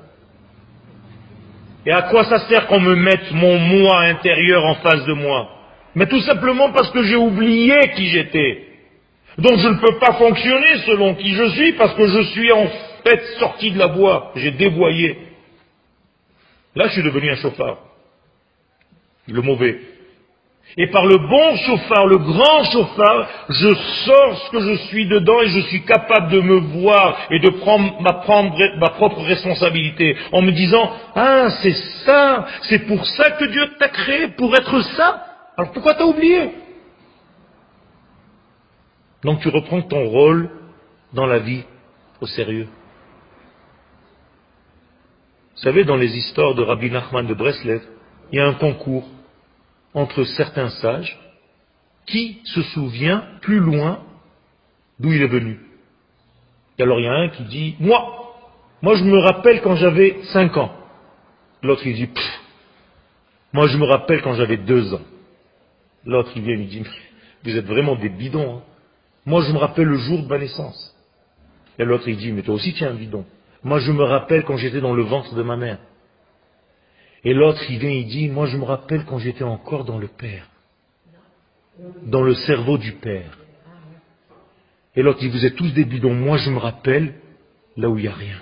Et 1.86 1.92
à 1.92 2.02
quoi 2.02 2.24
ça 2.24 2.46
sert 2.48 2.66
qu'on 2.66 2.80
me 2.80 2.94
mette 2.94 3.32
mon 3.32 3.58
moi 3.58 4.02
intérieur 4.02 4.64
en 4.64 4.74
face 4.76 5.04
de 5.06 5.14
moi? 5.14 5.48
Mais 5.94 6.06
tout 6.06 6.20
simplement 6.20 6.70
parce 6.70 6.90
que 6.90 7.02
j'ai 7.02 7.16
oublié 7.16 7.92
qui 7.96 8.08
j'étais. 8.08 8.66
Donc 9.38 9.58
je 9.58 9.68
ne 9.68 9.80
peux 9.80 9.98
pas 9.98 10.12
fonctionner 10.14 10.78
selon 10.86 11.14
qui 11.14 11.34
je 11.34 11.48
suis 11.50 11.72
parce 11.72 11.94
que 11.94 12.06
je 12.06 12.20
suis 12.30 12.52
en 12.52 12.66
fait 13.04 13.22
sorti 13.38 13.72
de 13.72 13.78
la 13.78 13.86
voie. 13.86 14.32
J'ai 14.36 14.52
dévoyé. 14.52 15.18
Là, 16.76 16.86
je 16.86 16.92
suis 16.92 17.02
devenu 17.02 17.30
un 17.30 17.36
chauffard. 17.36 17.78
Le 19.26 19.42
mauvais. 19.42 19.80
Et 20.76 20.86
par 20.86 21.04
le 21.06 21.18
bon 21.18 21.56
chauffard, 21.56 22.06
le 22.06 22.18
grand 22.18 22.64
chauffard, 22.64 23.28
je 23.48 23.74
sors 24.04 24.38
ce 24.38 24.50
que 24.50 24.60
je 24.60 24.74
suis 24.86 25.06
dedans 25.08 25.40
et 25.40 25.48
je 25.48 25.60
suis 25.60 25.82
capable 25.82 26.30
de 26.30 26.40
me 26.40 26.58
voir 26.80 27.18
et 27.30 27.40
de 27.40 27.50
prendre 27.50 28.00
ma, 28.00 28.90
propre 28.90 29.20
responsabilité 29.22 30.16
en 30.32 30.42
me 30.42 30.52
disant, 30.52 30.92
ah, 31.16 31.48
c'est 31.62 31.74
ça, 32.04 32.46
c'est 32.62 32.86
pour 32.86 33.04
ça 33.04 33.32
que 33.32 33.46
Dieu 33.46 33.68
t'a 33.78 33.88
créé, 33.88 34.28
pour 34.28 34.54
être 34.56 34.80
ça. 34.96 35.24
Alors 35.56 35.72
pourquoi 35.72 35.94
t'as 35.94 36.04
oublié? 36.04 36.50
Donc 39.24 39.40
tu 39.40 39.48
reprends 39.48 39.82
ton 39.82 40.08
rôle 40.08 40.50
dans 41.12 41.26
la 41.26 41.40
vie 41.40 41.64
au 42.20 42.26
sérieux. 42.26 42.68
Vous 45.56 45.62
savez, 45.62 45.84
dans 45.84 45.96
les 45.96 46.16
histoires 46.16 46.54
de 46.54 46.62
Rabbi 46.62 46.90
Nachman 46.90 47.26
de 47.26 47.34
Breslev, 47.34 47.82
il 48.32 48.38
y 48.38 48.40
a 48.40 48.46
un 48.46 48.54
concours 48.54 49.06
entre 49.94 50.24
certains 50.24 50.70
sages 50.70 51.18
qui 52.06 52.40
se 52.44 52.62
souvient 52.62 53.24
plus 53.40 53.58
loin 53.58 54.00
d'où 54.98 55.12
il 55.12 55.22
est 55.22 55.28
venu. 55.28 55.58
Et 56.78 56.82
alors 56.82 57.00
il 57.00 57.04
y 57.04 57.08
a 57.08 57.12
un 57.12 57.28
qui 57.28 57.44
dit, 57.44 57.76
moi, 57.80 58.34
moi 58.82 58.94
je 58.96 59.04
me 59.04 59.18
rappelle 59.18 59.60
quand 59.62 59.76
j'avais 59.76 60.20
5 60.32 60.56
ans. 60.56 60.72
L'autre 61.62 61.86
il 61.86 61.94
dit, 61.94 62.08
moi 63.52 63.66
je 63.66 63.76
me 63.76 63.84
rappelle 63.84 64.22
quand 64.22 64.34
j'avais 64.34 64.56
2 64.56 64.94
ans. 64.94 65.02
L'autre 66.04 66.30
il 66.36 66.42
vient 66.42 66.54
et 66.54 66.64
dit, 66.64 66.82
vous 67.44 67.56
êtes 67.56 67.66
vraiment 67.66 67.96
des 67.96 68.08
bidons. 68.08 68.56
Hein. 68.56 68.62
Moi 69.26 69.42
je 69.42 69.52
me 69.52 69.58
rappelle 69.58 69.86
le 69.86 69.98
jour 69.98 70.22
de 70.22 70.26
ma 70.26 70.38
naissance. 70.38 70.96
Et 71.78 71.84
l'autre 71.84 72.08
il 72.08 72.16
dit, 72.16 72.32
mais 72.32 72.42
toi 72.42 72.54
aussi 72.54 72.72
tu 72.72 72.84
es 72.84 72.86
un 72.86 72.94
bidon. 72.94 73.24
Moi 73.62 73.80
je 73.80 73.92
me 73.92 74.04
rappelle 74.04 74.44
quand 74.44 74.56
j'étais 74.56 74.80
dans 74.80 74.94
le 74.94 75.02
ventre 75.02 75.34
de 75.34 75.42
ma 75.42 75.56
mère. 75.56 75.78
Et 77.24 77.34
l'autre, 77.34 77.62
il 77.68 77.78
vient, 77.78 77.90
il 77.90 78.06
dit, 78.06 78.28
moi 78.28 78.46
je 78.46 78.56
me 78.56 78.64
rappelle 78.64 79.04
quand 79.04 79.18
j'étais 79.18 79.44
encore 79.44 79.84
dans 79.84 79.98
le 79.98 80.08
Père, 80.08 80.48
dans 82.02 82.22
le 82.22 82.34
cerveau 82.34 82.78
du 82.78 82.92
Père. 82.92 83.38
Et 84.96 85.02
l'autre 85.02 85.20
dit, 85.20 85.28
vous 85.28 85.44
êtes 85.44 85.56
tous 85.56 85.72
des 85.72 85.84
bidons, 85.84 86.14
moi 86.14 86.38
je 86.38 86.50
me 86.50 86.58
rappelle 86.58 87.14
là 87.76 87.88
où 87.88 87.98
il 87.98 88.02
n'y 88.02 88.08
a 88.08 88.14
rien. 88.14 88.40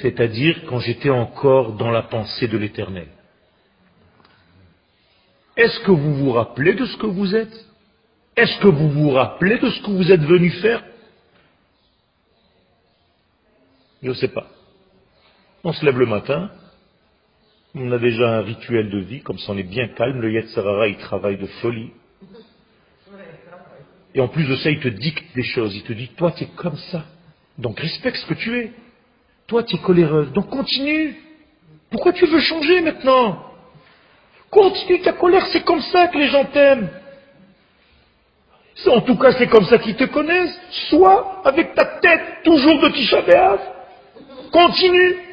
C'est-à-dire 0.00 0.64
quand 0.68 0.80
j'étais 0.80 1.10
encore 1.10 1.74
dans 1.74 1.90
la 1.90 2.02
pensée 2.02 2.48
de 2.48 2.58
l'éternel. 2.58 3.08
Est-ce 5.56 5.80
que 5.80 5.90
vous 5.90 6.14
vous 6.14 6.32
rappelez 6.32 6.74
de 6.74 6.86
ce 6.86 6.96
que 6.96 7.06
vous 7.06 7.34
êtes? 7.34 7.66
Est-ce 8.36 8.60
que 8.60 8.68
vous 8.68 8.90
vous 8.90 9.10
rappelez 9.10 9.58
de 9.58 9.70
ce 9.70 9.82
que 9.82 9.90
vous 9.90 10.12
êtes 10.12 10.22
venu 10.22 10.50
faire? 10.50 10.84
Je 14.02 14.08
ne 14.08 14.14
sais 14.14 14.28
pas. 14.28 14.48
On 15.68 15.74
se 15.74 15.84
lève 15.84 15.98
le 15.98 16.06
matin, 16.06 16.50
on 17.74 17.92
a 17.92 17.98
déjà 17.98 18.38
un 18.38 18.40
rituel 18.40 18.88
de 18.88 19.00
vie, 19.00 19.20
comme 19.20 19.36
ça 19.36 19.52
on 19.52 19.58
est 19.58 19.62
bien 19.62 19.88
calme, 19.88 20.18
le 20.18 20.32
Yetzarara 20.32 20.88
il 20.88 20.96
travaille 20.96 21.36
de 21.36 21.44
folie. 21.60 21.90
Et 24.14 24.20
en 24.22 24.28
plus 24.28 24.48
de 24.48 24.56
ça, 24.56 24.70
il 24.70 24.80
te 24.80 24.88
dicte 24.88 25.34
des 25.34 25.42
choses, 25.42 25.76
il 25.76 25.82
te 25.82 25.92
dit, 25.92 26.08
toi 26.16 26.32
tu 26.32 26.44
es 26.44 26.46
comme 26.56 26.78
ça, 26.90 27.04
donc 27.58 27.78
respecte 27.80 28.16
ce 28.16 28.26
que 28.28 28.32
tu 28.40 28.58
es. 28.58 28.72
Toi 29.46 29.62
tu 29.62 29.76
es 29.76 29.78
coléreuse, 29.80 30.32
donc 30.32 30.48
continue. 30.48 31.14
Pourquoi 31.90 32.14
tu 32.14 32.24
veux 32.24 32.40
changer 32.40 32.80
maintenant? 32.80 33.44
Continue 34.48 35.02
ta 35.02 35.12
colère, 35.12 35.46
c'est 35.52 35.64
comme 35.64 35.82
ça 35.82 36.08
que 36.08 36.16
les 36.16 36.28
gens 36.28 36.46
t'aiment. 36.46 36.88
En 38.86 39.02
tout 39.02 39.18
cas, 39.18 39.32
c'est 39.32 39.48
comme 39.48 39.66
ça 39.66 39.76
qu'ils 39.76 39.96
te 39.96 40.04
connaissent. 40.04 40.58
Soit 40.88 41.42
avec 41.44 41.74
ta 41.74 41.84
tête 42.00 42.42
toujours 42.44 42.80
de 42.80 42.88
Tisha 42.88 43.22
Continue. 44.50 45.27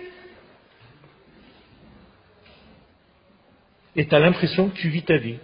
Et 3.96 4.06
tu 4.06 4.16
as 4.16 4.20
l'impression 4.20 4.70
que 4.70 4.78
tu 4.78 4.90
vis 4.90 5.04
ta 5.04 5.18
vie, 5.18 5.38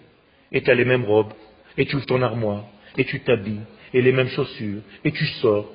et 0.51 0.61
tu 0.61 0.69
as 0.69 0.75
les 0.75 0.85
mêmes 0.85 1.05
robes, 1.05 1.33
et 1.77 1.85
tu 1.85 1.95
ouvres 1.95 2.05
ton 2.05 2.21
armoire, 2.21 2.65
et 2.97 3.05
tu 3.05 3.19
t'habilles, 3.21 3.61
et 3.93 4.01
les 4.01 4.11
mêmes 4.11 4.29
chaussures, 4.29 4.81
et 5.03 5.11
tu 5.11 5.25
sors, 5.25 5.69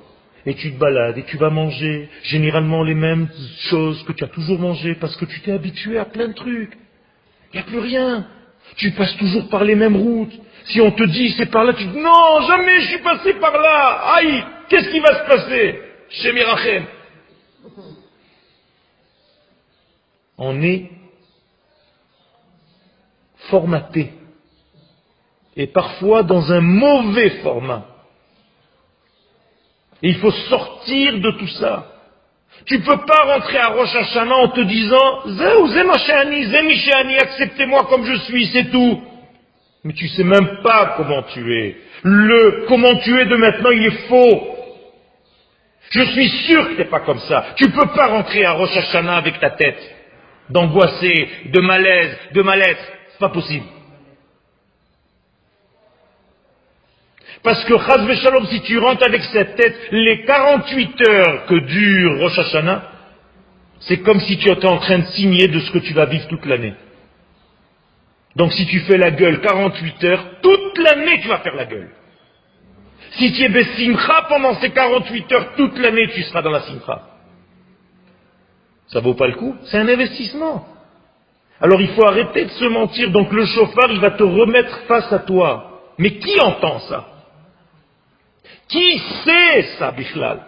et 0.45 0.53
tu 0.55 0.71
te 0.71 0.77
balades, 0.77 1.17
et 1.17 1.23
tu 1.23 1.37
vas 1.37 1.49
manger 1.49 2.09
généralement 2.23 2.83
les 2.83 2.93
mêmes 2.93 3.27
choses 3.69 4.03
que 4.03 4.13
tu 4.13 4.23
as 4.23 4.27
toujours 4.27 4.59
mangé, 4.59 4.95
parce 4.95 5.15
que 5.17 5.25
tu 5.25 5.41
t'es 5.41 5.51
habitué 5.51 5.97
à 5.97 6.05
plein 6.05 6.29
de 6.29 6.33
trucs. 6.33 6.77
Il 7.53 7.57
n'y 7.57 7.59
a 7.61 7.63
plus 7.63 7.79
rien. 7.79 8.27
Tu 8.75 8.91
passes 8.91 9.15
toujours 9.17 9.49
par 9.49 9.63
les 9.63 9.75
mêmes 9.75 9.95
routes. 9.95 10.33
Si 10.65 10.81
on 10.81 10.91
te 10.91 11.03
dit 11.03 11.31
c'est 11.37 11.49
par 11.49 11.63
là, 11.63 11.73
tu 11.73 11.85
dis 11.85 11.97
non, 11.97 12.41
jamais 12.47 12.81
je 12.81 12.87
suis 12.87 12.99
passé 12.99 13.33
par 13.35 13.53
là. 13.53 14.15
Aïe, 14.15 14.43
qu'est-ce 14.69 14.89
qui 14.89 14.99
va 14.99 15.23
se 15.23 15.27
passer 15.27 15.79
chez 16.09 16.33
Mirachem? 16.33 16.85
On 20.37 20.61
est 20.61 20.91
formaté. 23.49 24.11
Et 25.55 25.67
parfois 25.67 26.23
dans 26.23 26.51
un 26.51 26.61
mauvais 26.61 27.29
format. 27.41 27.85
Et 30.03 30.09
il 30.09 30.17
faut 30.17 30.31
sortir 30.31 31.19
de 31.19 31.31
tout 31.31 31.47
ça. 31.47 31.87
Tu 32.65 32.77
ne 32.77 32.83
peux 32.83 33.05
pas 33.05 33.23
rentrer 33.33 33.57
à 33.57 33.69
Rosh 33.69 33.95
Hashanah 33.95 34.35
en 34.35 34.49
te 34.49 34.61
disant 34.61 35.23
acceptez-moi 37.17 37.85
comme 37.89 38.05
je 38.05 38.15
suis, 38.25 38.47
c'est 38.47 38.71
tout. 38.71 39.01
Mais 39.83 39.93
tu 39.93 40.07
sais 40.09 40.23
même 40.23 40.59
pas 40.63 40.95
comment 40.97 41.23
tu 41.23 41.53
es. 41.53 41.77
Le 42.03 42.65
comment 42.67 42.95
tu 42.99 43.19
es 43.19 43.25
de 43.25 43.35
maintenant, 43.35 43.71
il 43.71 43.85
est 43.85 44.07
faux. 44.07 44.47
Je 45.89 46.01
suis 46.01 46.29
sûr 46.45 46.67
que 46.67 46.73
tu 46.73 46.79
n'es 46.79 46.85
pas 46.85 46.99
comme 46.99 47.19
ça. 47.19 47.45
Tu 47.55 47.65
ne 47.65 47.71
peux 47.71 47.87
pas 47.95 48.07
rentrer 48.07 48.43
à 48.43 48.51
Rosh 48.51 48.75
Hashanah 48.75 49.17
avec 49.17 49.39
ta 49.39 49.51
tête 49.51 49.95
d'angoissé, 50.49 51.29
de 51.45 51.61
malaise, 51.61 52.17
de 52.33 52.41
mal-être. 52.41 52.83
Pas 53.19 53.29
possible. 53.29 53.65
Parce 57.43 57.63
que, 57.65 57.77
Shalom, 57.77 58.45
si 58.47 58.61
tu 58.61 58.77
rentres 58.77 59.05
avec 59.05 59.23
cette 59.23 59.55
tête, 59.55 59.77
les 59.91 60.25
48 60.25 61.01
heures 61.07 61.45
que 61.45 61.55
dure 61.55 62.19
Rosh 62.19 62.39
Hashanah, 62.39 62.91
c'est 63.81 63.99
comme 63.99 64.19
si 64.19 64.37
tu 64.37 64.49
étais 64.49 64.67
en 64.67 64.77
train 64.77 64.99
de 64.99 65.05
signer 65.05 65.47
de 65.47 65.59
ce 65.59 65.71
que 65.71 65.79
tu 65.79 65.93
vas 65.93 66.05
vivre 66.05 66.27
toute 66.27 66.45
l'année. 66.45 66.73
Donc 68.35 68.51
si 68.53 68.65
tu 68.67 68.79
fais 68.81 68.97
la 68.97 69.11
gueule 69.11 69.41
48 69.41 70.03
heures, 70.03 70.25
toute 70.41 70.77
l'année 70.79 71.21
tu 71.21 71.27
vas 71.27 71.39
faire 71.39 71.55
la 71.55 71.65
gueule. 71.65 71.89
Si 73.11 73.31
tu 73.33 73.43
es 73.43 73.49
Bessimcha 73.49 74.25
pendant 74.29 74.59
ces 74.59 74.69
48 74.69 75.31
heures, 75.31 75.55
toute 75.55 75.77
l'année 75.79 76.09
tu 76.13 76.21
seras 76.23 76.41
dans 76.41 76.51
la 76.51 76.61
Simcha. 76.61 77.01
Ça 78.87 78.99
vaut 78.99 79.15
pas 79.15 79.27
le 79.27 79.33
coup 79.33 79.55
C'est 79.65 79.77
un 79.77 79.87
investissement. 79.87 80.65
Alors 81.61 81.81
il 81.81 81.89
faut 81.89 82.05
arrêter 82.05 82.45
de 82.45 82.51
se 82.51 82.65
mentir. 82.65 83.11
Donc 83.11 83.31
le 83.31 83.45
chauffard, 83.45 83.91
il 83.91 83.99
va 83.99 84.11
te 84.11 84.23
remettre 84.23 84.79
face 84.87 85.11
à 85.11 85.19
toi. 85.19 85.81
Mais 85.97 86.11
qui 86.11 86.39
entend 86.39 86.79
ça? 86.79 87.05
Qui 88.69 88.99
sait 89.23 89.61
ça, 89.79 89.91
Bichlal 89.91 90.41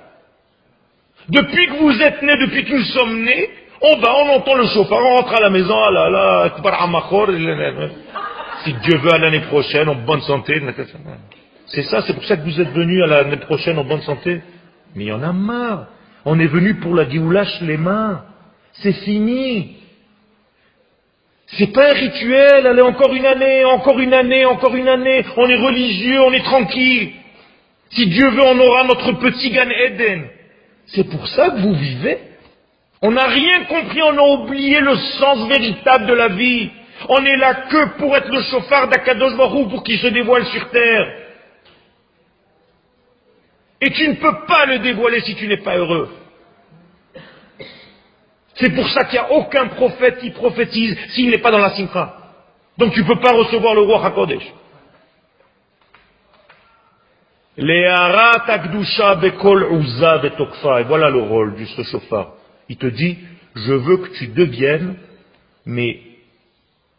Depuis 1.30 1.68
que 1.68 1.78
vous 1.78 2.01
êtes 2.01 2.22
nés, 2.22 2.38
depuis 2.38 2.66
que 2.66 2.74
nous 2.74 2.84
sommes 2.84 3.24
nés, 3.24 3.49
on 3.82 3.95
va, 3.97 4.14
on 4.14 4.30
entend 4.36 4.55
le 4.55 4.68
chauffeur, 4.68 4.99
on 4.99 5.16
rentre 5.18 5.34
à 5.34 5.41
la 5.41 5.49
maison, 5.49 5.74
ah 5.74 5.91
là 5.91 6.10
là, 6.10 6.51
si 8.64 8.74
Dieu 8.74 8.97
veut 8.97 9.14
à 9.14 9.18
l'année 9.18 9.39
prochaine, 9.41 9.88
en 9.88 9.95
bonne 9.95 10.22
santé. 10.22 10.62
C'est 11.68 11.84
ça, 11.84 12.01
c'est 12.05 12.14
pour 12.14 12.26
ça 12.26 12.36
que 12.36 12.41
vous 12.41 12.60
êtes 12.60 12.72
venus 12.72 13.01
à 13.03 13.07
l'année 13.07 13.38
prochaine 13.38 13.80
en 13.80 13.86
bonne 13.86 14.01
santé. 14.01 14.41
Mais 14.95 15.05
il 15.05 15.07
y 15.07 15.12
en 15.12 15.24
a 15.24 15.32
marre. 15.32 15.88
On 16.26 16.38
est 16.39 16.47
venu 16.47 16.76
pour 16.76 16.93
la 16.93 17.05
lâche 17.05 17.62
les 17.62 17.78
mains. 17.78 18.24
C'est 18.74 18.91
fini. 18.91 19.78
C'est 21.54 21.74
pas 21.74 21.89
un 21.89 21.93
rituel, 21.93 22.68
allez, 22.68 22.82
encore 22.82 23.14
une 23.14 23.26
année, 23.26 23.66
encore 23.66 24.00
une 24.00 24.14
année, 24.14 24.45
encore 24.45 24.76
une 24.76 24.88
année. 24.88 25.26
On 25.36 25.50
est 25.50 25.56
religieux, 25.56 26.22
on 26.22 26.32
est 26.32 26.43
tranquille. 26.43 27.12
Si 27.91 28.06
Dieu 28.08 28.30
veut, 28.30 28.43
on 28.43 28.60
aura 28.60 28.84
notre 28.84 29.14
petit 29.14 29.50
Gan 29.50 29.70
Eden. 29.70 30.28
C'est 30.88 31.10
pour 31.10 31.28
ça 31.28 31.50
que 31.50 31.62
vous 31.62 31.74
vivez. 31.74 32.20
On 33.02 33.12
n'a 33.12 33.26
rien 33.26 33.64
compris, 33.66 34.02
on 34.04 34.18
a 34.18 34.41
oublié 34.41 34.80
le 34.80 34.95
sens 34.95 35.47
véritable 35.47 36.06
de 36.06 36.14
la 36.14 36.28
vie. 36.28 36.70
On 37.08 37.26
est 37.26 37.38
là 37.38 37.54
que 37.70 37.97
pour 37.97 38.16
être 38.16 38.30
le 38.30 38.41
chauffard 38.43 38.89
d'Akadosh 38.89 39.36
Baruch 39.36 39.70
pour 39.70 39.84
qu'il 39.84 39.97
se 40.00 40.08
dévoile 40.08 40.45
sur 40.45 40.70
terre. 40.70 41.08
Et 43.82 43.89
tu 43.91 44.08
ne 44.08 44.16
peux 44.16 44.45
pas 44.45 44.66
le 44.66 44.80
dévoiler 44.80 45.22
si 45.22 45.36
tu 45.36 45.47
n'es 45.47 45.58
pas 45.58 45.78
heureux. 45.78 46.10
C'est 48.60 48.72
pour 48.72 48.89
ça 48.89 49.05
qu'il 49.05 49.20
n'y 49.20 49.26
a 49.26 49.32
aucun 49.32 49.68
prophète 49.68 50.20
qui 50.20 50.32
prophétise 50.32 50.97
s'il 51.12 51.30
n'est 51.30 51.38
pas 51.38 51.51
dans 51.51 51.60
la 51.60 51.76
simcha. 51.76 52.16
Donc 52.78 52.93
tu 52.93 53.01
ne 53.01 53.07
peux 53.07 53.20
pas 53.20 53.34
recevoir 53.34 53.74
le 53.74 53.82
roi 53.82 54.05
HaKodesh. 54.05 54.43
Et 57.57 57.64
voilà 60.84 61.10
le 61.10 61.20
rôle 61.20 61.55
du 61.55 61.66
chauffard. 61.66 62.34
Il 62.68 62.78
te 62.78 62.88
dit, 62.88 63.18
je 63.55 63.74
veux 63.74 63.97
que 63.97 64.18
tu 64.18 64.28
deviennes, 64.28 64.95
mais 65.66 66.01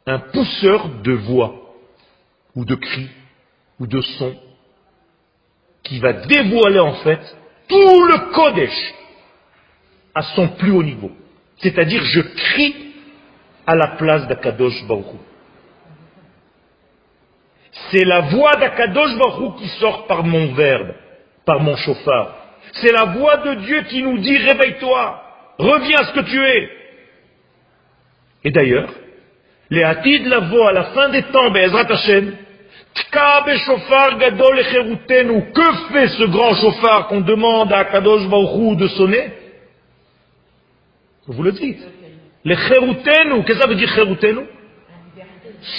un 0.07 0.19
pousseur 0.19 0.89
de 1.03 1.13
voix, 1.13 1.55
ou 2.55 2.65
de 2.65 2.75
cris, 2.75 3.09
ou 3.79 3.87
de 3.87 4.01
sons, 4.01 4.37
qui 5.83 5.99
va 5.99 6.13
dévoiler 6.13 6.81
en 6.81 6.95
fait 6.95 7.21
tout 7.69 8.05
le 8.05 8.33
Kodesh 8.33 8.95
à 10.15 10.23
son 10.23 10.49
plus 10.49 10.73
haut 10.73 10.83
niveau. 10.83 11.13
C'est-à-dire, 11.63 12.03
je 12.05 12.21
crie 12.21 12.75
à 13.67 13.75
la 13.75 13.89
place 13.97 14.27
d'Akadosh 14.27 14.85
Baruch 14.87 15.21
c'est 17.91 18.05
la 18.05 18.21
voix 18.21 18.57
d'Akadosh 18.57 19.17
Baruch 19.17 19.57
qui 19.59 19.69
sort 19.81 20.07
par 20.07 20.25
mon 20.25 20.53
verbe, 20.55 20.95
par 21.45 21.61
mon 21.61 21.77
chauffard. 21.77 22.35
C'est 22.75 22.93
la 22.93 23.05
voix 23.05 23.39
de 23.39 23.55
Dieu 23.55 23.83
qui 23.89 24.03
nous 24.03 24.19
dit 24.19 24.37
réveille-toi, 24.37 25.23
reviens 25.59 25.99
à 25.99 26.05
ce 26.05 26.13
que 26.13 26.21
tu 26.21 26.41
es. 26.41 26.71
Et 28.45 28.51
d'ailleurs, 28.51 28.91
les 29.71 29.83
hatides 29.83 30.27
la 30.27 30.41
voix 30.41 30.71
à 30.71 30.73
la 30.73 30.85
fin 30.85 31.09
des 31.11 31.23
temps, 31.25 31.51
Be'ezrat 31.51 31.91
Hashem, 31.91 32.37
gadol 34.19 34.61
Que 35.55 35.93
fait 35.93 36.09
ce 36.09 36.25
grand 36.25 36.55
chauffard 36.55 37.09
qu'on 37.09 37.21
demande 37.21 37.73
à 37.73 37.85
Kadosh 37.85 38.29
Baruch 38.29 38.77
de 38.79 38.89
sonner? 38.89 39.33
Vous 41.31 41.45
le 41.45 41.53
dites. 41.53 41.81
Les 42.45 42.57
qu'est-ce 42.57 43.45
que 43.45 43.55
ça 43.55 43.66
veut 43.68 43.76
dire 43.76 43.89
cherutenu 43.91 44.41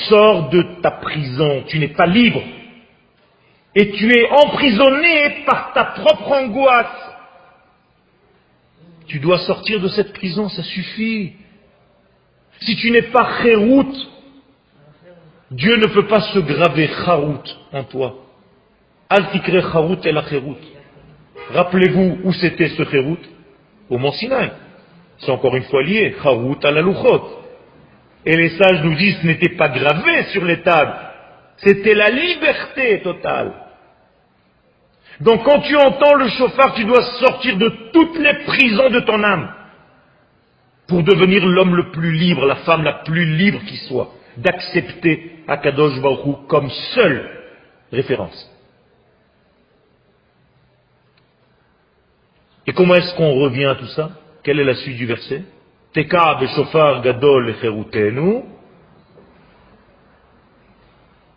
Sors 0.08 0.50
de 0.50 0.80
ta 0.82 0.92
prison, 0.92 1.64
tu 1.68 1.80
n'es 1.80 1.90
pas 1.90 2.06
libre. 2.06 2.42
Et 3.76 3.92
tu 3.92 4.10
es 4.14 4.30
emprisonné 4.30 5.44
par 5.46 5.74
ta 5.74 5.86
propre 5.86 6.32
angoisse. 6.32 7.12
Tu 9.08 9.20
dois 9.20 9.40
sortir 9.40 9.82
de 9.82 9.90
cette 9.90 10.14
prison, 10.14 10.48
ça 10.48 10.64
suffit. 10.64 11.34
Si 12.62 12.76
tu 12.78 12.92
n'es 12.92 13.02
pas 13.02 13.42
chérout, 13.42 13.94
Dieu 15.50 15.76
ne 15.78 15.88
peut 15.88 16.08
pas 16.08 16.22
se 16.34 16.40
graver 16.40 16.88
charout 16.88 17.44
en 17.74 17.84
toi. 17.84 18.16
Altikre 19.10 19.50
et 20.06 20.12
la 20.14 20.30
chérout. 20.30 20.58
Rappelez-vous 21.50 22.20
où 22.24 22.32
c'était 22.32 22.70
ce 22.70 22.86
chérout 22.86 23.20
Au 23.90 23.98
Mont 23.98 24.14
Sinaï. 24.14 24.52
C'est 25.22 25.32
encore 25.32 25.56
une 25.56 25.64
fois 25.64 25.84
lié. 25.84 26.16
Charout 26.22 26.58
à 26.64 26.72
la. 26.72 26.82
Et 28.26 28.36
les 28.36 28.50
sages 28.50 28.84
nous 28.84 28.96
disent 28.96 29.18
ce 29.22 29.28
n'était 29.28 29.56
pas 29.56 29.70
gravé 29.70 30.24
sur 30.32 30.44
les 30.46 30.62
tables. 30.62 30.96
C'était 31.58 31.94
la 31.94 32.10
liberté 32.10 33.02
totale. 33.02 33.54
Donc 35.20 35.44
quand 35.44 35.60
tu 35.62 35.76
entends 35.76 36.16
le 36.16 36.28
chauffard, 36.30 36.74
tu 36.74 36.84
dois 36.86 37.04
sortir 37.20 37.58
de 37.58 37.70
toutes 37.94 38.18
les 38.18 38.34
prisons 38.46 38.90
de 38.90 39.00
ton 39.02 39.24
âme 39.24 39.54
pour 40.88 41.04
devenir 41.04 41.46
l'homme 41.46 41.76
le 41.76 41.92
plus 41.92 42.12
libre, 42.12 42.46
la 42.46 42.58
femme 42.58 42.84
la 42.84 42.94
plus 42.94 43.26
libre 43.26 43.62
qui 43.66 43.78
soit, 43.78 44.12
d'accepter 44.38 45.44
Akadosh 45.48 46.02
Baruch 46.02 46.48
comme 46.48 46.70
seule 46.96 47.30
référence. 47.92 48.50
Et 52.66 52.74
comment 52.74 52.96
est-ce 52.96 53.16
qu'on 53.16 53.40
revient 53.42 53.66
à 53.66 53.76
tout 53.76 53.88
ça? 53.88 54.12
Quelle 54.44 54.60
est 54.60 54.66
la 54.66 54.76
suite 54.76 54.98
du 54.98 55.06
verset? 55.06 55.44
Teka 55.94 56.36
beshofar 56.40 57.02
gadol. 57.02 57.54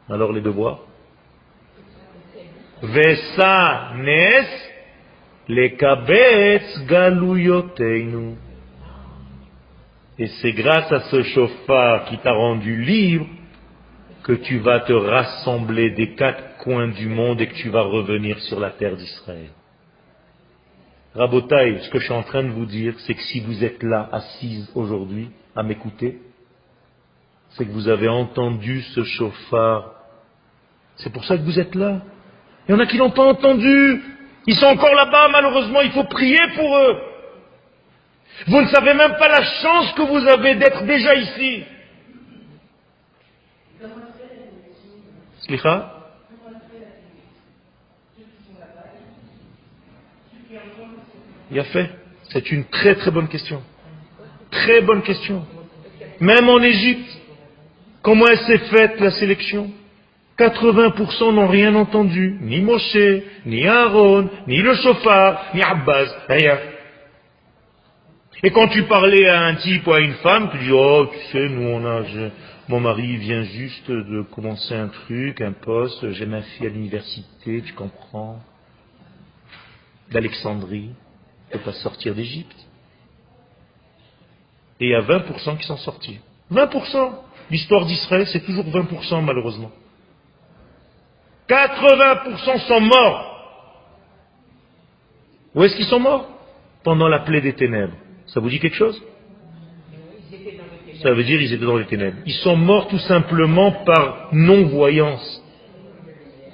Alors 0.09 0.32
les 0.32 0.40
devoirs. 0.40 0.80
Vesa 2.82 3.92
nes. 3.96 4.70
Et 10.18 10.26
c'est 10.40 10.52
grâce 10.52 10.90
à 10.90 11.00
ce 11.00 11.22
chauffard 11.22 12.07
qui 12.07 12.16
t'a 12.18 12.32
rendu 12.32 12.82
libre 12.82 13.26
que 14.22 14.32
tu 14.32 14.59
vas 14.61 14.80
te 14.80 14.92
rassembler 14.94 15.90
des 15.90 16.14
quatre 16.14 16.57
coins 16.59 16.88
du 16.88 17.09
monde 17.09 17.42
et 17.42 17.48
que 17.48 17.57
tu 17.57 17.68
vas 17.68 17.82
revenir 17.82 18.38
sur 18.40 18.59
la 18.59 18.70
terre 18.70 18.96
d'Israël. 18.96 19.50
Rabotaï, 21.14 21.80
ce 21.84 21.90
que 21.90 21.98
je 22.00 22.04
suis 22.04 22.12
en 22.12 22.24
train 22.24 22.42
de 22.42 22.50
vous 22.50 22.66
dire, 22.66 22.94
c'est 23.06 23.14
que 23.14 23.22
si 23.22 23.40
vous 23.40 23.62
êtes 23.62 23.82
là, 23.82 24.08
assise 24.10 24.68
aujourd'hui, 24.74 25.30
à 25.54 25.62
m'écouter, 25.62 26.18
c'est 27.50 27.64
que 27.64 27.70
vous 27.70 27.88
avez 27.88 28.08
entendu 28.08 28.82
ce 28.82 29.04
chauffard. 29.04 29.92
C'est 30.96 31.12
pour 31.12 31.24
ça 31.24 31.36
que 31.36 31.42
vous 31.42 31.58
êtes 31.60 31.74
là. 31.76 32.00
Il 32.68 32.72
y 32.72 32.74
en 32.74 32.80
a 32.80 32.86
qui 32.86 32.98
n'ont 32.98 33.10
pas 33.10 33.26
entendu. 33.26 34.02
Ils 34.46 34.56
sont 34.56 34.66
encore 34.66 34.94
là-bas, 34.94 35.28
malheureusement, 35.28 35.82
il 35.82 35.92
faut 35.92 36.04
prier 36.04 36.40
pour 36.56 36.76
eux. 36.76 36.96
Vous 38.48 38.60
ne 38.60 38.66
savez 38.66 38.94
même 38.94 39.16
pas 39.16 39.28
la 39.28 39.44
chance 39.44 39.92
que 39.92 40.02
vous 40.02 40.26
avez 40.26 40.56
d'être 40.56 40.84
déjà 40.84 41.14
ici. 41.14 41.64
Il 51.51 51.59
a 51.59 51.64
fait. 51.64 51.90
C'est 52.30 52.51
une 52.51 52.64
très 52.64 52.95
très 52.95 53.11
bonne 53.11 53.28
question. 53.28 53.62
Très 54.51 54.80
bonne 54.80 55.03
question. 55.03 55.45
Même 56.20 56.49
en 56.49 56.61
Égypte, 56.61 57.09
comment 58.03 58.26
elle 58.26 58.38
s'est 58.38 58.59
faite 58.59 59.01
la 59.01 59.11
sélection? 59.12 59.70
80% 60.38 61.34
n'ont 61.34 61.47
rien 61.47 61.74
entendu. 61.74 62.36
Ni 62.40 62.61
Moshe, 62.61 63.22
ni 63.47 63.66
Aaron, 63.66 64.28
ni 64.47 64.59
le 64.59 64.74
chauffard, 64.74 65.45
ni 65.55 65.62
Abbas, 65.62 66.09
rien. 66.28 66.59
Et 68.42 68.51
quand 68.51 68.68
tu 68.68 68.82
parlais 68.82 69.26
à 69.28 69.45
un 69.45 69.55
type 69.55 69.86
ou 69.86 69.92
à 69.92 70.01
une 70.01 70.14
femme, 70.14 70.51
tu 70.51 70.59
dis, 70.59 70.72
oh, 70.72 71.07
tu 71.11 71.18
sais, 71.32 71.49
nous 71.49 71.66
on 71.66 71.86
a, 71.86 72.03
mon 72.68 72.80
mari 72.80 73.16
vient 73.16 73.42
juste 73.42 73.90
de 73.90 74.22
commencer 74.22 74.74
un 74.74 74.88
truc, 74.88 75.40
un 75.40 75.53
poste, 75.53 76.11
j'ai 76.12 76.26
ma 76.26 76.42
fille 76.42 76.66
à 76.66 76.70
l'université, 76.70 77.62
tu 77.64 77.72
comprends, 77.74 78.40
d'Alexandrie, 80.11 80.90
peut 81.59 81.64
pas 81.64 81.72
sortir 81.72 82.14
d'Égypte. 82.14 82.57
Et 84.80 84.86
il 84.86 84.90
y 84.90 84.94
a 84.94 85.00
20% 85.00 85.59
qui 85.59 85.66
sont 85.66 85.76
sortis. 85.76 86.18
20% 86.52 87.12
L'histoire 87.50 87.84
d'Israël, 87.86 88.26
c'est 88.28 88.40
toujours 88.40 88.64
20% 88.64 89.22
malheureusement. 89.22 89.70
80% 91.48 92.59
sont 92.66 92.80
morts. 92.80 93.30
Où 95.55 95.62
est-ce 95.62 95.76
qu'ils 95.76 95.86
sont 95.86 96.00
morts? 96.00 96.28
Pendant 96.82 97.09
la 97.09 97.20
plaie 97.20 97.40
des 97.40 97.55
ténèbres. 97.55 97.94
Ça 98.26 98.40
vous 98.40 98.48
dit 98.48 98.59
quelque 98.59 98.76
chose? 98.76 99.00
Ça 101.02 101.12
veut 101.12 101.24
dire 101.24 101.38
qu'ils 101.38 101.52
étaient 101.52 101.64
dans 101.64 101.76
les 101.76 101.86
ténèbres. 101.86 102.16
Ils 102.24 102.34
sont 102.34 102.57
morts 102.57 102.88
tout 102.88 102.98
simplement 102.98 103.72
par 103.84 104.28
non-voyance 104.32 105.42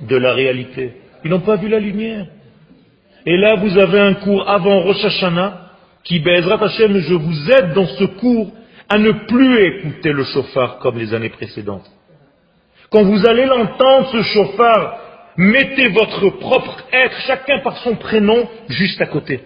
de 0.03 0.17
la 0.17 0.33
réalité. 0.33 0.97
Ils 1.25 1.31
n'ont 1.31 1.41
pas 1.41 1.57
vu 1.57 1.69
la 1.69 1.79
lumière. 1.79 2.27
Et 3.27 3.37
là, 3.37 3.57
vous 3.57 3.77
avez 3.79 4.01
un 4.01 4.15
cours 4.15 4.49
avant 4.49 4.81
Rosh 4.83 5.05
Hashanah 5.05 5.71
qui, 6.05 6.21
Bezrat 6.21 6.63
Hashem, 6.65 6.99
je 6.99 7.15
vous 7.15 7.51
aide 7.51 7.75
dans 7.75 7.87
ce 7.87 8.05
cours 8.05 8.53
à 8.89 8.99
ne 8.99 9.13
plus 9.13 9.67
écouter 9.67 10.13
le 10.13 10.25
chauffard 10.25 10.79
comme 10.79 10.99
les 10.99 11.15
années 11.15 11.29
précédentes. 11.29 11.89
Quand 12.91 13.05
vous 13.05 13.27
allez 13.27 13.47
l'entendre, 13.47 14.11
ce 14.11 14.23
chauffard, 14.23 14.99
mettez 15.37 15.89
votre 15.89 16.31
propre 16.31 16.83
être, 16.93 17.17
chacun 17.27 17.61
par 17.61 17.77
son 17.79 17.95
prénom, 17.97 18.49
juste 18.69 19.01
à 19.01 19.07
côté. 19.07 19.41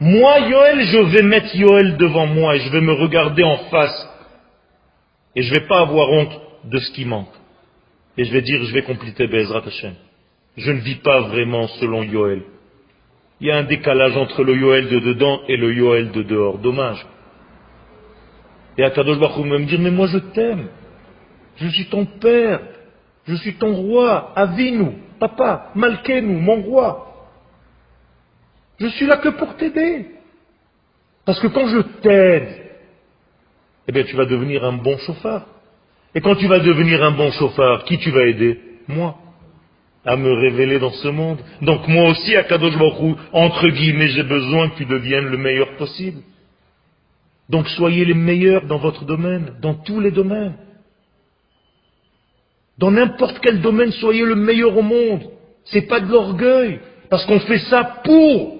Moi, 0.00 0.38
Yoel, 0.38 0.80
je 0.86 0.98
vais 0.98 1.22
mettre 1.22 1.54
Yoel 1.54 1.98
devant 1.98 2.26
moi 2.26 2.56
et 2.56 2.60
je 2.60 2.70
vais 2.70 2.80
me 2.80 2.92
regarder 2.92 3.42
en 3.42 3.58
face. 3.70 4.08
Et 5.36 5.42
je 5.42 5.52
ne 5.52 5.60
vais 5.60 5.66
pas 5.66 5.80
avoir 5.80 6.08
honte 6.08 6.40
de 6.64 6.78
ce 6.78 6.90
qui 6.92 7.04
manque. 7.04 7.28
Et 8.16 8.24
je 8.24 8.32
vais 8.32 8.40
dire, 8.40 8.64
je 8.64 8.72
vais 8.72 8.82
compléter 8.82 9.26
Bezrat 9.26 9.62
Hashem. 9.66 9.94
Je 10.60 10.72
ne 10.72 10.80
vis 10.80 10.96
pas 10.96 11.22
vraiment 11.22 11.66
selon 11.68 12.02
Yoel. 12.02 12.42
Il 13.40 13.46
y 13.46 13.50
a 13.50 13.56
un 13.56 13.62
décalage 13.62 14.16
entre 14.16 14.44
le 14.44 14.54
Yoel 14.54 14.88
de 14.90 14.98
dedans 14.98 15.40
et 15.48 15.56
le 15.56 15.72
Yoel 15.72 16.10
de 16.10 16.22
dehors. 16.22 16.58
Dommage. 16.58 17.04
Et 18.76 18.84
Akadosh 18.84 19.18
Baruch 19.18 19.46
me 19.46 19.64
dire, 19.64 19.80
mais 19.80 19.90
moi 19.90 20.06
je 20.08 20.18
t'aime. 20.18 20.68
Je 21.56 21.68
suis 21.68 21.86
ton 21.86 22.04
père. 22.04 22.60
Je 23.26 23.34
suis 23.36 23.54
ton 23.54 23.74
roi. 23.74 24.32
Avinu, 24.36 24.98
papa, 25.18 25.70
Malkenu, 25.74 26.36
mon 26.36 26.60
roi. 26.60 27.06
Je 28.78 28.86
suis 28.88 29.06
là 29.06 29.16
que 29.16 29.30
pour 29.30 29.56
t'aider. 29.56 30.10
Parce 31.24 31.40
que 31.40 31.46
quand 31.46 31.68
je 31.68 31.80
t'aide, 32.02 32.48
eh 33.88 33.92
bien 33.92 34.04
tu 34.04 34.14
vas 34.14 34.26
devenir 34.26 34.62
un 34.64 34.74
bon 34.74 34.98
chauffard. 34.98 35.46
Et 36.14 36.20
quand 36.20 36.34
tu 36.34 36.46
vas 36.48 36.60
devenir 36.60 37.02
un 37.02 37.12
bon 37.12 37.30
chauffard, 37.32 37.84
qui 37.84 37.96
tu 37.98 38.10
vas 38.10 38.26
aider? 38.26 38.60
Moi. 38.88 39.16
À 40.04 40.16
me 40.16 40.32
révéler 40.32 40.78
dans 40.78 40.92
ce 40.92 41.08
monde. 41.08 41.38
Donc 41.60 41.86
moi 41.88 42.10
aussi, 42.10 42.34
à 42.34 42.44
Kadosh 42.44 42.74
entre 43.32 43.68
guillemets, 43.68 44.08
j'ai 44.08 44.22
besoin 44.22 44.70
que 44.70 44.76
tu 44.78 44.86
deviennes 44.86 45.26
le 45.26 45.36
meilleur 45.36 45.76
possible. 45.76 46.22
Donc 47.50 47.68
soyez 47.68 48.04
les 48.04 48.14
meilleurs 48.14 48.66
dans 48.66 48.78
votre 48.78 49.04
domaine, 49.04 49.56
dans 49.60 49.74
tous 49.74 50.00
les 50.00 50.10
domaines. 50.10 50.56
Dans 52.78 52.90
n'importe 52.90 53.40
quel 53.40 53.60
domaine, 53.60 53.92
soyez 53.92 54.24
le 54.24 54.36
meilleur 54.36 54.74
au 54.76 54.82
monde. 54.82 55.22
C'est 55.64 55.82
pas 55.82 56.00
de 56.00 56.10
l'orgueil, 56.10 56.80
parce 57.10 57.26
qu'on 57.26 57.40
fait 57.40 57.58
ça 57.58 58.00
pour 58.02 58.58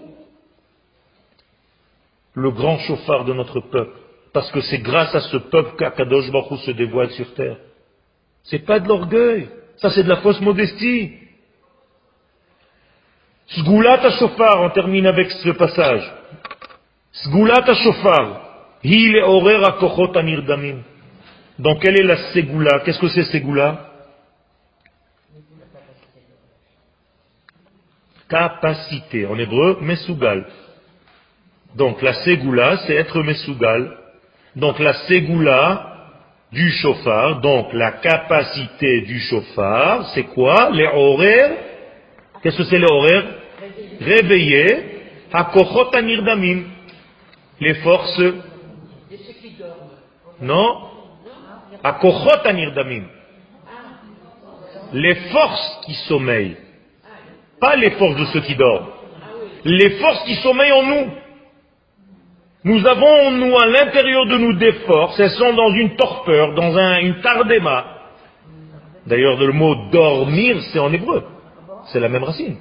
le 2.35 2.51
grand 2.51 2.79
chauffard 2.81 3.25
de 3.25 3.33
notre 3.33 3.61
peuple. 3.61 3.97
Parce 4.33 4.51
que 4.53 4.61
c'est 4.61 4.79
grâce 4.79 5.15
à 5.15 5.21
ce 5.21 5.37
peuple 5.39 5.77
qu'Akadosh 5.79 6.31
Baruch 6.31 6.61
se 6.61 6.71
dévoile 6.73 7.11
sur 7.11 7.33
terre. 7.35 7.57
C'est 8.45 8.65
pas 8.65 8.79
de 8.79 8.89
l'orgueil. 8.89 9.49
Ça, 9.77 9.91
c'est 9.91 10.05
de 10.05 10.09
la 10.09 10.19
fausse 10.19 10.41
modestie. 10.41 11.13
Sgulat 13.57 14.09
shofar, 14.19 14.63
on 14.63 14.71
termine 14.71 15.07
avec 15.07 15.31
ce 15.31 15.51
passage. 15.51 16.09
Sgulat 17.13 17.75
shofar, 17.75 18.43
hi 18.85 19.09
le 19.09 19.81
kochot 19.81 20.17
anirdamim. 20.17 20.83
Donc, 21.59 21.81
quelle 21.83 21.99
est 21.99 22.05
la 22.05 22.33
ségoula 22.33 22.81
Qu'est-ce 22.85 23.01
que 23.01 23.09
c'est 23.09 23.25
ségoula 23.25 23.87
Capacité. 28.29 29.27
En 29.27 29.37
hébreu, 29.37 29.79
mesugal. 29.81 30.47
Donc 31.75 32.03
la 32.03 32.15
ségoula, 32.25 32.79
c'est 32.87 32.95
être 32.95 33.23
mesougal. 33.23 33.97
Donc 34.57 34.79
la 34.79 34.95
ségoula 35.07 35.87
du 36.53 36.71
chauffard, 36.71 37.41
donc 37.41 37.73
la 37.73 37.93
capacité 37.93 39.03
du 39.03 39.21
chauffard, 39.21 40.09
c'est 40.15 40.25
quoi? 40.25 40.71
Les 40.73 40.87
horaires. 40.87 41.57
Qu'est-ce 42.43 42.57
que 42.57 42.65
c'est 42.65 42.79
les 42.79 42.91
horaires 42.91 43.40
Réveiller. 44.01 45.03
Hakochot 45.33 45.95
anirdamim. 45.95 46.65
Les 47.61 47.75
forces. 47.75 48.23
Non 50.41 50.89
Hakochot 51.85 52.47
anirdamim. 52.47 53.05
Les 54.93 55.15
forces 55.31 55.81
qui 55.85 55.95
sommeillent. 56.09 56.57
Pas 57.61 57.77
les 57.77 57.91
forces 57.93 58.17
de 58.17 58.25
ceux 58.27 58.41
qui 58.41 58.57
dorment. 58.57 58.89
Les 59.65 59.91
forces 59.99 60.25
qui 60.25 60.35
sommeillent 60.37 60.73
en 60.73 60.83
nous. 60.83 61.11
Nous 62.63 62.87
avons, 62.87 63.31
nous, 63.31 63.57
à 63.59 63.67
l'intérieur 63.67 64.27
de 64.27 64.37
nous 64.37 64.53
des 64.55 64.73
forces, 64.87 65.19
elles 65.19 65.31
sont 65.31 65.55
dans 65.55 65.73
une 65.73 65.97
torpeur, 65.97 66.55
dans 66.55 66.77
une 66.99 67.21
tardema. 67.21 67.85
D'ailleurs, 69.07 69.39
le 69.39 69.53
mot 69.53 69.75
dormir, 69.91 70.61
c'est 70.73 70.79
en 70.79 70.93
hébreu. 70.93 71.25
C'est 71.87 72.01
la 72.01 72.09
même 72.09 72.25
racine. 72.25 72.57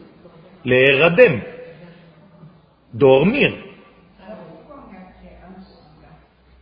Les 0.65 1.01
radem. 1.01 1.41
Dormir. 2.93 3.53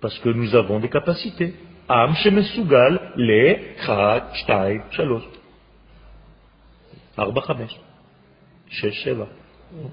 Parce 0.01 0.17
que 0.19 0.29
nous 0.29 0.55
avons 0.55 0.79
des 0.79 0.89
capacités. 0.89 1.55
Am 1.89 2.15
shemesugal 2.15 3.13
le 3.15 3.57
chat 3.85 4.29
shtay 4.33 4.81
shalosh. 4.91 5.23
Arba 7.17 7.41
chamesh. 7.47 7.75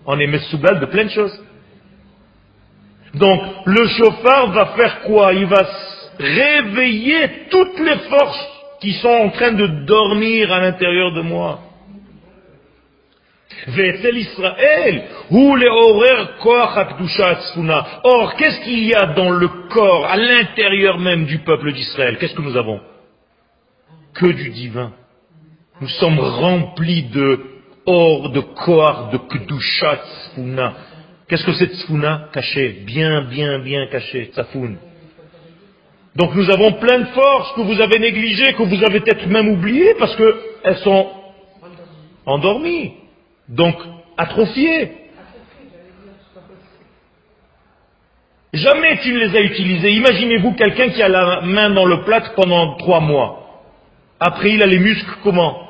On 0.07 0.19
est 0.19 0.27
mesugal 0.27 0.81
de 0.81 0.87
plein 0.87 1.05
de 1.05 1.11
choses. 1.11 1.45
Donc, 3.15 3.41
le 3.67 3.87
chauffard 3.87 4.51
va 4.51 4.67
faire 4.77 5.03
quoi? 5.03 5.33
Il 5.33 5.47
va 5.47 5.65
réveiller 6.19 7.47
toutes 7.51 7.79
les 7.79 7.99
forces 8.11 8.49
qui 8.81 8.93
sont 8.95 9.09
en 9.09 9.31
train 9.31 9.53
de 9.53 9.67
dormir 9.87 10.53
à 10.53 10.61
l'intérieur 10.61 11.13
de 11.13 11.23
moi. 11.23 11.61
Israël, 14.17 15.05
Or, 18.05 18.35
qu'est-ce 18.37 18.61
qu'il 18.65 18.85
y 18.85 18.95
a 18.95 19.07
dans 19.15 19.31
le 19.31 19.49
corps, 19.71 20.07
à 20.07 20.17
l'intérieur 20.17 20.99
même 20.99 21.27
du 21.27 21.39
peuple 21.39 21.73
d'Israël? 21.73 22.19
Qu'est-ce 22.19 22.35
que 22.35 22.43
nous 22.43 22.57
avons? 22.57 22.81
Que 24.15 24.27
du 24.27 24.51
divin. 24.51 24.93
Nous 25.81 25.89
sommes 25.89 26.21
remplis 26.21 27.05
de 27.05 27.41
or, 27.87 28.31
de 28.31 28.41
koar, 28.41 29.11
de 29.11 29.19
kdushat 29.19 30.01
Qu'est-ce 31.29 31.45
que 31.45 31.53
c'est 31.55 31.73
tsfuna 31.73 32.29
Caché, 32.33 32.83
bien, 32.87 33.23
bien, 33.23 33.59
bien 33.61 33.87
caché, 33.87 34.31
tsafoun. 34.33 34.77
Donc 36.17 36.35
nous 36.35 36.49
avons 36.51 36.73
plein 36.73 37.01
de 37.01 37.07
forces 37.07 37.53
que 37.55 37.63
vous 37.63 37.81
avez 37.81 37.99
négligées, 37.99 38.53
que 38.53 38.63
vous 38.63 38.85
avez 38.85 39.01
peut-être 39.01 39.27
même 39.27 39.49
oubliées 39.49 39.95
parce 39.99 40.15
qu'elles 40.17 40.77
sont 40.79 41.09
endormies, 42.25 42.93
donc 43.49 43.77
atrophiées. 44.17 44.93
Jamais 48.53 48.99
tu 48.99 49.13
ne 49.13 49.19
les 49.19 49.37
as 49.37 49.43
utilisées. 49.43 49.91
Imaginez-vous 49.93 50.53
quelqu'un 50.53 50.89
qui 50.91 51.03
a 51.03 51.09
la 51.09 51.41
main 51.41 51.71
dans 51.71 51.87
le 51.87 52.05
plâtre 52.05 52.35
pendant 52.35 52.77
trois 52.77 53.01
mois. 53.01 53.41
Après, 54.21 54.53
il 54.53 54.63
a 54.63 54.67
les 54.67 54.79
muscles 54.79 55.11
comment? 55.25 55.61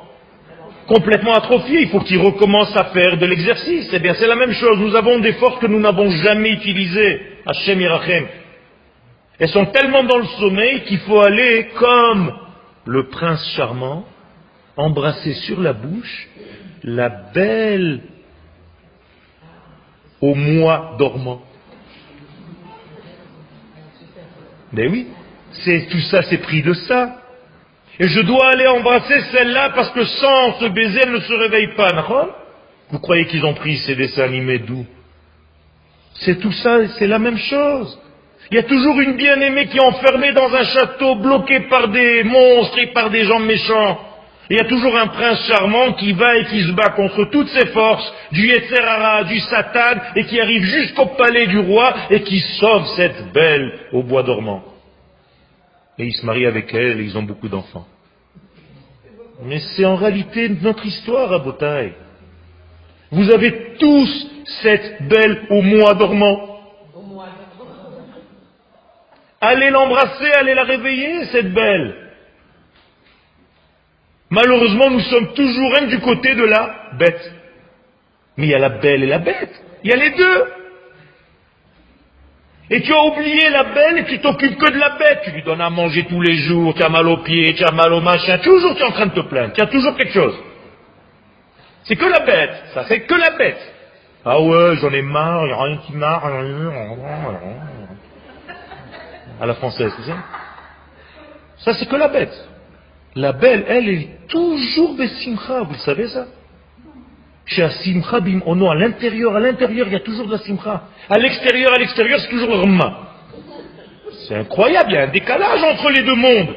Complètement 0.87 1.33
atrophié, 1.33 1.81
il 1.81 1.89
faut 1.89 2.01
qu'il 2.01 2.19
recommence 2.19 2.75
à 2.77 2.85
faire 2.85 3.17
de 3.17 3.25
l'exercice. 3.25 3.89
Eh 3.91 3.99
bien, 3.99 4.13
c'est 4.13 4.27
la 4.27 4.35
même 4.35 4.53
chose. 4.53 4.77
Nous 4.77 4.95
avons 4.95 5.17
des 5.17 5.33
forces 5.33 5.59
que 5.59 5.65
nous 5.65 5.79
n'avons 5.79 6.11
jamais 6.11 6.51
utilisées. 6.51 7.21
Hachem 7.47 7.81
Irachem. 7.81 8.27
Elles 9.39 9.49
sont 9.49 9.65
tellement 9.65 10.03
dans 10.03 10.19
le 10.19 10.27
sommeil 10.39 10.83
qu'il 10.83 10.99
faut 10.99 11.19
aller 11.19 11.69
comme 11.77 12.33
le 12.85 13.07
prince 13.07 13.43
charmant, 13.55 14.05
embrasser 14.77 15.33
sur 15.33 15.61
la 15.61 15.73
bouche 15.73 16.27
la 16.83 17.09
belle 17.09 18.01
au 20.21 20.35
mois 20.35 20.95
dormant. 20.99 21.41
Mais 24.71 24.87
oui, 24.87 25.07
c'est 25.63 25.87
tout 25.89 26.01
ça, 26.11 26.21
c'est 26.23 26.37
pris 26.37 26.61
de 26.61 26.73
ça. 26.73 27.21
Et 27.99 28.07
je 28.07 28.21
dois 28.21 28.49
aller 28.49 28.67
embrasser 28.67 29.19
celle-là 29.31 29.71
parce 29.71 29.89
que 29.91 30.03
sans 30.03 30.59
ce 30.59 30.65
baiser, 30.65 31.01
elle 31.03 31.13
ne 31.13 31.19
se 31.19 31.33
réveille 31.33 31.73
pas. 31.75 31.89
Vous 32.91 32.99
croyez 32.99 33.25
qu'ils 33.25 33.45
ont 33.45 33.53
pris 33.53 33.77
ces 33.77 33.95
dessins 33.95 34.23
animés 34.23 34.59
d'où? 34.59 34.85
C'est 36.15 36.39
tout 36.39 36.51
ça, 36.51 36.87
c'est 36.99 37.07
la 37.07 37.19
même 37.19 37.37
chose. 37.37 37.99
Il 38.51 38.55
y 38.55 38.59
a 38.59 38.63
toujours 38.63 38.99
une 38.99 39.15
bien-aimée 39.15 39.67
qui 39.67 39.77
est 39.77 39.81
enfermée 39.81 40.33
dans 40.33 40.53
un 40.53 40.63
château, 40.65 41.15
bloquée 41.15 41.61
par 41.61 41.87
des 41.87 42.23
monstres 42.23 42.77
et 42.77 42.87
par 42.87 43.09
des 43.09 43.23
gens 43.23 43.39
méchants. 43.39 43.99
Il 44.49 44.57
y 44.57 44.59
a 44.59 44.65
toujours 44.65 44.95
un 44.95 45.07
prince 45.07 45.39
charmant 45.47 45.93
qui 45.93 46.13
va 46.13 46.37
et 46.37 46.45
qui 46.45 46.61
se 46.61 46.71
bat 46.71 46.89
contre 46.89 47.25
toutes 47.31 47.49
ses 47.49 47.67
forces, 47.67 48.13
du 48.31 48.47
Yetzerara, 48.47 49.23
du 49.23 49.39
Satan, 49.39 50.01
et 50.15 50.25
qui 50.25 50.39
arrive 50.39 50.63
jusqu'au 50.63 51.07
palais 51.17 51.47
du 51.47 51.59
roi 51.59 51.95
et 52.11 52.21
qui 52.21 52.39
sauve 52.59 52.85
cette 52.95 53.33
belle 53.33 53.79
au 53.91 54.03
bois 54.03 54.21
dormant. 54.21 54.63
Et 55.97 56.05
il 56.05 56.13
se 56.13 56.25
marie 56.25 56.45
avec 56.45 56.73
elle 56.73 56.99
et 56.99 57.03
ils 57.03 57.17
ont 57.17 57.23
beaucoup 57.23 57.47
d'enfants. 57.47 57.87
Mais 59.43 59.59
c'est 59.59 59.85
en 59.85 59.95
réalité 59.95 60.49
notre 60.49 60.85
histoire 60.85 61.33
à 61.33 61.39
Botaï. 61.39 61.93
Vous 63.11 63.31
avez 63.31 63.75
tous 63.79 64.27
cette 64.61 65.07
belle 65.07 65.47
au 65.49 65.61
mois 65.61 65.95
dormant. 65.95 66.59
Allez 69.41 69.69
l'embrasser, 69.69 70.31
allez 70.39 70.53
la 70.53 70.63
réveiller, 70.63 71.25
cette 71.25 71.53
belle. 71.53 72.04
Malheureusement, 74.35 74.89
nous 74.89 74.99
sommes 74.99 75.33
toujours 75.33 75.71
même 75.71 75.87
du 75.87 75.99
côté 75.99 76.35
de 76.35 76.43
la 76.43 76.75
bête. 76.99 77.31
Mais 78.35 78.47
il 78.47 78.49
y 78.49 78.53
a 78.53 78.59
la 78.59 78.67
belle 78.67 79.03
et 79.03 79.07
la 79.07 79.19
bête. 79.19 79.63
Il 79.81 79.89
y 79.89 79.93
a 79.93 79.95
les 79.95 80.09
deux. 80.09 80.43
Et 82.69 82.81
tu 82.81 82.93
as 82.93 83.01
oublié 83.01 83.49
la 83.49 83.63
belle 83.63 83.99
et 83.99 84.03
tu 84.03 84.19
t'occupes 84.19 84.57
que 84.57 84.71
de 84.73 84.77
la 84.77 84.89
bête. 84.97 85.21
Tu 85.23 85.31
lui 85.31 85.43
donnes 85.43 85.61
à 85.61 85.69
manger 85.69 86.05
tous 86.09 86.19
les 86.19 86.35
jours, 86.35 86.73
tu 86.73 86.83
as 86.83 86.89
mal 86.89 87.07
aux 87.07 87.23
pieds, 87.23 87.55
tu 87.55 87.63
as 87.63 87.71
mal 87.71 87.93
au 87.93 88.01
machin. 88.01 88.37
Toujours 88.39 88.75
tu 88.75 88.81
es 88.81 88.85
en 88.85 88.91
train 88.91 89.05
de 89.05 89.13
te 89.13 89.21
plaindre. 89.21 89.53
Tu 89.53 89.61
as 89.61 89.67
toujours 89.67 89.95
quelque 89.95 90.11
chose. 90.11 90.35
C'est 91.85 91.95
que 91.95 92.05
la 92.05 92.19
bête. 92.19 92.63
Ça, 92.73 92.83
c'est 92.89 93.01
que 93.01 93.15
la 93.15 93.37
bête. 93.37 93.73
Ah 94.25 94.41
ouais, 94.41 94.75
j'en 94.81 94.91
ai 94.91 95.01
marre, 95.01 95.43
il 95.43 95.47
n'y 95.47 95.53
a 95.53 95.63
rien 95.63 95.77
qui 95.77 95.93
marre. 95.93 96.25
À 99.39 99.45
la 99.45 99.53
française, 99.53 99.93
tu 99.95 100.03
sais. 100.03 100.17
Ça, 101.59 101.73
c'est 101.75 101.87
que 101.87 101.95
la 101.95 102.09
bête. 102.09 102.33
La 103.15 103.31
belle, 103.31 103.63
elle, 103.69 103.87
est 103.87 104.27
toujours 104.27 104.97
simcha, 105.23 105.61
vous 105.61 105.73
le 105.73 105.79
savez 105.79 106.09
ça? 106.09 106.25
Chez 107.45 107.69
Simcha 107.83 108.19
bim 108.19 108.41
ono, 108.45 108.69
à 108.69 108.75
l'intérieur, 108.75 109.35
à 109.35 109.39
l'intérieur, 109.39 109.87
il 109.87 109.93
y 109.93 109.95
a 109.95 110.01
toujours 110.01 110.25
de 110.25 110.33
la 110.33 110.39
simcha. 110.39 110.83
À 111.09 111.17
l'extérieur, 111.17 111.71
à 111.73 111.79
l'extérieur, 111.79 112.19
c'est 112.19 112.29
toujours 112.29 112.61
rma. 112.61 112.99
C'est 114.27 114.35
incroyable, 114.35 114.91
il 114.91 114.95
y 114.95 114.97
a 114.97 115.03
un 115.03 115.11
décalage 115.11 115.63
entre 115.63 115.89
les 115.91 116.03
deux 116.03 116.15
mondes. 116.15 116.55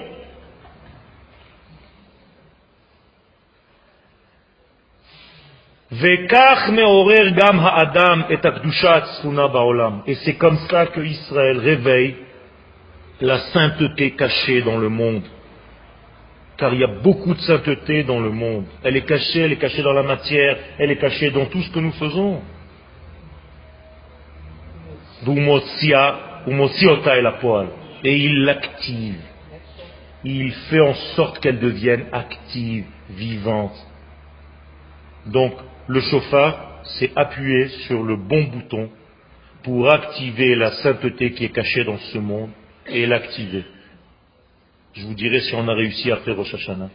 Et 10.06 10.14
c'est 10.24 10.34
comme 10.34 10.58
ça 10.70 10.86
que 10.86 11.00
Israël 11.00 11.58
réveille 11.58 12.16
la 13.20 13.38
sainteté 13.52 14.10
cachée 14.12 14.62
dans 14.62 14.78
le 14.78 14.88
monde 14.88 15.24
car 16.58 16.74
il 16.74 16.80
y 16.80 16.84
a 16.84 16.88
beaucoup 16.88 17.34
de 17.34 17.40
sainteté 17.40 18.02
dans 18.02 18.20
le 18.20 18.30
monde. 18.30 18.64
Elle 18.82 18.96
est 18.96 19.06
cachée, 19.06 19.40
elle 19.40 19.52
est 19.52 19.58
cachée 19.58 19.82
dans 19.82 19.92
la 19.92 20.02
matière, 20.02 20.58
elle 20.78 20.90
est 20.90 20.96
cachée 20.96 21.30
dans 21.30 21.46
tout 21.46 21.62
ce 21.62 21.70
que 21.70 21.78
nous 21.78 21.92
faisons. 21.92 22.40
la 27.22 27.32
poêle. 27.32 27.68
Et 28.02 28.16
il 28.16 28.44
l'active. 28.44 29.20
Il 30.24 30.52
fait 30.68 30.80
en 30.80 30.94
sorte 31.14 31.38
qu'elle 31.38 31.60
devienne 31.60 32.06
active, 32.12 32.86
vivante. 33.10 33.76
Donc, 35.26 35.54
le 35.86 36.00
chauffard, 36.00 36.80
c'est 36.98 37.12
appuyer 37.14 37.68
sur 37.86 38.02
le 38.02 38.16
bon 38.16 38.42
bouton 38.44 38.90
pour 39.62 39.92
activer 39.92 40.56
la 40.56 40.72
sainteté 40.72 41.32
qui 41.32 41.44
est 41.44 41.50
cachée 41.52 41.84
dans 41.84 41.98
ce 41.98 42.18
monde 42.18 42.50
et 42.88 43.06
l'activer. 43.06 43.64
Je 44.98 45.06
vous 45.06 45.14
dirai 45.14 45.40
si 45.40 45.54
on 45.54 45.68
a 45.68 45.74
réussi 45.74 46.10
à 46.10 46.16
faire 46.18 46.36
Rosh 46.36 46.54
Hashanah. 46.54 46.90